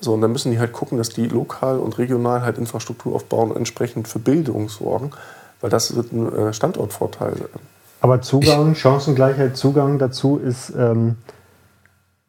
So, 0.00 0.14
und 0.14 0.22
dann 0.22 0.32
müssen 0.32 0.50
die 0.50 0.58
halt 0.58 0.72
gucken, 0.72 0.98
dass 0.98 1.10
die 1.10 1.26
lokal 1.26 1.78
und 1.78 1.98
regional 1.98 2.42
halt 2.42 2.58
Infrastruktur 2.58 3.14
aufbauen 3.14 3.50
und 3.50 3.56
entsprechend 3.56 4.08
für 4.08 4.18
Bildung 4.18 4.68
sorgen, 4.68 5.12
weil 5.60 5.70
das 5.70 5.94
wird 5.94 6.12
ein 6.12 6.32
äh, 6.34 6.52
Standortvorteil 6.52 7.36
sein. 7.36 7.60
Aber 8.00 8.20
Zugang, 8.22 8.74
Chancengleichheit, 8.74 9.56
Zugang 9.56 9.98
dazu 9.98 10.38
ist 10.38 10.72
ähm, 10.76 11.16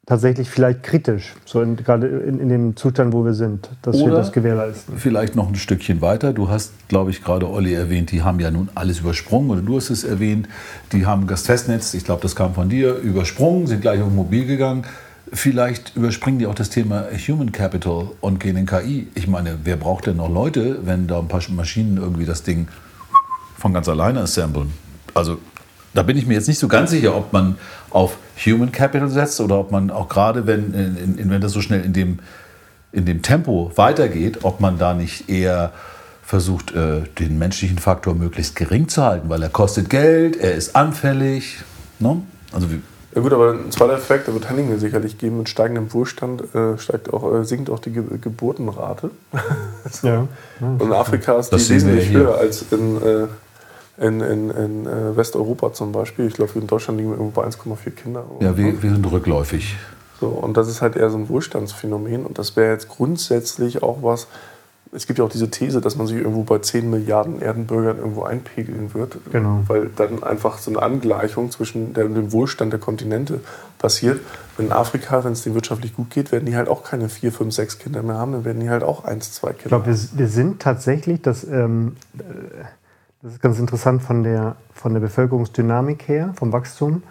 tatsächlich 0.09 0.49
vielleicht 0.49 0.81
kritisch, 0.81 1.35
so 1.45 1.61
in, 1.61 1.75
gerade 1.75 2.07
in, 2.07 2.39
in, 2.39 2.49
dem 2.49 2.75
Zustand, 2.75 3.13
wo 3.13 3.23
wir 3.23 3.35
sind, 3.35 3.69
dass 3.83 3.95
Oder 3.95 4.05
wir 4.05 4.17
das 4.17 4.31
gewährleisten. 4.31 4.97
Vielleicht 4.97 5.35
noch 5.35 5.47
ein 5.47 5.53
Stückchen 5.53 6.01
weiter. 6.01 6.33
Du 6.33 6.49
hast, 6.49 6.73
glaube 6.87 7.11
ich, 7.11 7.23
gerade 7.23 7.47
Olli 7.47 7.75
erwähnt, 7.75 8.11
die 8.11 8.23
haben 8.23 8.39
ja 8.39 8.49
nun 8.49 8.69
alles 8.73 9.01
übersprungen, 9.01 9.51
oder 9.51 9.61
du 9.61 9.77
hast 9.77 9.91
es 9.91 10.03
erwähnt, 10.03 10.49
die 10.93 11.05
haben 11.05 11.27
das 11.27 11.43
Festnetz, 11.43 11.93
ich 11.93 12.05
glaube, 12.05 12.23
das 12.23 12.35
kam 12.35 12.55
von 12.55 12.69
dir, 12.69 12.95
übersprungen, 12.95 13.67
sind 13.67 13.81
gleich 13.81 14.01
auf 14.01 14.11
Mobil 14.11 14.47
gegangen. 14.47 14.83
Vielleicht 15.31 15.95
überspringen 15.95 16.39
die 16.39 16.47
auch 16.47 16.55
das 16.55 16.71
Thema 16.71 17.05
Human 17.27 17.51
Capital 17.51 18.07
und 18.19 18.39
gehen 18.39 18.57
in 18.57 18.65
KI. 18.65 19.09
Ich 19.13 19.27
meine, 19.27 19.59
wer 19.63 19.77
braucht 19.77 20.07
denn 20.07 20.17
noch 20.17 20.29
Leute, 20.29 20.79
wenn 20.85 21.05
da 21.05 21.19
ein 21.19 21.27
paar 21.27 21.43
Maschinen 21.49 21.97
irgendwie 21.97 22.25
das 22.25 22.41
Ding 22.41 22.67
von 23.59 23.73
ganz 23.73 23.87
alleine 23.87 24.21
assemblen? 24.21 24.73
Also 25.13 25.37
da 25.93 26.03
bin 26.03 26.17
ich 26.17 26.25
mir 26.25 26.35
jetzt 26.35 26.47
nicht 26.47 26.59
so 26.59 26.67
ganz 26.67 26.91
sicher, 26.91 27.15
ob 27.15 27.33
man 27.33 27.57
auf 27.89 28.17
Human 28.45 28.71
Capital 28.71 29.09
setzt 29.09 29.41
oder 29.41 29.59
ob 29.59 29.71
man 29.71 29.89
auch 29.91 30.07
gerade, 30.07 30.45
wenn, 30.45 30.73
in, 30.73 31.17
in, 31.17 31.29
wenn 31.29 31.41
das 31.41 31.51
so 31.51 31.61
schnell 31.61 31.83
in 31.83 31.93
dem, 31.93 32.19
in 32.91 33.05
dem 33.05 33.21
Tempo 33.21 33.71
weitergeht, 33.75 34.39
ob 34.43 34.59
man 34.59 34.77
da 34.77 34.93
nicht 34.93 35.29
eher 35.29 35.71
versucht, 36.23 36.75
äh, 36.75 37.01
den 37.17 37.39
menschlichen 37.39 37.79
Faktor 37.79 38.13
möglichst 38.13 38.55
gering 38.55 38.87
zu 38.87 39.03
halten, 39.03 39.29
weil 39.29 39.41
er 39.41 39.49
kostet 39.49 39.89
Geld, 39.89 40.37
er 40.37 40.53
ist 40.53 40.75
anfällig. 40.75 41.57
Ne? 41.97 42.21
Also 42.51 42.67
ja 43.15 43.21
gut, 43.21 43.33
aber 43.33 43.53
ein 43.53 43.71
zweiter 43.71 43.93
Effekt, 43.93 44.27
der 44.27 44.35
wird 44.35 44.47
Henning 44.47 44.77
sicherlich 44.77 45.17
geben, 45.17 45.39
mit 45.39 45.49
steigendem 45.49 45.91
Wohlstand 45.93 46.53
äh, 46.53 46.77
steigt 46.77 47.11
auch, 47.11 47.33
äh, 47.33 47.43
sinkt 47.43 47.71
auch 47.71 47.79
die 47.79 47.91
Ge 47.91 48.03
Geburtenrate. 48.21 49.09
ja. 50.03 50.27
Und 50.59 50.81
in 50.81 50.93
Afrika 50.93 51.39
ist 51.39 51.49
das 51.49 51.67
die 51.67 51.73
wesentlich 51.73 52.11
höher 52.11 52.37
als 52.37 52.65
in, 52.71 52.97
äh, 52.97 53.27
in, 53.99 54.21
in, 54.21 54.49
in 54.49 54.85
äh, 54.85 55.15
Westeuropa 55.15 55.73
zum 55.73 55.91
Beispiel. 55.91 56.27
Ich 56.27 56.33
glaube, 56.33 56.57
in 56.57 56.67
Deutschland 56.67 56.99
liegen 56.99 57.11
wir 57.11 57.17
irgendwo 57.17 57.41
bei 57.41 57.47
1,4 57.47 57.91
Kinder. 57.91 58.25
Ja, 58.39 58.55
wir, 58.55 58.81
wir 58.81 58.91
sind 58.91 59.11
rückläufig. 59.11 59.75
So, 60.19 60.27
und 60.27 60.57
das 60.57 60.67
ist 60.67 60.81
halt 60.81 60.95
eher 60.95 61.09
so 61.09 61.17
ein 61.17 61.29
Wohlstandsphänomen. 61.29 62.25
Und 62.25 62.37
das 62.37 62.55
wäre 62.55 62.71
jetzt 62.71 62.89
grundsätzlich 62.89 63.83
auch 63.83 63.99
was, 64.01 64.27
es 64.91 65.05
gibt 65.05 65.19
ja 65.19 65.25
auch 65.25 65.29
diese 65.29 65.51
These, 65.51 65.81
dass 65.81 65.97
man 65.97 66.07
sich 66.07 66.17
irgendwo 66.17 66.43
bei 66.43 66.59
10 66.59 66.89
Milliarden 66.89 67.41
Erdenbürgern 67.41 67.97
irgendwo 67.97 68.23
einpegeln 68.23 68.93
wird. 68.93 69.17
Genau. 69.31 69.63
Weil 69.67 69.89
dann 69.95 70.23
einfach 70.23 70.57
so 70.57 70.71
eine 70.71 70.81
Angleichung 70.81 71.51
zwischen 71.51 71.93
dem 71.93 72.31
Wohlstand 72.31 72.73
der 72.73 72.79
Kontinente 72.79 73.39
passiert. 73.77 74.19
In 74.57 74.71
Afrika, 74.71 75.23
wenn 75.23 75.33
es 75.33 75.43
denen 75.43 75.55
wirtschaftlich 75.55 75.95
gut 75.95 76.09
geht, 76.09 76.31
werden 76.31 76.45
die 76.45 76.55
halt 76.55 76.67
auch 76.67 76.83
keine 76.83 77.07
4, 77.07 77.31
5, 77.31 77.53
6 77.53 77.79
Kinder 77.79 78.01
mehr 78.01 78.15
haben, 78.15 78.31
dann 78.31 78.45
werden 78.45 78.61
die 78.61 78.69
halt 78.69 78.83
auch 78.83 79.05
1, 79.05 79.33
2 79.33 79.47
Kinder 79.47 79.63
Ich 79.63 79.69
glaube, 79.69 79.85
wir, 79.85 79.97
wir, 80.13 80.27
sind 80.27 80.59
tatsächlich, 80.59 81.21
das, 81.21 81.43
ähm, 81.43 81.95
das 83.21 83.33
ist 83.33 83.41
ganz 83.41 83.59
interessant 83.59 84.01
von 84.01 84.23
der, 84.23 84.55
von 84.73 84.93
der 84.93 85.01
Bevölkerungsdynamik 85.01 86.07
her, 86.07 86.33
vom 86.35 86.53
Wachstum. 86.53 87.03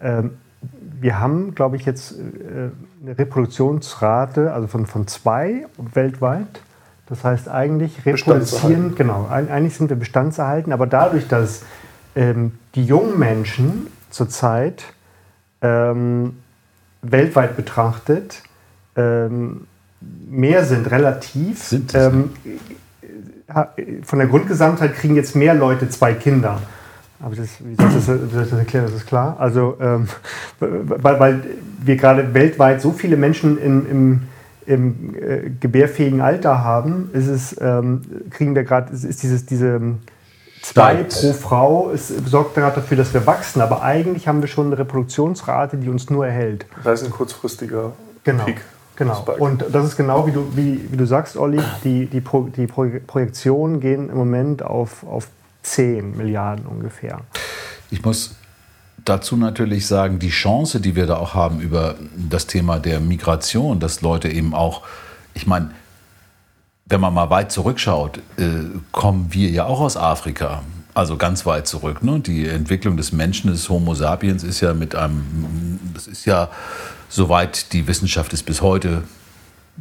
Ähm, 0.00 0.32
wir 1.00 1.20
haben, 1.20 1.54
glaube 1.54 1.76
ich, 1.76 1.84
jetzt 1.84 2.12
äh, 2.12 2.70
eine 3.02 3.18
Reproduktionsrate 3.18 4.52
also 4.52 4.66
von, 4.66 4.86
von 4.86 5.06
zwei 5.06 5.66
weltweit. 5.94 6.62
Das 7.06 7.24
heißt, 7.24 7.48
eigentlich 7.48 8.06
reproduzieren, 8.06 8.94
genau, 8.94 9.28
eigentlich 9.28 9.76
sind 9.76 9.90
wir 9.90 9.96
bestandserhalten, 9.96 10.72
aber 10.72 10.86
dadurch, 10.86 11.28
dass 11.28 11.62
ähm, 12.14 12.52
die 12.74 12.84
jungen 12.84 13.18
Menschen 13.18 13.88
zurzeit 14.10 14.84
ähm, 15.60 16.38
weltweit 17.02 17.56
betrachtet 17.56 18.42
ähm, 18.96 19.66
mehr 20.28 20.64
sind 20.64 20.90
relativ, 20.90 21.62
sind 21.62 21.94
von 24.04 24.18
der 24.18 24.28
Grundgesamtheit 24.28 24.94
kriegen 24.94 25.16
jetzt 25.16 25.36
mehr 25.36 25.54
Leute 25.54 25.88
zwei 25.88 26.14
Kinder. 26.14 26.60
Aber 27.20 27.36
das, 27.36 27.48
wie, 27.60 27.76
soll 27.76 27.86
das, 27.86 28.08
wie 28.08 28.34
soll 28.34 28.42
ich 28.44 28.50
das 28.50 28.58
erklären? 28.58 28.86
Das 28.86 28.94
ist 28.94 29.06
klar. 29.06 29.36
Also, 29.38 29.76
ähm, 29.80 30.08
weil, 30.58 31.20
weil 31.20 31.42
wir 31.80 31.96
gerade 31.96 32.34
weltweit 32.34 32.80
so 32.80 32.92
viele 32.92 33.16
Menschen 33.16 33.58
in, 33.58 33.86
im 33.88 34.22
im 34.66 35.14
äh, 35.16 35.50
gebärfähigen 35.60 36.20
Alter 36.20 36.62
haben, 36.62 37.10
ist 37.12 37.26
es, 37.26 37.56
ähm, 37.60 38.02
kriegen 38.30 38.54
wir 38.54 38.64
gerade, 38.64 38.92
ist 38.92 39.22
dieses, 39.22 39.46
diese 39.46 39.80
zwei 40.62 41.04
pro 41.04 41.32
Frau, 41.32 41.90
es 41.92 42.08
sorgt 42.08 42.54
gerade 42.54 42.76
dafür, 42.76 42.96
dass 42.96 43.12
wir 43.12 43.26
wachsen. 43.26 43.60
Aber 43.60 43.82
eigentlich 43.82 44.28
haben 44.28 44.40
wir 44.40 44.48
schon 44.48 44.66
eine 44.66 44.78
Reproduktionsrate, 44.78 45.76
die 45.76 45.88
uns 45.88 46.10
nur 46.10 46.26
erhält. 46.26 46.66
Das 46.76 46.86
heißt 46.86 47.04
ein 47.04 47.10
kurzfristiger 47.10 47.92
genau. 48.24 48.44
Peak. 48.44 48.60
Genau. 48.96 49.24
Und 49.38 49.64
das 49.72 49.86
ist 49.86 49.96
genau 49.96 50.26
wie 50.26 50.32
du, 50.32 50.54
wie, 50.54 50.80
wie 50.90 50.96
du 50.96 51.06
sagst, 51.06 51.36
Olli, 51.36 51.60
die, 51.82 52.06
die, 52.06 52.20
Pro, 52.20 52.44
die 52.44 52.66
Projektionen 52.66 53.80
gehen 53.80 54.10
im 54.10 54.16
Moment 54.16 54.62
auf, 54.62 55.04
auf 55.06 55.28
10 55.62 56.16
Milliarden 56.16 56.66
ungefähr. 56.66 57.20
Ich 57.90 58.04
muss 58.04 58.36
dazu 59.04 59.36
natürlich 59.36 59.86
sagen, 59.86 60.18
die 60.18 60.30
Chance, 60.30 60.80
die 60.80 60.94
wir 60.94 61.06
da 61.06 61.16
auch 61.16 61.34
haben 61.34 61.60
über 61.60 61.96
das 62.16 62.46
Thema 62.46 62.78
der 62.78 63.00
Migration, 63.00 63.80
dass 63.80 64.02
Leute 64.02 64.28
eben 64.28 64.54
auch, 64.54 64.82
ich 65.34 65.46
meine, 65.46 65.70
wenn 66.86 67.00
man 67.00 67.14
mal 67.14 67.30
weit 67.30 67.50
zurückschaut, 67.52 68.18
äh, 68.36 68.42
kommen 68.90 69.28
wir 69.30 69.50
ja 69.50 69.64
auch 69.64 69.80
aus 69.80 69.96
Afrika. 69.96 70.62
Also 70.94 71.16
ganz 71.16 71.46
weit 71.46 71.66
zurück. 71.66 72.02
Ne? 72.02 72.20
Die 72.20 72.46
Entwicklung 72.46 72.98
des 72.98 73.12
Menschen, 73.12 73.50
des 73.50 73.70
Homo 73.70 73.94
sapiens, 73.94 74.44
ist 74.44 74.60
ja 74.60 74.74
mit 74.74 74.94
einem, 74.94 75.80
das 75.94 76.06
ist 76.06 76.26
ja, 76.26 76.50
soweit 77.12 77.72
die 77.74 77.86
Wissenschaft 77.86 78.32
es 78.32 78.42
bis 78.42 78.62
heute 78.62 79.02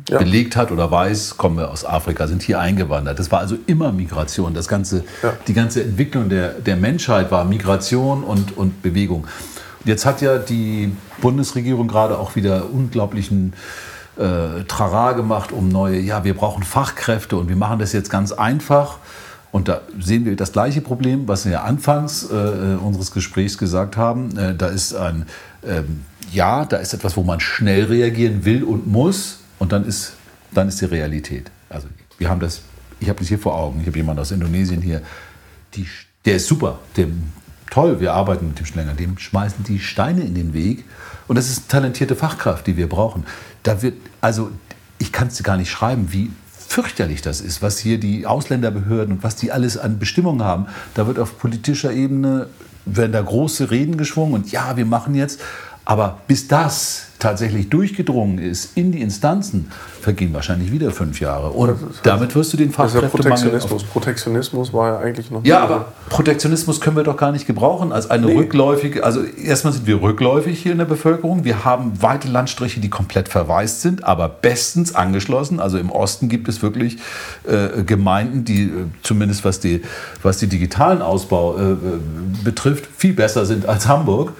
ja. 0.10 0.20
belegt 0.20 0.56
hat 0.58 0.72
oder 0.72 0.92
weiß, 0.92 1.38
kommen 1.38 1.58
wir 1.58 1.72
aus 1.72 1.86
Afrika, 1.86 2.28
sind 2.28 2.44
hier 2.44 2.60
eingewandert. 2.60 3.20
Das 3.20 3.32
war 3.32 3.40
also 3.40 3.58
immer 3.68 3.92
Migration. 3.92 4.54
Das 4.54 4.68
ganze, 4.68 5.06
ja. 5.24 5.34
Die 5.48 5.54
ganze 5.54 5.84
Entwicklung 5.84 6.28
der, 6.30 6.50
der 6.50 6.76
Menschheit 6.76 7.32
war 7.32 7.46
Migration 7.46 8.24
und, 8.24 8.58
und 8.58 8.82
Bewegung. 8.82 9.28
Jetzt 9.86 10.06
hat 10.06 10.22
ja 10.22 10.38
die 10.38 10.92
Bundesregierung 11.22 11.88
gerade 11.88 12.20
auch 12.20 12.36
wieder 12.36 12.70
unglaublichen 12.70 13.54
äh, 14.18 14.64
Trara 14.68 15.14
gemacht 15.14 15.54
um 15.54 15.70
neue, 15.70 16.00
ja, 16.00 16.24
wir 16.24 16.34
brauchen 16.34 16.64
Fachkräfte 16.64 17.38
und 17.38 17.48
wir 17.48 17.56
machen 17.56 17.80
das 17.80 17.94
jetzt 17.94 18.10
ganz 18.10 18.34
einfach. 18.34 18.98
Und 19.52 19.68
da 19.68 19.82
sehen 20.00 20.26
wir 20.26 20.36
das 20.36 20.52
gleiche 20.52 20.82
Problem, 20.82 21.28
was 21.28 21.46
wir 21.46 21.64
anfangs 21.64 22.30
äh, 22.30 22.36
äh, 22.36 22.76
unseres 22.76 23.12
Gesprächs 23.12 23.58
gesagt 23.58 23.98
haben. 23.98 24.38
Äh, 24.38 24.56
da 24.56 24.68
ist 24.68 24.94
ein, 24.94 25.26
ähm, 25.66 26.06
ja, 26.32 26.66
da 26.66 26.78
ist 26.78 26.94
etwas, 26.94 27.18
wo 27.18 27.24
man 27.24 27.40
schnell 27.40 27.86
reagieren 27.86 28.46
will 28.46 28.64
und 28.64 28.88
muss. 28.88 29.40
Und 29.60 29.72
dann 29.72 29.86
ist, 29.86 30.14
dann 30.52 30.68
ist 30.68 30.82
die 30.82 30.86
Realität. 30.86 31.52
Also 31.70 31.88
wir 32.18 32.30
haben 32.30 32.40
das, 32.40 32.62
ich 33.00 33.10
habe 33.10 33.20
das 33.20 33.28
hier 33.28 33.40
vor 33.40 33.56
Augen. 33.56 33.82
Ich 33.82 33.88
habe 33.88 33.98
jemanden 33.98 34.22
aus 34.22 34.32
Indonesien 34.32 34.82
hier, 34.82 35.02
die, 35.76 35.88
der 36.26 36.38
ist 36.38 36.48
super, 36.48 36.80
dem, 36.98 37.32
toll, 37.70 38.00
wir 38.00 38.14
arbeiten 38.14 38.48
mit 38.48 38.60
dem 38.60 38.66
Schlänger, 38.66 38.94
dem 38.94 39.18
schmeißen 39.18 39.64
die 39.64 39.80
Steine 39.80 40.22
in 40.22 40.36
den 40.36 40.54
Weg. 40.54 40.86
Und 41.28 41.38
das 41.38 41.50
ist 41.50 41.70
talentierte 41.70 42.16
Fachkraft, 42.16 42.68
die 42.68 42.78
wir 42.78 42.90
brauchen. 42.90 43.26
Da 43.64 43.82
wird, 43.82 43.96
also 44.20 44.52
ich 44.98 45.12
kann 45.12 45.28
es 45.28 45.42
gar 45.44 45.58
nicht 45.58 45.72
schreiben, 45.72 46.12
wie 46.12 46.32
fürchterlich 46.68 47.22
das 47.22 47.42
ist, 47.42 47.62
was 47.62 47.80
hier 47.80 48.00
die 48.00 48.26
Ausländerbehörden 48.26 49.16
und 49.16 49.24
was 49.24 49.36
die 49.36 49.52
alles 49.52 49.78
an 49.78 50.00
Bestimmungen 50.00 50.44
haben. 50.44 50.68
Da 50.94 51.08
wird 51.08 51.20
auf 51.20 51.38
politischer 51.38 51.92
Ebene, 51.92 52.48
werden 52.86 53.12
da 53.12 53.22
große 53.22 53.72
Reden 53.72 53.98
geschwungen 53.98 54.34
und 54.34 54.52
ja, 54.52 54.78
wir 54.78 54.86
machen 54.86 55.16
jetzt. 55.16 55.42
Aber 55.84 56.20
bis 56.28 56.48
das 56.48 57.08
tatsächlich 57.18 57.70
durchgedrungen 57.70 58.40
ist 58.40 58.76
in 58.76 58.92
die 58.92 59.02
Instanzen, 59.02 59.72
vergehen 60.00 60.34
wahrscheinlich 60.34 60.72
wieder 60.72 60.92
fünf 60.92 61.20
Jahre. 61.20 61.50
Und 61.52 61.70
das 61.70 61.78
heißt, 61.82 62.00
damit 62.04 62.36
wirst 62.36 62.54
du 62.54 62.58
den 62.58 62.72
Fachkräftemangel... 62.72 63.52
Das 63.52 63.66
ist 63.66 63.70
ja 63.70 63.78
Protektionismus. 63.78 63.84
Protektionismus 63.84 64.74
war 64.74 64.88
ja 64.90 65.00
eigentlich 65.00 65.30
noch... 65.30 65.44
Ja, 65.44 65.60
aber 65.60 65.92
Protektionismus 66.10 66.82
können 66.82 66.96
wir 66.96 67.04
doch 67.04 67.18
gar 67.18 67.32
nicht 67.32 67.46
gebrauchen 67.46 67.92
als 67.92 68.10
eine 68.10 68.28
nee. 68.28 68.36
rückläufige... 68.36 69.04
Also 69.04 69.24
erstmal 69.24 69.74
sind 69.74 69.86
wir 69.86 70.02
rückläufig 70.02 70.60
hier 70.60 70.72
in 70.72 70.80
der 70.80 70.86
Bevölkerung. 70.86 71.44
Wir 71.44 71.64
haben 71.64 72.02
weite 72.02 72.28
Landstriche, 72.28 72.80
die 72.80 72.90
komplett 72.90 73.30
verwaist 73.30 73.82
sind, 73.82 74.04
aber 74.04 74.28
bestens 74.28 74.96
angeschlossen. 74.96 75.60
Also 75.60 75.78
im 75.78 75.92
Osten 75.92 76.30
gibt 76.30 76.48
es 76.48 76.64
wirklich 76.64 76.98
äh, 77.44 77.84
Gemeinden, 77.84 78.46
die 78.46 78.64
äh, 78.64 78.70
zumindest 79.04 79.46
was 79.46 79.60
die, 79.60 79.84
was 80.24 80.38
die 80.38 80.48
digitalen 80.48 81.04
Ausbau 81.04 81.58
äh, 81.58 81.76
betrifft, 82.44 82.88
viel 82.98 83.14
besser 83.14 83.46
sind 83.46 83.68
als 83.68 83.88
Hamburg 83.88 84.34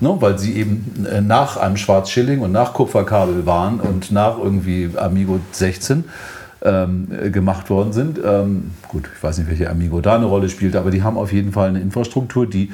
ne, 0.00 0.16
weil 0.20 0.38
sie 0.38 0.54
eben 0.54 1.06
äh, 1.10 1.20
nach 1.20 1.56
einem 1.56 1.76
Schwarzschilling 1.76 2.40
und 2.40 2.52
nach 2.52 2.74
Kupferkabel 2.74 3.46
waren 3.46 3.80
und 3.80 4.10
nach 4.12 4.38
irgendwie 4.38 4.90
Amigo 4.96 5.40
16 5.52 6.04
ähm, 6.62 7.08
gemacht 7.32 7.70
worden 7.70 7.92
sind. 7.92 8.18
Ähm, 8.24 8.72
gut, 8.88 9.08
ich 9.14 9.22
weiß 9.22 9.38
nicht, 9.38 9.48
welche 9.48 9.70
Amigo 9.70 10.00
da 10.00 10.16
eine 10.16 10.26
Rolle 10.26 10.48
spielt, 10.48 10.76
aber 10.76 10.90
die 10.90 11.02
haben 11.02 11.16
auf 11.16 11.32
jeden 11.32 11.52
Fall 11.52 11.68
eine 11.68 11.80
Infrastruktur, 11.80 12.46
die 12.46 12.72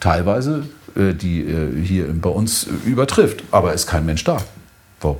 teilweise 0.00 0.64
äh, 0.96 1.12
die 1.12 1.42
äh, 1.42 1.82
hier 1.82 2.06
bei 2.12 2.30
uns 2.30 2.66
übertrifft. 2.84 3.44
Aber 3.50 3.74
ist 3.74 3.86
kein 3.86 4.06
Mensch 4.06 4.24
da. 4.24 4.38
Wo? 5.00 5.18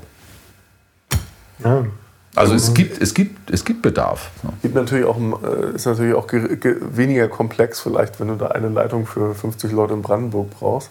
Ja. 1.63 1.85
Also 2.35 2.55
es 2.55 2.75
gibt, 2.75 3.01
es 3.01 3.15
gibt, 3.15 3.51
es 3.51 3.65
gibt 3.65 3.81
Bedarf. 3.81 4.31
Gibt 4.61 4.75
natürlich 4.75 5.07
auch, 5.07 5.17
äh, 5.19 5.75
ist 5.75 5.87
natürlich 5.87 6.15
auch 6.15 6.27
weniger 6.31 7.29
komplex 7.29 7.81
vielleicht, 7.81 8.21
wenn 8.21 8.29
du 8.29 8.35
da 8.35 8.49
eine 8.49 8.69
Leitung 8.69 9.07
für 9.07 9.35
50 9.35 9.73
Leute 9.73 9.95
in 9.95 10.03
Brandenburg 10.03 10.51
brauchst 10.51 10.91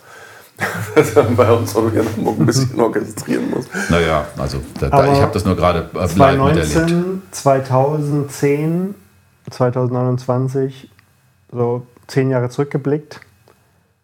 dass 0.96 1.16
man 1.16 1.36
bei 1.36 1.52
uns 1.52 1.76
auch 1.76 1.92
in 1.92 2.06
Hamburg 2.06 2.40
ein 2.40 2.46
bisschen 2.46 2.80
orchestrieren 2.80 3.50
muss. 3.50 3.66
Naja, 3.90 4.26
also 4.38 4.60
da, 4.80 4.90
da, 4.90 5.14
ich 5.14 5.22
habe 5.22 5.34
das 5.34 5.44
nur 5.46 5.56
gerade 5.56 5.90
äh, 5.94 6.08
2019, 6.08 7.22
2010, 7.32 8.96
2029, 9.50 10.90
so 11.52 11.86
zehn 12.08 12.30
Jahre 12.30 12.50
zurückgeblickt, 12.50 13.20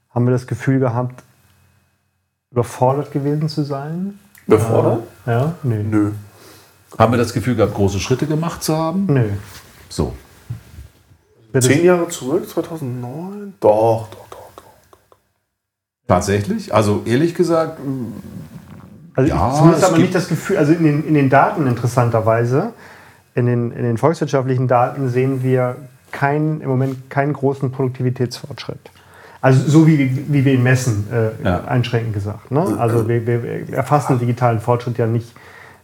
haben 0.10 0.26
wir 0.26 0.32
das 0.32 0.48
Gefühl 0.48 0.80
gehabt, 0.80 1.24
überfordert 2.52 3.12
gewesen 3.12 3.48
zu 3.48 3.64
sein. 3.64 4.20
Überfordert? 4.48 5.04
Äh, 5.26 5.32
ja, 5.32 5.54
nö. 5.64 5.84
Nö. 5.84 6.12
Haben 6.98 7.14
wir 7.14 7.18
das 7.18 7.32
Gefühl 7.32 7.56
gehabt, 7.56 7.74
große 7.74 8.00
Schritte 8.00 8.28
gemacht 8.28 8.62
zu 8.64 8.76
haben? 8.76 9.06
Nö. 9.06 9.30
So. 9.88 10.14
Zehn 11.60 11.86
Jahre 11.86 12.08
zurück, 12.10 12.50
2009? 12.50 13.54
Doch, 13.60 14.08
doch. 14.10 14.31
Tatsächlich? 16.08 16.74
Also 16.74 17.04
ehrlich 17.06 17.36
gesagt. 17.36 17.80
Also 19.16 19.30
ja, 19.30 19.54
zumindest 19.54 19.84
aber 19.84 19.98
nicht 19.98 20.16
das 20.16 20.28
Gefühl, 20.28 20.58
also 20.58 20.74
in 20.74 20.84
den, 20.84 21.08
in 21.08 21.14
den 21.14 21.30
Daten 21.30 21.68
interessanterweise, 21.68 22.74
in 23.36 23.46
den, 23.46 23.72
in 23.72 23.84
den 23.84 23.98
volkswirtschaftlichen 23.98 24.68
Daten 24.68 25.10
sehen 25.10 25.44
wir 25.44 25.76
kein, 26.12 26.62
im 26.62 26.70
Moment 26.70 27.10
keinen 27.10 27.34
großen 27.34 27.72
Produktivitätsfortschritt. 27.72 28.92
Also 29.42 29.68
so 29.68 29.88
wie, 29.88 30.26
wie 30.32 30.46
wir 30.46 30.54
ihn 30.54 30.64
messen, 30.64 31.08
äh, 31.12 31.44
ja. 31.44 31.64
einschränkend 31.64 32.14
gesagt. 32.14 32.52
Ne? 32.52 32.76
Also 32.78 33.08
wir, 33.08 33.26
wir 33.26 33.74
erfassen 33.74 34.20
digitalen 34.20 34.60
Fortschritt 34.60 34.98
ja 34.98 35.08
nicht, 35.08 35.34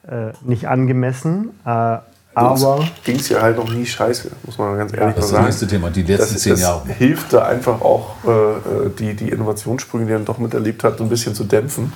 äh, 0.08 0.32
nicht 0.44 0.68
angemessen, 0.68 1.50
äh, 1.66 1.98
aber 2.38 2.88
ging 3.04 3.16
es 3.16 3.30
ja 3.30 3.42
halt 3.42 3.58
noch 3.58 3.70
nie 3.70 3.86
scheiße, 3.86 4.30
muss 4.44 4.58
man 4.58 4.78
ganz 4.78 4.94
ehrlich 4.94 5.16
ja, 5.16 5.22
das 5.22 5.30
sagen. 5.30 5.46
Das 5.46 5.56
ist 5.56 5.62
das 5.64 5.72
nächste 5.72 5.76
Thema, 5.76 5.90
die 5.90 6.04
letzten 6.04 6.34
das, 6.36 6.44
zehn 6.44 6.52
das 6.52 6.62
Jahre. 6.62 6.88
hilft 6.90 7.34
da 7.34 7.46
einfach 7.46 7.82
auch, 7.82 8.16
äh, 8.26 8.90
die, 8.98 9.16
die 9.16 9.30
Innovationssprünge, 9.30 10.06
die 10.06 10.12
er 10.12 10.20
doch 10.20 10.38
miterlebt 10.38 10.84
hat, 10.84 11.00
so 11.00 11.04
ein 11.04 11.10
bisschen 11.10 11.34
zu 11.34 11.46
dämpfen. 11.46 11.94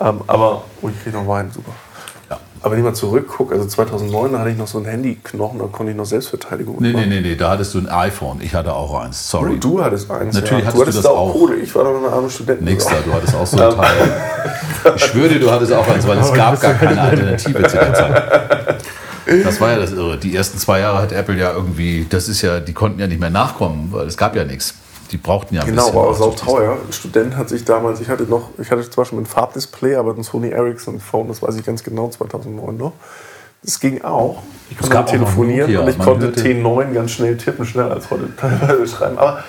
Ähm, 0.00 0.22
aber, 0.26 0.64
oh, 0.80 0.88
ich 0.88 1.02
kriege 1.02 1.16
noch 1.16 1.28
Wein, 1.28 1.50
super. 1.52 1.72
Ja. 2.30 2.40
Aber 2.62 2.72
wenn 2.72 2.78
ich 2.78 2.84
mal 2.84 2.94
zurückgucke, 2.94 3.54
also 3.54 3.66
2009, 3.66 4.32
da 4.32 4.38
hatte 4.38 4.50
ich 4.50 4.56
noch 4.56 4.66
so 4.66 4.78
einen 4.78 4.86
Handyknochen, 4.86 5.58
da 5.58 5.66
konnte 5.66 5.92
ich 5.92 5.98
noch 5.98 6.06
Selbstverteidigung 6.06 6.76
nee, 6.80 6.92
machen. 6.92 7.08
Nee, 7.08 7.20
nee, 7.20 7.28
nee, 7.28 7.36
da 7.36 7.50
hattest 7.50 7.74
du 7.74 7.78
ein 7.78 7.88
iPhone. 7.88 8.40
Ich 8.40 8.54
hatte 8.54 8.72
auch 8.74 8.98
eins, 9.00 9.30
sorry. 9.30 9.58
Du, 9.60 9.76
du 9.76 9.84
hattest 9.84 10.10
eins, 10.10 10.34
Natürlich 10.34 10.64
ja. 10.64 10.68
hattest 10.68 10.76
du, 10.76 10.80
hattest 10.80 10.98
du 10.98 11.02
das 11.02 11.10
auch. 11.10 11.32
Kohle. 11.32 11.56
Ich 11.56 11.74
war 11.74 11.84
doch 11.84 11.92
noch 11.92 12.06
eine 12.06 12.16
arme 12.16 12.30
Studentin. 12.30 12.64
Nix 12.64 12.86
da, 12.86 12.94
du 13.04 13.12
hattest 13.12 13.34
auch 13.34 13.46
so 13.46 13.60
ein 13.60 13.76
Teil. 13.76 14.94
Ich 14.96 15.04
schwöre 15.04 15.28
dir, 15.28 15.40
du 15.40 15.50
hattest 15.50 15.72
auch 15.72 15.86
eins, 15.88 16.06
weil 16.06 16.18
es 16.18 16.32
gab 16.32 16.60
gar 16.60 16.74
keine 16.74 17.00
Alternative 17.00 17.62
zu 17.66 17.76
der 17.76 17.94
Zeit. 17.94 18.53
Das 19.26 19.60
war 19.60 19.70
ja 19.70 19.78
das 19.78 19.92
Irre. 19.92 20.18
Die 20.18 20.34
ersten 20.34 20.58
zwei 20.58 20.80
Jahre 20.80 20.98
hat 20.98 21.12
Apple 21.12 21.36
ja 21.36 21.52
irgendwie, 21.52 22.06
das 22.08 22.28
ist 22.28 22.42
ja, 22.42 22.60
die 22.60 22.72
konnten 22.72 23.00
ja 23.00 23.06
nicht 23.06 23.20
mehr 23.20 23.30
nachkommen, 23.30 23.88
weil 23.90 24.06
es 24.06 24.16
gab 24.16 24.36
ja 24.36 24.44
nichts. 24.44 24.74
Die 25.10 25.16
brauchten 25.16 25.54
ja 25.54 25.62
ein 25.62 25.66
genau, 25.66 25.86
bisschen. 25.86 26.00
Genau, 26.00 26.14
aber 26.14 26.24
auch 26.24 26.34
teuer. 26.34 26.72
Ein 26.72 26.92
Student 26.92 27.36
hat 27.36 27.48
sich 27.48 27.64
damals, 27.64 28.00
ich 28.00 28.08
hatte 28.08 28.24
noch, 28.24 28.50
ich 28.58 28.70
hatte 28.70 28.88
zwar 28.90 29.04
schon 29.04 29.18
ein 29.18 29.26
Farbdisplay, 29.26 29.96
aber 29.96 30.14
ein 30.14 30.22
Sony 30.22 30.50
Ericsson 30.50 31.00
Phone, 31.00 31.28
das 31.28 31.42
weiß 31.42 31.56
ich 31.56 31.64
ganz 31.64 31.82
genau, 31.82 32.08
2009 32.08 32.76
noch. 32.76 32.92
Das 33.62 33.80
ging 33.80 34.02
auch. 34.02 34.42
Ich 34.70 34.76
konnte 34.78 35.12
telefonieren 35.12 35.72
Nokia, 35.72 35.80
und 35.80 35.88
ich 35.88 35.98
konnte 35.98 36.28
T9 36.28 36.92
ganz 36.92 37.12
schnell 37.12 37.36
tippen, 37.36 37.64
schneller 37.64 37.92
als 37.92 38.10
heute 38.10 38.34
teilweise 38.36 38.86
schreiben. 38.86 39.18
Aber 39.18 39.44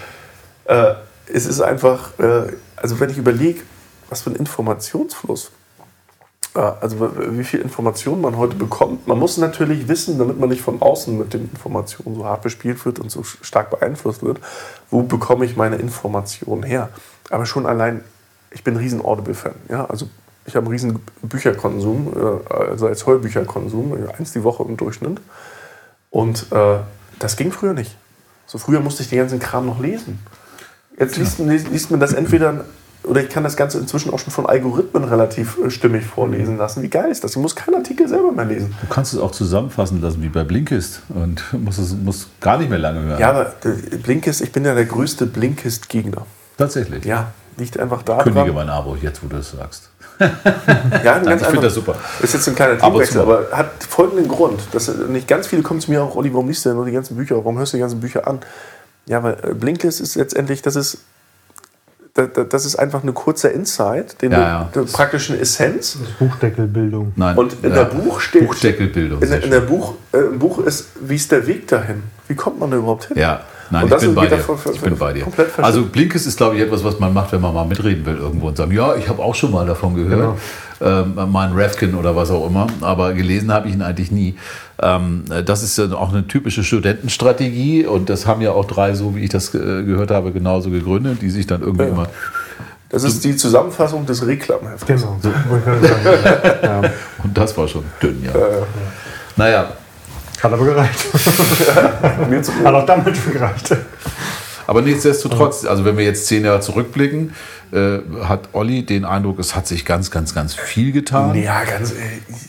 äh, 0.65 0.93
es 1.33 1.45
ist 1.45 1.61
einfach, 1.61 2.17
äh, 2.19 2.53
also 2.75 2.99
wenn 2.99 3.09
ich 3.09 3.17
überlege, 3.17 3.61
was 4.09 4.21
für 4.21 4.29
ein 4.29 4.35
Informationsfluss 4.35 5.51
also 6.53 7.11
wie 7.31 7.43
viel 7.43 7.61
Informationen 7.61 8.21
man 8.21 8.37
heute 8.37 8.55
bekommt. 8.55 9.07
Man 9.07 9.19
muss 9.19 9.37
natürlich 9.37 9.87
wissen, 9.87 10.17
damit 10.17 10.39
man 10.39 10.49
nicht 10.49 10.61
von 10.61 10.81
außen 10.81 11.17
mit 11.17 11.33
den 11.33 11.49
Informationen 11.49 12.15
so 12.15 12.25
hart 12.25 12.43
bespielt 12.43 12.85
wird 12.85 12.99
und 12.99 13.11
so 13.11 13.23
stark 13.23 13.69
beeinflusst 13.71 14.23
wird, 14.23 14.39
wo 14.89 15.01
bekomme 15.01 15.45
ich 15.45 15.57
meine 15.57 15.75
Informationen 15.75 16.63
her. 16.63 16.89
Aber 17.29 17.45
schon 17.45 17.65
allein, 17.65 18.03
ich 18.51 18.63
bin 18.63 18.75
ein 18.75 18.77
riesen 18.77 19.03
Audible-Fan. 19.03 19.55
Ja? 19.69 19.85
Also 19.85 20.07
ich 20.45 20.55
habe 20.55 20.65
einen 20.65 20.71
riesen 20.71 20.99
Bücherkonsum, 21.21 22.13
äh, 22.15 22.53
also 22.53 22.87
als 22.87 23.05
Heulbücherkonsum, 23.05 23.97
eins 24.17 24.31
die 24.31 24.43
Woche 24.43 24.63
im 24.63 24.77
Durchschnitt. 24.77 25.19
Und 26.09 26.51
äh, 26.51 26.77
das 27.19 27.35
ging 27.35 27.51
früher 27.51 27.73
nicht. 27.73 27.97
So 28.45 28.57
früher 28.57 28.79
musste 28.79 29.03
ich 29.03 29.09
den 29.09 29.19
ganzen 29.19 29.39
Kram 29.39 29.65
noch 29.65 29.79
lesen. 29.79 30.19
Jetzt 30.97 31.17
liest, 31.17 31.39
liest 31.39 31.91
man 31.91 31.99
das 31.99 32.13
entweder 32.13 32.65
oder 33.05 33.21
ich 33.21 33.29
kann 33.29 33.43
das 33.43 33.55
Ganze 33.55 33.79
inzwischen 33.79 34.11
auch 34.11 34.19
schon 34.19 34.31
von 34.31 34.45
Algorithmen 34.45 35.03
relativ 35.03 35.57
äh, 35.57 35.69
stimmig 35.69 36.05
vorlesen 36.05 36.57
lassen. 36.57 36.81
Wie 36.83 36.89
geil 36.89 37.09
ist 37.11 37.23
das? 37.23 37.31
Ich 37.31 37.37
muss 37.37 37.55
keinen 37.55 37.75
Artikel 37.75 38.07
selber 38.07 38.31
mehr 38.31 38.45
lesen. 38.45 38.75
Du 38.81 38.87
kannst 38.87 39.13
es 39.13 39.19
auch 39.19 39.31
zusammenfassen 39.31 40.01
lassen 40.01 40.21
wie 40.21 40.29
bei 40.29 40.43
Blinkist 40.43 41.01
und 41.09 41.43
musst 41.53 41.79
es 41.79 41.93
musst 41.93 42.29
gar 42.41 42.57
nicht 42.57 42.69
mehr 42.69 42.79
lange 42.79 43.01
hören. 43.01 43.19
Ja, 43.19 43.31
aber 43.31 43.53
Blinkist, 44.03 44.41
ich 44.41 44.51
bin 44.51 44.65
ja 44.65 44.73
der 44.73 44.85
größte 44.85 45.25
Blinkist-Gegner. 45.25 46.25
Tatsächlich? 46.57 47.03
Ja, 47.05 47.33
liegt 47.57 47.79
einfach 47.79 48.01
da. 48.03 48.23
Kündige 48.23 48.53
mein 48.53 48.69
Abo 48.69 48.97
jetzt, 49.01 49.23
wo 49.23 49.27
du 49.27 49.37
es 49.37 49.51
sagst. 49.51 49.89
ja, 50.19 50.29
ganz 50.99 51.25
Nein, 51.25 51.39
ich 51.39 51.45
finde 51.47 51.61
das 51.63 51.73
super. 51.73 51.95
Ist 52.21 52.33
jetzt 52.33 52.47
ein 52.47 52.55
kleiner 52.55 52.77
Themenwechsel, 52.77 53.21
aber 53.21 53.47
hat 53.51 53.83
folgenden 53.83 54.29
Grund. 54.29 54.61
Dass 54.71 54.87
nicht 54.87 55.27
ganz 55.27 55.47
viele 55.47 55.61
kommen 55.61 55.81
zu 55.81 55.91
mir 55.91 56.01
auch, 56.01 56.15
Olli, 56.15 56.33
warum 56.33 56.47
liest 56.47 56.63
du 56.63 56.69
denn 56.69 56.77
nur 56.77 56.85
die 56.85 56.93
ganzen 56.93 57.17
Bücher? 57.17 57.35
Warum 57.35 57.57
hörst 57.57 57.73
du 57.73 57.77
die 57.77 57.81
ganzen 57.81 57.99
Bücher 57.99 58.25
an? 58.25 58.39
Ja, 59.07 59.21
weil 59.23 59.37
äh, 59.43 59.53
Blinkist 59.53 59.99
ist 59.99 60.15
letztendlich, 60.15 60.61
das 60.61 60.75
ist 60.77 60.99
das 62.15 62.65
ist 62.65 62.77
einfach 62.77 63.03
eine 63.03 63.11
kurze 63.11 63.49
Insight, 63.49 64.21
den 64.21 64.31
Ja, 64.31 64.69
du, 64.71 64.81
ja. 64.81 64.85
praktischen 64.91 65.37
Essenz. 65.37 65.97
Das 65.99 66.01
ist 66.09 66.17
Buchdeckelbildung. 66.19 67.11
Nein. 67.17 67.37
Und 67.37 67.57
in 67.61 67.73
der 67.73 67.83
Buch 67.85 68.21
steht- 68.21 68.47
Buchdeckelbildung. 68.47 69.21
In, 69.21 69.31
in 69.33 69.51
der. 69.51 69.59
Buch, 69.59 69.95
äh, 70.13 70.19
im 70.19 70.39
Buch 70.39 70.59
ist, 70.59 70.87
wie 71.01 71.15
ist 71.15 71.29
der 71.31 71.45
Weg 71.45 71.67
dahin? 71.67 72.03
Wie 72.29 72.35
kommt 72.35 72.59
man 72.59 72.71
da 72.71 72.77
überhaupt 72.77 73.05
hin? 73.05 73.17
Ja, 73.19 73.41
nein, 73.69 73.83
Und 73.83 73.89
ich 73.89 73.93
das 73.95 74.01
bin, 74.03 74.15
bei 74.15 74.27
dir. 74.27 74.37
davon- 74.37 74.57
ich 74.73 74.79
bin 74.81 74.97
bei 74.97 75.11
dir. 75.13 75.25
Also 75.57 75.83
Blinkes 75.85 76.25
ist, 76.25 76.37
glaube 76.37 76.55
ich, 76.55 76.61
etwas, 76.61 76.83
was 76.85 76.99
man 76.99 77.13
macht, 77.13 77.33
wenn 77.33 77.41
man 77.41 77.53
mal 77.53 77.65
mitreden 77.65 78.05
will 78.05 78.15
irgendwo 78.17 78.47
und 78.47 78.55
sagen, 78.57 78.71
ja, 78.71 78.95
ich 78.95 79.09
habe 79.09 79.21
auch 79.21 79.35
schon 79.35 79.51
mal 79.51 79.65
davon 79.65 79.93
gehört. 79.95 80.37
Ähm, 80.81 81.15
mal 81.31 81.47
ein 81.49 81.53
Rafkin 81.57 81.95
oder 81.95 82.15
was 82.17 82.29
auch 82.31 82.47
immer, 82.47 82.67
aber 82.81 83.13
gelesen 83.13 83.51
habe 83.53 83.67
ich 83.69 83.73
ihn 83.75 83.81
eigentlich 83.81 84.11
nie. 84.11 84.35
Ähm, 84.81 85.23
das 85.45 85.63
ist 85.63 85.77
ja 85.77 85.85
auch 85.93 86.11
eine 86.11 86.27
typische 86.27 86.63
Studentenstrategie 86.63 87.85
und 87.85 88.09
das 88.09 88.25
haben 88.25 88.41
ja 88.41 88.51
auch 88.51 88.65
drei, 88.65 88.93
so 88.93 89.15
wie 89.15 89.23
ich 89.23 89.29
das 89.29 89.53
äh, 89.55 89.83
gehört 89.83 90.11
habe, 90.11 90.31
genauso 90.31 90.69
gegründet, 90.69 91.21
die 91.21 91.29
sich 91.29 91.47
dann 91.47 91.61
irgendwie 91.61 91.83
Ja. 91.85 91.89
immer 91.91 92.07
Das 92.89 93.03
ist 93.03 93.23
die 93.23 93.35
Zusammenfassung 93.37 94.05
des 94.05 94.25
Reklamhefts. 94.25 94.85
Genau. 94.85 95.17
So. 95.21 95.29
Ja. 96.63 96.81
Und 97.23 97.37
das 97.37 97.57
war 97.57 97.67
schon 97.67 97.83
dünn, 98.01 98.21
ja. 98.23 98.31
Äh, 98.31 98.63
Naja, 99.37 99.71
Hat 100.43 100.51
aber 100.53 100.65
gereicht. 100.65 100.99
Hat 102.63 102.73
auch 102.73 102.85
damit 102.85 103.15
gereicht. 103.31 103.75
aber 104.67 104.81
nichtsdestotrotz, 104.81 105.65
also 105.65 105.85
wenn 105.85 105.97
wir 105.97 106.03
jetzt 106.05 106.27
zehn 106.27 106.43
Jahre 106.43 106.59
zurückblicken, 106.59 107.33
äh, 107.71 107.99
hat 108.23 108.49
Olli 108.53 108.85
den 108.85 109.05
Eindruck, 109.05 109.39
es 109.39 109.55
hat 109.55 109.67
sich 109.67 109.85
ganz, 109.85 110.11
ganz, 110.11 110.33
ganz 110.35 110.53
viel 110.55 110.91
getan. 110.91 111.35
ja, 111.35 111.63
ganz. 111.63 111.91
Äh, 111.91 111.95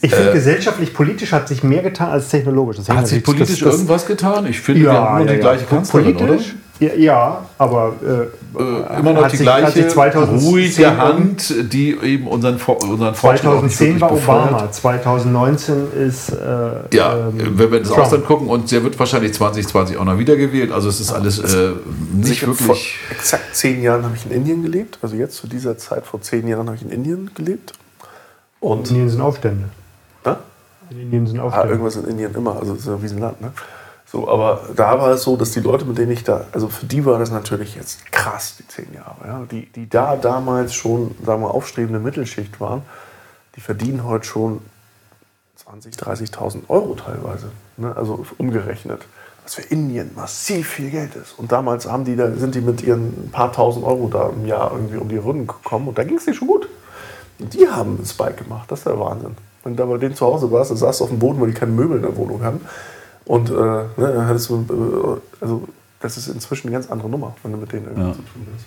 Ich 0.03 0.15
finde, 0.15 0.33
gesellschaftlich, 0.33 0.93
politisch 0.95 1.33
hat 1.33 1.49
sich 1.49 1.63
mehr 1.63 1.83
getan 1.83 2.11
als 2.11 2.29
technologisch. 2.29 2.79
Hat 2.89 3.09
sich 3.09 3.23
politisch 3.23 3.61
das- 3.61 3.75
irgendwas 3.75 4.07
getan? 4.07 4.47
Ich 4.47 4.61
finde, 4.61 4.83
wir 4.83 4.93
Ja, 4.93 4.95
haben 4.95 5.19
nur 5.19 5.27
ja, 5.27 5.33
die 5.33 5.39
ja. 5.39 5.41
gleiche 5.41 5.65
Kanzlerin, 5.65 6.17
Politisch? 6.17 6.55
Ja, 6.79 6.95
ja, 6.95 7.45
aber 7.57 7.95
äh? 8.03 8.07
Äh, 8.59 8.99
immer 9.01 9.13
noch 9.15 9.29
die 9.29 9.37
sich- 9.37 9.47
gleiche 9.47 9.73
sich 9.73 9.89
2010 9.89 10.49
ruhige 10.51 10.97
Hand, 10.97 11.73
die 11.73 11.97
eben 12.03 12.27
unseren, 12.27 12.59
Vor- 12.59 12.83
unseren 12.83 13.15
Fortschritt 13.15 13.47
auch 13.51 13.63
nicht 13.63 13.77
2010 13.77 14.01
war 14.01 14.11
wirklich 14.11 14.27
befeuert. 14.27 14.49
Obama, 14.53 14.71
2019 14.73 15.93
ist 15.93 16.31
äh, 16.31 16.97
Ja, 16.97 17.29
ähm, 17.29 17.59
wenn 17.59 17.73
wir 17.73 17.79
das 17.81 17.89
Trump. 17.89 18.01
Ausland 18.03 18.27
gucken 18.27 18.49
und 18.49 18.71
der 18.71 18.83
wird 18.85 18.99
wahrscheinlich 18.99 19.33
2020 19.35 19.97
auch 19.97 20.05
noch 20.05 20.19
wiedergewählt. 20.19 20.71
Also 20.73 20.89
es 20.91 21.01
ist 21.01 21.13
alles 21.13 21.39
äh, 21.39 21.73
nicht 22.13 22.29
sicher 22.29 22.47
vor 22.55 22.69
wirklich. 22.69 22.95
exakt 23.11 23.55
zehn 23.57 23.83
Jahren 23.83 24.05
habe 24.05 24.15
ich 24.17 24.27
in 24.27 24.33
Indien 24.33 24.63
gelebt. 24.63 24.99
Also 25.03 25.17
jetzt 25.17 25.37
zu 25.37 25.47
dieser 25.49 25.79
Zeit 25.79 26.05
vor 26.07 26.21
zehn 26.21 26.47
Jahren 26.47 26.67
habe 26.67 26.77
ich 26.77 26.83
in 26.83 26.91
Indien 26.91 27.31
gelebt. 27.35 27.73
in 28.61 28.69
Und 28.69 28.91
Indien 28.91 29.09
sind 29.09 29.21
Aufstände. 29.23 29.65
ne? 30.25 30.37
In 30.91 31.01
Indien 31.01 31.27
sind 31.27 31.41
ah, 31.41 31.45
Aufstände. 31.45 31.69
irgendwas 31.71 31.97
in 31.97 32.05
Indien 32.07 32.35
immer. 32.35 32.57
Also 32.59 32.75
es 32.75 32.81
ist 32.81 32.87
ja 32.87 33.03
wie 33.03 33.07
ein 33.07 33.19
Land. 33.19 33.41
Ne? 33.41 33.51
So, 34.17 34.31
aber 34.31 34.63
da 34.75 34.99
war 34.99 35.11
es 35.11 35.25
so, 35.25 35.37
dass 35.37 35.51
die 35.51 35.61
Leute, 35.61 35.85
mit 35.85 35.99
denen 35.99 36.13
ich 36.13 36.25
da, 36.25 36.47
also 36.53 36.71
für 36.71 36.87
die 36.87 37.05
war 37.05 37.19
das 37.19 37.31
natürlich 37.31 37.75
jetzt 37.75 38.11
krass, 38.11 38.55
die 38.59 38.67
zehn 38.67 38.95
Jahre. 38.95 39.27
Ja? 39.27 39.43
Die, 39.51 39.67
die 39.67 39.91
da 39.91 40.17
damals 40.17 40.73
schon, 40.73 41.15
sagen 41.23 41.43
wir, 41.43 41.53
aufstrebende 41.53 41.99
Mittelschicht 41.99 42.59
waren, 42.59 42.81
die 43.57 43.61
verdienen 43.61 44.05
heute 44.05 44.25
schon 44.25 44.61
20.000, 45.69 46.33
30.000 46.33 46.61
Euro 46.69 46.95
teilweise. 46.95 47.51
Ne? 47.77 47.95
Also 47.95 48.25
umgerechnet. 48.39 49.07
Was 49.45 49.57
für 49.57 49.63
Indien 49.63 50.13
massiv 50.17 50.67
viel 50.67 50.89
Geld 50.89 51.15
ist. 51.15 51.39
Und 51.39 51.53
damals 51.53 51.87
haben 51.87 52.07
die 52.07 52.17
da, 52.17 52.33
sind 52.37 52.55
die 52.55 52.63
mit 52.63 52.83
ihren 52.83 53.31
paar 53.33 53.53
tausend 53.53 53.85
Euro 53.85 54.09
da 54.11 54.31
im 54.31 54.47
Jahr 54.47 54.73
irgendwie 54.73 54.97
um 54.97 55.11
die 55.11 55.19
Runden 55.19 55.47
gekommen 55.47 55.89
und 55.89 55.99
da 55.99 56.05
ging 56.05 56.17
es 56.17 56.25
denen 56.25 56.39
schon 56.39 56.49
gut. 56.49 56.71
Und 57.39 57.53
die 57.53 57.69
haben 57.69 57.97
einen 57.97 58.07
Spike 58.07 58.45
gemacht, 58.45 58.71
das 58.71 58.79
ist 58.79 58.87
der 58.87 58.99
Wahnsinn. 58.99 59.37
Wenn 59.63 59.77
du 59.77 59.83
da 59.83 59.91
bei 59.91 59.99
denen 59.99 60.15
zu 60.15 60.25
Hause 60.25 60.51
warst, 60.51 60.71
dann 60.71 60.79
saßt 60.79 61.01
du 61.01 61.05
auf 61.05 61.11
dem 61.11 61.19
Boden, 61.19 61.39
weil 61.39 61.49
die 61.49 61.55
keine 61.55 61.73
Möbel 61.73 61.99
in 61.99 62.03
der 62.03 62.17
Wohnung 62.17 62.43
hatten. 62.43 62.63
Und 63.27 63.51
äh, 63.51 63.53
ne, 63.55 63.87
dann 63.97 64.27
hattest 64.29 64.49
du, 64.51 64.65
äh, 64.71 65.45
also 65.45 65.63
das 66.01 66.17
ist 66.17 66.29
inzwischen 66.29 66.69
eine 66.69 66.77
ganz 66.77 66.91
andere 66.91 67.09
Nummer, 67.11 67.35
wenn 67.43 67.53
du 67.53 67.59
mit 67.59 67.73
denen 67.73 67.85
irgendwie 67.87 68.09
Ja. 68.09 68.13
zu 68.13 68.19
tun 68.23 68.47
hast. 68.55 68.65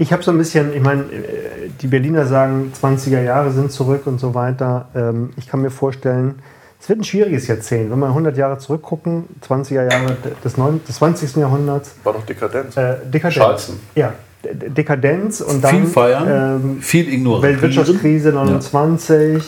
Ich 0.00 0.12
habe 0.12 0.22
so 0.22 0.30
ein 0.30 0.38
bisschen, 0.38 0.72
ich 0.74 0.82
meine, 0.82 1.02
äh, 1.02 1.68
die 1.80 1.88
Berliner 1.88 2.24
sagen, 2.26 2.72
20er 2.80 3.20
Jahre 3.22 3.50
sind 3.50 3.70
zurück 3.72 4.06
und 4.06 4.18
so 4.20 4.34
weiter. 4.34 4.88
Ähm, 4.94 5.30
Ich 5.36 5.46
kann 5.48 5.60
mir 5.60 5.70
vorstellen, 5.70 6.36
es 6.80 6.88
wird 6.88 7.00
ein 7.00 7.04
schwieriges 7.04 7.48
Jahrzehnt. 7.48 7.90
Wenn 7.90 7.98
wir 7.98 8.06
100 8.08 8.36
Jahre 8.36 8.58
zurückgucken, 8.58 9.24
20er 9.46 9.90
Jahre 9.90 10.16
des, 10.44 10.56
9, 10.56 10.80
des 10.86 10.94
20. 10.96 11.36
Jahrhunderts, 11.36 11.96
War 12.04 12.12
doch 12.12 12.24
Dekadenz. 12.24 12.76
äh, 12.76 12.94
Dekadenz. 13.04 13.34
Schalzen. 13.34 13.80
Ja, 13.96 14.12
Dekadenz 14.44 15.40
und 15.40 15.62
dann 15.64 15.74
Viel 15.74 15.86
feiern, 15.86 16.60
ähm, 16.64 16.80
viel 16.80 17.12
ignorieren. 17.12 17.42
Weltwirtschaftskrise 17.60 18.30
29. 18.32 19.42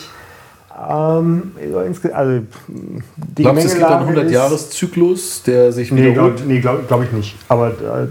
Ähm, 0.89 1.51
also 2.13 2.41
die 3.17 3.43
Glaubst 3.43 3.63
du, 3.63 3.67
es 3.67 3.73
gibt 3.75 3.85
einen 3.85 3.99
Gemengelage 4.07 4.27
ist- 4.27 4.33
100-Jahres-Zyklus, 4.33 5.43
der 5.43 5.71
sich 5.71 5.91
Nee, 5.91 6.11
wiederholt? 6.11 6.37
glaube 6.37 6.47
nee, 6.53 6.59
glaub, 6.59 6.87
glaub 6.87 7.03
ich 7.03 7.11
nicht. 7.11 7.35
Aber 7.47 7.69
äh, 7.69 8.07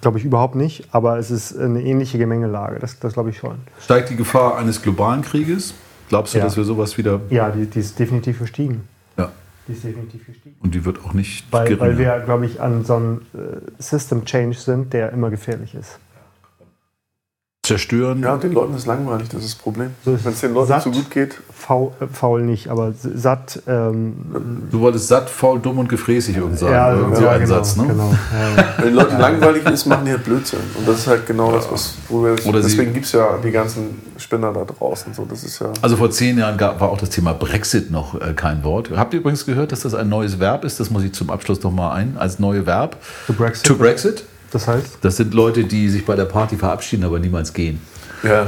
glaube 0.00 0.18
ich 0.18 0.24
überhaupt 0.24 0.54
nicht. 0.54 0.84
Aber 0.92 1.18
es 1.18 1.30
ist 1.30 1.58
eine 1.58 1.82
ähnliche 1.82 2.18
Gemengelage. 2.18 2.78
Das, 2.78 2.98
das 2.98 3.12
glaube 3.14 3.30
ich 3.30 3.38
schon. 3.38 3.56
Steigt 3.80 4.10
die 4.10 4.16
Gefahr 4.16 4.56
eines 4.58 4.80
globalen 4.82 5.22
Krieges? 5.22 5.74
Glaubst 6.08 6.34
du, 6.34 6.38
Ja. 6.38 6.44
dass 6.44 6.56
wir 6.56 6.64
sowas 6.64 6.96
wieder. 6.98 7.20
Ja, 7.30 7.50
die, 7.50 7.66
die 7.66 7.80
ist 7.80 7.98
definitiv 7.98 8.38
gestiegen. 8.38 8.82
Ja. 9.18 9.32
Die 9.66 9.72
ist 9.72 9.82
definitiv 9.84 10.24
gestiegen. 10.26 10.54
Und 10.60 10.74
die 10.74 10.84
wird 10.84 11.04
auch 11.04 11.12
nicht 11.12 11.44
Weil, 11.52 11.64
geringer. 11.66 11.80
weil 11.80 11.98
wir, 11.98 12.20
glaube 12.24 12.46
ich, 12.46 12.60
an 12.60 12.84
so 12.84 12.94
einem 12.94 13.22
äh, 13.34 13.38
System 13.82 14.24
Change 14.24 14.56
sind, 14.56 14.92
der 14.92 15.12
immer 15.12 15.30
gefährlich 15.30 15.74
ist. 15.74 15.98
Zerstören. 17.66 18.22
Ja, 18.22 18.34
und 18.34 18.42
den 18.42 18.52
Leuten 18.52 18.74
ist 18.74 18.86
langweilig, 18.86 19.28
das 19.28 19.44
ist 19.44 19.54
das 19.54 19.62
Problem. 19.62 19.90
Wenn 20.04 20.32
es 20.32 20.40
den 20.40 20.54
Leuten 20.54 20.68
satt. 20.68 20.82
zu 20.82 20.90
gut 20.90 21.10
geht, 21.10 21.36
Faul, 21.58 21.90
äh, 22.00 22.06
faul 22.06 22.42
nicht, 22.42 22.68
aber 22.68 22.92
satt. 22.92 23.62
Ähm, 23.66 24.14
Du 24.70 24.80
wolltest 24.80 25.08
satt, 25.08 25.28
faul, 25.30 25.58
dumm 25.58 25.78
und 25.78 25.88
gefräßig 25.88 26.36
irgend 26.36 26.58
sagen. 26.58 26.72
ja, 26.72 26.92
Irgend 26.94 27.16
so 27.16 27.22
ja, 27.24 27.30
ein 27.30 27.40
genau, 27.40 27.54
Satz, 27.54 27.76
ne? 27.76 27.86
genau. 27.88 28.10
Ja, 28.12 28.64
wenn 28.76 28.84
den 28.84 28.94
Leuten 28.94 29.18
langweilig 29.18 29.64
ist, 29.66 29.86
machen 29.86 30.04
die 30.04 30.12
halt 30.12 30.22
Blödsinn. 30.24 30.60
Und 30.78 30.86
das 30.86 30.98
ist 30.98 31.06
halt 31.06 31.26
genau 31.26 31.50
das, 31.52 31.70
was, 31.70 31.94
wo 32.08 32.22
wir 32.22 32.36
Oder 32.46 32.60
deswegen 32.60 32.92
gibt 32.92 33.06
es 33.06 33.12
ja 33.12 33.38
die 33.42 33.50
ganzen 33.50 34.00
Spinner 34.18 34.52
da 34.52 34.64
draußen. 34.64 35.12
So, 35.14 35.24
das 35.24 35.44
ist 35.44 35.58
ja. 35.60 35.72
Also 35.82 35.96
vor 35.96 36.10
zehn 36.10 36.38
Jahren 36.38 36.56
gab, 36.58 36.80
war 36.80 36.90
auch 36.90 36.98
das 36.98 37.10
Thema 37.10 37.32
Brexit 37.32 37.90
noch 37.90 38.14
äh, 38.20 38.32
kein 38.34 38.62
Wort. 38.62 38.90
Habt 38.94 39.14
ihr 39.14 39.20
übrigens 39.20 39.44
gehört, 39.46 39.72
dass 39.72 39.80
das 39.80 39.94
ein 39.94 40.08
neues 40.08 40.38
Verb 40.38 40.64
ist? 40.64 40.78
Das 40.78 40.90
muss 40.90 41.02
ich 41.02 41.12
zum 41.14 41.30
Abschluss 41.30 41.62
noch 41.62 41.72
mal 41.72 41.92
ein. 41.92 42.16
Als 42.18 42.38
neue 42.38 42.66
Verb. 42.66 42.96
To 43.26 43.32
Brexit. 43.32 43.66
To 43.66 43.74
Brexit. 43.76 44.24
Das 44.56 44.68
heißt? 44.68 44.98
Das 45.02 45.16
sind 45.18 45.34
Leute, 45.34 45.64
die 45.64 45.90
sich 45.90 46.06
bei 46.06 46.16
der 46.16 46.24
Party 46.24 46.56
verabschieden, 46.56 47.04
aber 47.04 47.18
niemals 47.18 47.52
gehen. 47.52 47.78
Ja, 48.22 48.46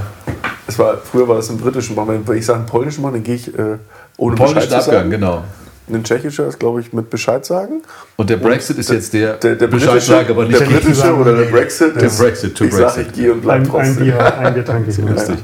es 0.67 0.79
war, 0.79 0.97
früher 0.97 1.29
war 1.29 1.37
das 1.37 1.51
im 1.51 1.59
britischen 1.59 1.95
Mal. 1.95 2.07
Wenn 2.25 2.37
ich 2.39 2.47
sage 2.47 2.61
einen 2.61 2.67
polnischen 2.67 3.03
Mal, 3.03 3.13
dann 3.13 3.23
gehe 3.23 3.35
ich 3.35 3.49
äh, 3.49 3.77
ohne 4.17 4.35
Polnischen 4.35 4.55
Bescheid 4.55 4.71
zu 4.71 4.77
Abgang, 4.77 4.95
sagen. 4.95 5.11
genau. 5.11 5.45
Ein 5.93 6.05
tschechischer 6.05 6.47
ist, 6.47 6.59
glaube 6.59 6.81
ich, 6.81 6.95
mit 6.95 7.11
Bescheid 7.11 7.45
sagen. 7.45 7.83
Und 8.17 8.31
der 8.31 8.39
Brexit 8.39 8.79
ist 8.79 8.89
jetzt 8.91 9.13
der, 9.13 9.35
Der, 9.35 9.57
der 9.57 9.67
Bescheid 9.67 10.01
sagen, 10.01 10.31
aber 10.31 10.47
nicht 10.47 10.59
der 10.59 10.65
britische 10.65 11.15
oder 11.15 11.37
der 11.37 11.45
Brexit. 11.51 11.95
Der 11.97 12.05
ist, 12.05 12.19
Brexit, 12.19 12.57
to 12.57 12.65
ich 12.65 12.73
sage, 12.73 12.85
Brexit. 12.85 13.07
ich 13.09 13.13
gehe 13.13 13.33
und 13.33 13.43
bleib 13.43 13.57
Ein, 13.57 13.63
ein 13.65 13.69
trotzdem. 13.71 13.97
Bier, 13.97 14.39
ein 14.39 14.55
Bier 14.55 14.65
trinke 14.65 14.91
ich. 14.91 14.97
Lustig. 15.11 15.37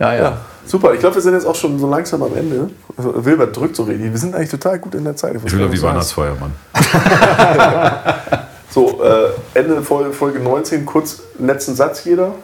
Ja, 0.00 0.12
ja. 0.14 0.22
Ja, 0.22 0.38
super. 0.66 0.92
Ich 0.94 0.98
glaube, 0.98 1.14
wir 1.14 1.22
sind 1.22 1.34
jetzt 1.34 1.46
auch 1.46 1.54
schon 1.54 1.78
so 1.78 1.88
langsam 1.88 2.20
am 2.24 2.36
Ende. 2.36 2.70
Also, 2.96 3.24
Wilbert 3.24 3.56
drückt 3.56 3.76
so 3.76 3.84
richtig. 3.84 4.10
Wir 4.10 4.18
sind 4.18 4.34
eigentlich 4.34 4.50
total 4.50 4.80
gut 4.80 4.96
in 4.96 5.04
der 5.04 5.14
Zeit. 5.14 5.36
Ich 5.44 5.52
will 5.56 5.64
auf 5.64 5.70
die 5.70 5.82
Weihnachtsfeier, 5.82 6.36
Mann. 6.40 6.52
So, 8.72 9.02
äh, 9.04 9.32
Ende 9.52 9.82
Folge, 9.82 10.12
Folge 10.14 10.40
19, 10.40 10.86
kurz 10.86 11.22
letzten 11.38 11.74
Satz 11.74 12.04
jeder. 12.04 12.34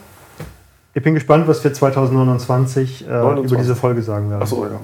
Ich 0.93 1.03
bin 1.03 1.15
gespannt, 1.15 1.49
was 1.49 1.65
wir 1.65 1.73
2029 1.73 3.07
äh, 3.07 3.11
29. 3.11 3.51
über 3.51 3.63
diese 3.63 3.75
Folge 3.75 4.03
sagen 4.03 4.29
werden. 4.29 4.43
Achso, 4.43 4.63
ja. 4.65 4.79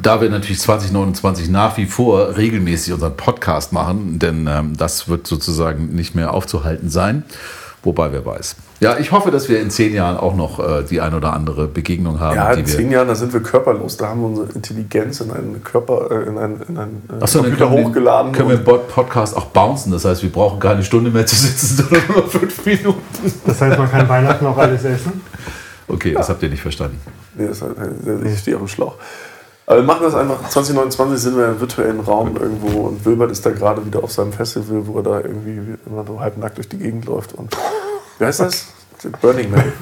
Da 0.00 0.22
wir 0.22 0.30
natürlich 0.30 0.60
2029 0.60 1.50
nach 1.50 1.76
wie 1.76 1.84
vor 1.84 2.36
regelmäßig 2.36 2.94
unseren 2.94 3.14
Podcast 3.14 3.74
machen, 3.74 4.18
denn 4.18 4.46
ähm, 4.46 4.76
das 4.76 5.08
wird 5.08 5.26
sozusagen 5.26 5.94
nicht 5.94 6.14
mehr 6.14 6.32
aufzuhalten 6.32 6.88
sein. 6.88 7.24
Wobei, 7.84 8.10
wer 8.12 8.24
weiß. 8.24 8.56
Ja, 8.80 8.96
ich 8.98 9.12
hoffe, 9.12 9.30
dass 9.30 9.48
wir 9.50 9.60
in 9.60 9.70
zehn 9.70 9.92
Jahren 9.92 10.16
auch 10.16 10.34
noch 10.34 10.58
äh, 10.58 10.82
die 10.84 11.02
ein 11.02 11.12
oder 11.12 11.34
andere 11.34 11.68
Begegnung 11.68 12.18
haben. 12.18 12.34
Ja, 12.34 12.54
die 12.54 12.60
in 12.60 12.66
wir 12.66 12.74
zehn 12.76 12.90
Jahren, 12.90 13.08
da 13.08 13.14
sind 13.14 13.32
wir 13.34 13.40
körperlos. 13.42 13.98
Da 13.98 14.08
haben 14.08 14.20
wir 14.22 14.28
unsere 14.28 14.52
Intelligenz 14.52 15.20
in 15.20 15.30
einen 15.30 15.62
Körper, 15.62 16.10
äh, 16.10 16.28
in 16.28 16.38
einen, 16.38 16.62
in 16.66 16.78
einen 16.78 17.02
äh, 17.10 17.22
Achso, 17.22 17.40
dann 17.40 17.50
Computer 17.50 17.68
können 17.70 17.78
wir, 17.82 17.88
hochgeladen. 17.90 18.32
können 18.32 18.48
wir 18.48 18.56
und- 18.56 18.62
den 18.66 18.72
Pod- 18.72 18.88
Podcast 18.88 19.36
auch 19.36 19.44
bouncen. 19.46 19.92
Das 19.92 20.04
heißt, 20.06 20.22
wir 20.22 20.32
brauchen 20.32 20.58
keine 20.60 20.82
Stunde 20.82 21.10
mehr 21.10 21.26
zu 21.26 21.36
sitzen, 21.36 21.76
sondern 21.88 22.02
nur 22.14 22.26
fünf 22.26 22.64
Minuten. 22.64 23.00
Das 23.46 23.60
heißt, 23.60 23.78
man 23.78 23.90
kann 23.90 24.08
Weihnachten 24.08 24.46
auch 24.46 24.56
alles 24.56 24.82
essen. 24.84 25.20
Okay, 25.86 26.14
das 26.14 26.30
habt 26.30 26.42
ihr 26.42 26.48
nicht 26.48 26.62
verstanden. 26.62 26.98
Nee, 27.36 27.48
das, 27.48 27.60
äh, 27.60 27.66
ich 28.32 28.38
stehe 28.38 28.56
auf 28.56 28.62
dem 28.62 28.68
Schlauch. 28.68 28.94
Aber 29.66 29.76
wir 29.76 29.82
machen 29.84 30.02
das 30.02 30.14
einfach. 30.14 30.48
2029 30.48 31.18
sind 31.18 31.36
wir 31.38 31.46
im 31.48 31.60
virtuellen 31.60 32.00
Raum 32.00 32.36
irgendwo 32.36 32.82
und 32.82 33.04
Wilbert 33.04 33.30
ist 33.30 33.44
da 33.46 33.50
gerade 33.50 33.84
wieder 33.86 34.04
auf 34.04 34.12
seinem 34.12 34.32
Festival, 34.32 34.86
wo 34.86 34.98
er 34.98 35.02
da 35.02 35.16
irgendwie 35.20 35.58
immer 35.86 36.04
so 36.06 36.20
halbnackt 36.20 36.58
durch 36.58 36.68
die 36.68 36.78
Gegend 36.78 37.06
läuft. 37.06 37.32
Und 37.32 37.56
wie 38.18 38.24
heißt 38.26 38.40
das? 38.40 38.66
Burning 39.20 39.50
Man. 39.50 39.64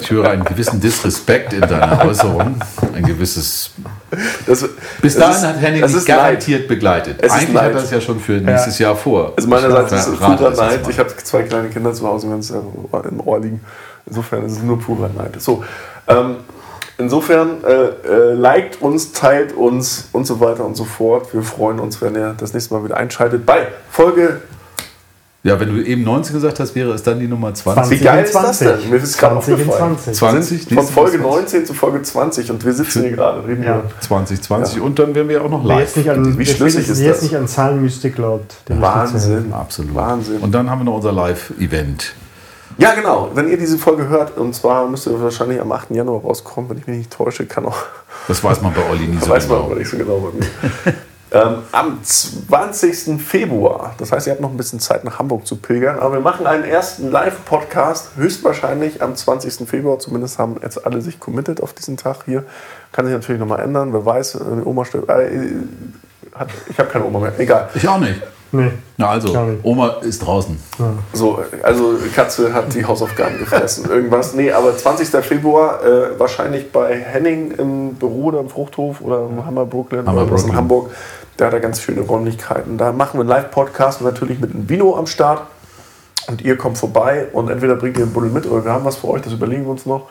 Ich 0.00 0.10
höre 0.12 0.30
einen 0.30 0.44
gewissen 0.44 0.80
Disrespekt 0.80 1.52
in 1.52 1.60
deiner 1.60 2.04
Äußerung. 2.04 2.54
Ein 2.94 3.02
gewisses. 3.04 3.70
Das, 4.46 4.64
Bis 5.02 5.14
das 5.16 5.18
dahin 5.18 5.34
ist- 5.36 5.42
hat 5.44 5.60
Henning 5.60 5.80
das 5.82 5.92
Neid. 5.94 6.06
garantiert 6.06 6.68
begleitet. 6.68 7.16
Es 7.20 7.32
Eigentlich 7.32 7.56
hat 7.60 7.72
er 7.72 7.82
es 7.82 7.90
ja 7.90 8.00
schon 8.00 8.20
für 8.20 8.32
nächstes 8.34 8.78
Jahr 8.78 8.94
vor. 8.94 9.32
Also 9.36 9.48
meinerseits 9.48 9.92
ist 9.92 10.06
es 10.06 10.16
purer 10.18 10.36
das 10.36 10.58
Neid. 10.58 10.88
Ich 10.88 10.98
habe 11.00 11.16
zwei 11.16 11.42
kleine 11.42 11.68
Kinder 11.70 11.92
zu 11.92 12.06
Hause, 12.06 12.30
wenn 12.30 12.38
es 12.38 12.50
im 12.50 13.20
Ohr 13.24 13.40
liegen. 13.40 13.60
Insofern 14.06 14.44
ist 14.46 14.52
es 14.52 14.62
nur 14.62 14.78
purer 14.78 15.08
Neid. 15.08 15.40
So, 15.40 15.64
ähm, 16.06 16.36
insofern 16.98 17.62
äh, 17.64 18.08
äh, 18.08 18.32
liked 18.34 18.80
uns, 18.82 19.12
teilt 19.12 19.52
uns 19.54 20.08
und 20.12 20.26
so 20.26 20.40
weiter 20.40 20.64
und 20.64 20.76
so 20.76 20.84
fort. 20.84 21.32
Wir 21.34 21.42
freuen 21.42 21.78
uns, 21.80 22.00
wenn 22.02 22.14
ihr 22.14 22.34
das 22.38 22.52
nächste 22.54 22.74
Mal 22.74 22.84
wieder 22.84 22.96
einschaltet 22.96 23.44
bei 23.46 23.68
Folge 23.90 24.40
Ja, 25.42 25.60
wenn 25.60 25.68
du 25.76 25.80
eben 25.80 26.02
19 26.02 26.34
gesagt 26.34 26.58
hast, 26.58 26.74
wäre 26.74 26.90
es 26.92 27.02
dann 27.04 27.20
die 27.20 27.28
Nummer 27.28 27.54
20. 27.54 28.00
Wie 28.00 28.02
geil 28.04 28.24
ist 28.24 28.34
das 28.34 28.58
denn? 28.58 28.90
Mir 28.90 28.96
ist 28.96 29.16
gerade 29.16 29.34
20 29.40 29.54
aufgefallen. 29.54 29.96
20. 30.12 30.66
20, 30.68 30.74
Von 30.74 30.86
Folge 30.88 31.18
Mal 31.18 31.28
19 31.28 31.66
zu 31.66 31.74
Folge 31.74 32.02
20 32.02 32.50
und 32.50 32.64
wir 32.64 32.72
sitzen 32.72 33.02
hier 33.02 33.12
gerade. 33.12 33.46
Reden 33.46 33.62
Ja. 33.62 33.74
hier. 33.74 33.84
2020 34.00 34.80
und 34.80 34.98
dann 34.98 35.14
wären 35.14 35.28
wir 35.28 35.44
auch 35.44 35.48
noch 35.50 35.62
Wer 35.62 35.76
live. 35.76 35.80
jetzt 35.84 35.96
nicht 35.98 36.10
an, 36.10 36.34
Wie 36.34 36.38
wer 36.38 36.46
schlüssig 36.46 36.88
ist 36.88 36.98
jetzt 37.00 37.16
das? 37.18 37.22
nicht 37.22 37.36
an 37.36 37.46
Zahlenmystik 37.46 38.16
glaubt. 38.16 38.56
Wahnsinn. 38.68 39.52
Absolut. 39.52 39.94
Wahnsinn. 39.94 40.38
Und 40.40 40.52
dann 40.52 40.68
haben 40.68 40.80
wir 40.80 40.84
noch 40.84 40.96
unser 40.96 41.12
Live-Event. 41.12 42.14
Ja, 42.78 42.94
genau. 42.94 43.30
Wenn 43.34 43.48
ihr 43.48 43.56
diese 43.56 43.78
Folge 43.78 44.08
hört, 44.08 44.36
und 44.36 44.54
zwar 44.54 44.86
müsste 44.86 45.20
wahrscheinlich 45.22 45.60
am 45.60 45.72
8. 45.72 45.90
Januar 45.92 46.20
rauskommen, 46.20 46.68
wenn 46.68 46.78
ich 46.78 46.86
mich 46.86 46.98
nicht 46.98 47.10
täusche, 47.10 47.46
kann 47.46 47.64
auch, 47.64 47.78
Das 48.28 48.44
weiß 48.44 48.60
man 48.60 48.74
bei 48.74 48.82
Olli 48.90 49.06
nie 49.06 49.18
so 49.20 49.30
weiß 49.30 49.48
man 49.48 49.58
genau. 49.58 49.70
aber 49.70 49.78
nicht 49.78 49.88
so 49.88 49.96
genau 49.96 50.18
bei 50.18 50.38
mir. 50.38 50.94
ähm, 51.32 51.62
am 51.72 51.98
20. 52.02 53.20
Februar, 53.22 53.94
das 53.96 54.12
heißt, 54.12 54.26
ihr 54.26 54.32
habt 54.32 54.42
noch 54.42 54.50
ein 54.50 54.58
bisschen 54.58 54.78
Zeit 54.78 55.04
nach 55.04 55.18
Hamburg 55.18 55.46
zu 55.46 55.56
pilgern, 55.56 55.98
aber 55.98 56.14
wir 56.14 56.20
machen 56.20 56.46
einen 56.46 56.64
ersten 56.64 57.10
Live-Podcast, 57.10 58.10
höchstwahrscheinlich 58.16 59.02
am 59.02 59.16
20. 59.16 59.66
Februar, 59.66 59.98
zumindest 59.98 60.38
haben 60.38 60.56
jetzt 60.62 60.84
alle 60.84 61.00
sich 61.00 61.18
committed 61.18 61.62
auf 61.62 61.72
diesen 61.72 61.96
Tag 61.96 62.24
hier. 62.26 62.44
Kann 62.92 63.06
sich 63.06 63.14
natürlich 63.14 63.40
nochmal 63.40 63.60
ändern, 63.60 63.94
wer 63.94 64.04
weiß, 64.04 64.34
äh, 64.34 64.38
Oma 64.66 64.84
steht, 64.84 65.08
äh, 65.08 65.54
hat, 66.34 66.48
ich 66.68 66.78
habe 66.78 66.90
keine 66.90 67.06
Oma 67.06 67.20
mehr, 67.20 67.32
egal. 67.38 67.70
Ich 67.74 67.88
auch 67.88 67.98
nicht. 67.98 68.20
Nee. 68.52 68.70
Na 68.96 69.08
also. 69.08 69.36
Oma 69.62 69.96
ist 70.02 70.20
draußen. 70.20 70.58
So, 71.12 71.40
also 71.62 71.96
Katze 72.14 72.52
hat 72.52 72.72
die 72.74 72.84
Hausaufgaben 72.84 73.38
gefressen. 73.38 73.86
Irgendwas. 73.90 74.34
Nee, 74.34 74.52
aber 74.52 74.76
20. 74.76 75.08
Februar 75.24 75.84
äh, 75.84 76.18
wahrscheinlich 76.18 76.70
bei 76.70 76.96
Henning 76.96 77.50
im 77.52 77.94
Büro 77.94 78.26
oder 78.26 78.40
im 78.40 78.48
Fruchthof 78.48 79.00
oder 79.00 79.26
im 79.26 79.44
Hammer 79.44 79.66
Brooklyn 79.66 80.06
Hammer 80.06 80.22
oder 80.22 80.30
was 80.30 80.42
in 80.42 80.48
Brooklyn. 80.48 80.56
Hamburg. 80.56 80.90
Da 81.36 81.46
hat 81.46 81.52
er 81.52 81.60
ganz 81.60 81.82
schöne 81.82 82.00
Räumlichkeiten. 82.00 82.78
Da 82.78 82.92
machen 82.92 83.18
wir 83.18 83.20
einen 83.20 83.28
Live-Podcast 83.28 84.00
und 84.00 84.06
natürlich 84.06 84.38
mit 84.40 84.54
einem 84.54 84.68
Vino 84.68 84.96
am 84.96 85.06
Start. 85.06 85.42
Und 86.28 86.42
ihr 86.42 86.56
kommt 86.56 86.78
vorbei 86.78 87.26
und 87.32 87.50
entweder 87.50 87.76
bringt 87.76 87.98
ihr 87.98 88.04
einen 88.04 88.12
Buddel 88.12 88.30
mit 88.30 88.46
oder 88.46 88.64
wir 88.64 88.72
haben 88.72 88.84
was 88.84 88.96
für 88.96 89.08
euch, 89.08 89.22
das 89.22 89.32
überlegen 89.32 89.64
wir 89.64 89.70
uns 89.70 89.86
noch. 89.86 90.06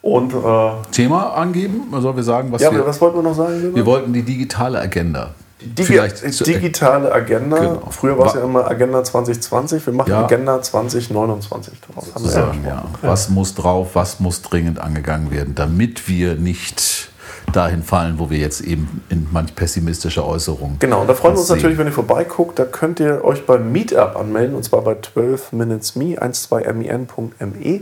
Und 0.00 0.34
äh, 0.34 0.70
Thema 0.90 1.34
angeben? 1.34 1.82
Sollen 2.00 2.16
wir 2.16 2.24
sagen, 2.24 2.50
was 2.50 2.60
ja, 2.60 2.72
wir... 2.72 2.84
was 2.84 3.00
wollten 3.00 3.18
wir 3.18 3.22
noch 3.22 3.36
sagen? 3.36 3.72
Wir 3.74 3.86
wollten 3.86 4.12
die 4.12 4.22
digitale 4.22 4.80
Agenda. 4.80 5.30
Digi 5.64 6.30
zu- 6.32 6.44
digitale 6.44 7.12
Agenda. 7.12 7.58
Genau. 7.58 7.82
Früher 7.90 8.18
war 8.18 8.26
es 8.26 8.34
ja 8.34 8.42
immer 8.42 8.66
Agenda 8.70 9.02
2020. 9.04 9.84
Wir 9.86 9.92
machen 9.92 10.10
Ja. 10.10 10.24
Agenda 10.24 10.60
2029 10.60 11.74
daraus. 11.88 12.14
Haben 12.14 12.24
wir 12.64 12.68
ja 12.70 12.74
ja. 12.76 12.84
Was 13.02 13.28
muss 13.28 13.54
drauf, 13.54 13.90
was 13.94 14.20
muss 14.20 14.42
dringend 14.42 14.78
angegangen 14.80 15.30
werden, 15.30 15.54
damit 15.54 16.08
wir 16.08 16.34
nicht 16.34 17.08
dahin 17.52 17.82
fallen, 17.82 18.18
wo 18.18 18.30
wir 18.30 18.38
jetzt 18.38 18.60
eben 18.62 19.02
in 19.10 19.26
manch 19.30 19.54
pessimistische 19.54 20.24
Äußerungen. 20.26 20.78
Genau, 20.78 21.02
und 21.02 21.08
da 21.08 21.14
freuen 21.14 21.34
wir 21.34 21.38
uns 21.40 21.48
sehen. 21.48 21.56
natürlich, 21.56 21.76
wenn 21.76 21.86
ihr 21.86 21.92
vorbeiguckt. 21.92 22.58
Da 22.58 22.64
könnt 22.64 22.98
ihr 23.00 23.24
euch 23.24 23.44
beim 23.44 23.72
Meetup 23.72 24.16
anmelden 24.16 24.54
und 24.56 24.62
zwar 24.64 24.80
bei 24.82 24.96
12 25.00 25.52
Minutes 25.52 25.94
Me, 25.96 26.16
12min.me. 26.18 27.80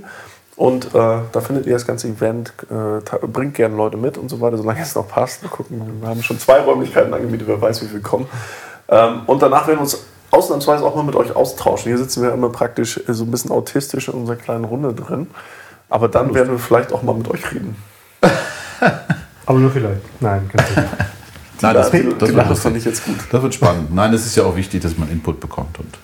Und 0.60 0.94
äh, 0.94 1.20
da 1.32 1.40
findet 1.40 1.64
ihr 1.64 1.72
das 1.72 1.86
ganze 1.86 2.06
Event. 2.08 2.52
Äh, 2.70 3.26
bringt 3.28 3.54
gerne 3.54 3.74
Leute 3.74 3.96
mit 3.96 4.18
und 4.18 4.28
so 4.28 4.42
weiter, 4.42 4.58
solange 4.58 4.82
es 4.82 4.94
noch 4.94 5.08
passt. 5.08 5.40
Wir 5.40 5.48
gucken, 5.48 6.02
wir 6.02 6.06
haben 6.06 6.22
schon 6.22 6.38
zwei 6.38 6.60
Räumlichkeiten 6.60 7.14
angemietet, 7.14 7.48
wer 7.48 7.58
weiß, 7.58 7.80
wie 7.80 7.86
viel 7.86 8.00
kommen. 8.02 8.26
Ähm, 8.90 9.22
und 9.24 9.40
danach 9.40 9.66
werden 9.66 9.78
wir 9.78 9.84
uns 9.84 10.04
ausnahmsweise 10.30 10.84
auch 10.84 10.94
mal 10.94 11.02
mit 11.02 11.16
euch 11.16 11.34
austauschen. 11.34 11.88
Hier 11.88 11.96
sitzen 11.96 12.22
wir 12.22 12.34
immer 12.34 12.50
praktisch 12.50 13.00
so 13.08 13.24
ein 13.24 13.30
bisschen 13.30 13.52
autistisch 13.52 14.08
in 14.08 14.14
unserer 14.16 14.36
kleinen 14.36 14.64
Runde 14.64 14.92
drin. 14.92 15.28
Aber 15.88 16.08
dann 16.08 16.34
werden 16.34 16.50
wir 16.50 16.58
vielleicht 16.58 16.92
auch 16.92 17.02
mal 17.02 17.14
mit 17.14 17.30
euch 17.30 17.52
reden. 17.52 17.74
Aber 19.46 19.58
nur 19.58 19.70
vielleicht. 19.70 20.02
Nein, 20.20 20.46
kein 20.54 20.66
Problem. 20.66 20.90
Nein, 21.62 21.74
das, 21.74 21.90
das, 21.90 22.30
Lache 22.32 22.48
lustig. 22.50 22.62
fand 22.62 22.76
ich 22.76 22.84
jetzt 22.84 23.06
gut. 23.06 23.16
das 23.32 23.42
wird 23.42 23.54
spannend. 23.54 23.94
Nein, 23.94 24.12
es 24.12 24.26
ist 24.26 24.36
ja 24.36 24.42
auch 24.42 24.56
wichtig, 24.56 24.82
dass 24.82 24.98
man 24.98 25.10
Input 25.10 25.40
bekommt. 25.40 25.78
Und 25.78 25.96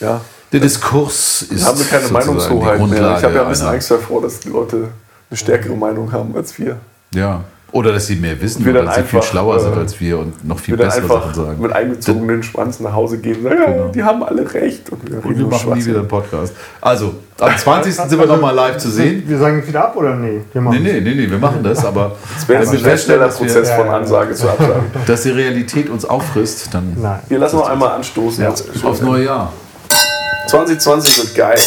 Ja, 0.00 0.22
der 0.56 0.62
Diskurs 0.62 1.42
ist 1.42 1.66
haben 1.66 1.78
wir 1.78 1.84
keine 1.84 2.02
sozusagen 2.02 2.26
Meinungshoheit 2.26 2.80
die 2.80 2.86
mehr. 2.86 3.16
Ich 3.18 3.24
habe 3.24 3.34
ja 3.34 3.42
ein 3.42 3.48
bisschen 3.48 3.66
einer- 3.66 3.74
Angst 3.74 3.90
davor, 3.90 4.22
dass 4.22 4.40
die 4.40 4.48
Leute 4.48 4.88
eine 5.30 5.36
stärkere 5.36 5.76
Meinung 5.76 6.10
haben 6.10 6.34
als 6.34 6.58
wir. 6.58 6.76
Ja. 7.14 7.44
Oder 7.72 7.92
dass 7.92 8.06
sie 8.06 8.16
mehr 8.16 8.40
wissen 8.40 8.66
oder 8.66 8.84
dass 8.84 8.94
sie 8.94 9.02
viel 9.02 9.22
schlauer 9.22 9.60
sind 9.60 9.76
äh, 9.76 9.80
als 9.80 10.00
wir 10.00 10.18
und 10.18 10.46
noch 10.46 10.58
viel 10.58 10.78
bessere 10.78 11.06
Sachen 11.06 11.34
sagen. 11.34 11.60
mit 11.60 11.72
eingezogenen 11.72 12.42
Schwanz 12.42 12.80
nach 12.80 12.94
Hause 12.94 13.18
gehen 13.18 13.44
und 13.44 13.50
sagen, 13.50 13.60
ja, 13.76 13.88
die 13.88 14.02
haben 14.02 14.22
alle 14.22 14.54
recht. 14.54 14.88
Und 14.88 15.10
wir, 15.10 15.22
Und 15.22 15.36
wir 15.38 15.46
machen 15.46 15.74
nie 15.74 15.84
wieder 15.84 15.98
einen 15.98 16.08
Podcast. 16.08 16.54
Also, 16.80 17.14
am 17.38 17.54
20. 17.54 17.94
sind 17.94 18.18
wir 18.18 18.26
nochmal 18.26 18.54
live 18.54 18.78
zu 18.78 18.88
sehen. 18.88 19.24
Wir 19.26 19.36
sagen 19.36 19.58
jetzt 19.58 19.68
wieder 19.68 19.84
ab 19.84 19.96
oder 19.96 20.14
nee? 20.14 20.40
Wir 20.52 20.62
machen 20.62 20.82
Nee, 20.82 20.92
nee, 20.92 21.00
nee, 21.02 21.14
nee, 21.16 21.30
wir 21.30 21.38
machen 21.38 21.62
das, 21.62 21.84
aber 21.84 22.12
Das 22.34 22.48
wäre 22.48 22.62
ein 22.62 22.78
sehr 22.78 22.96
schneller 22.96 23.28
Prozess 23.28 23.70
von 23.72 23.88
Ansage 23.88 24.32
zu 24.32 24.48
Absage. 24.48 24.80
dass 25.06 25.22
die 25.24 25.30
Realität 25.30 25.90
uns 25.90 26.06
auffrisst, 26.06 26.72
dann 26.72 26.96
Nein. 26.98 27.18
Wir 27.28 27.38
lassen 27.40 27.56
noch 27.56 27.68
einmal 27.68 27.90
anstoßen. 27.90 28.42
ja, 28.44 28.54
aufs 28.84 29.02
neue 29.02 29.24
Jahr. 29.24 29.52
2020 30.46 31.18
wird 31.18 31.34
geil. 31.34 31.58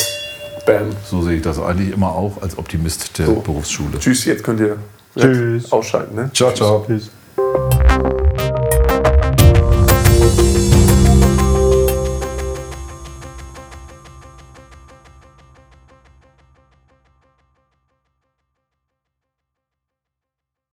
Bam. 0.66 0.90
So 1.10 1.22
sehe 1.22 1.38
ich 1.38 1.42
das 1.42 1.60
eigentlich 1.60 1.94
immer 1.94 2.10
auch 2.14 2.42
als 2.42 2.58
Optimist 2.58 3.18
der 3.18 3.26
So. 3.28 3.36
Berufsschule. 3.36 3.98
Tschüss, 4.00 4.26
jetzt 4.26 4.44
könnt 4.44 4.60
ihr 4.60 4.78
Tschüss. 5.18 5.72
ausschalten. 5.72 6.16
Ne? 6.16 6.30
Ciao, 6.34 6.52
ciao. 6.54 6.86
Tschüss. 6.88 7.10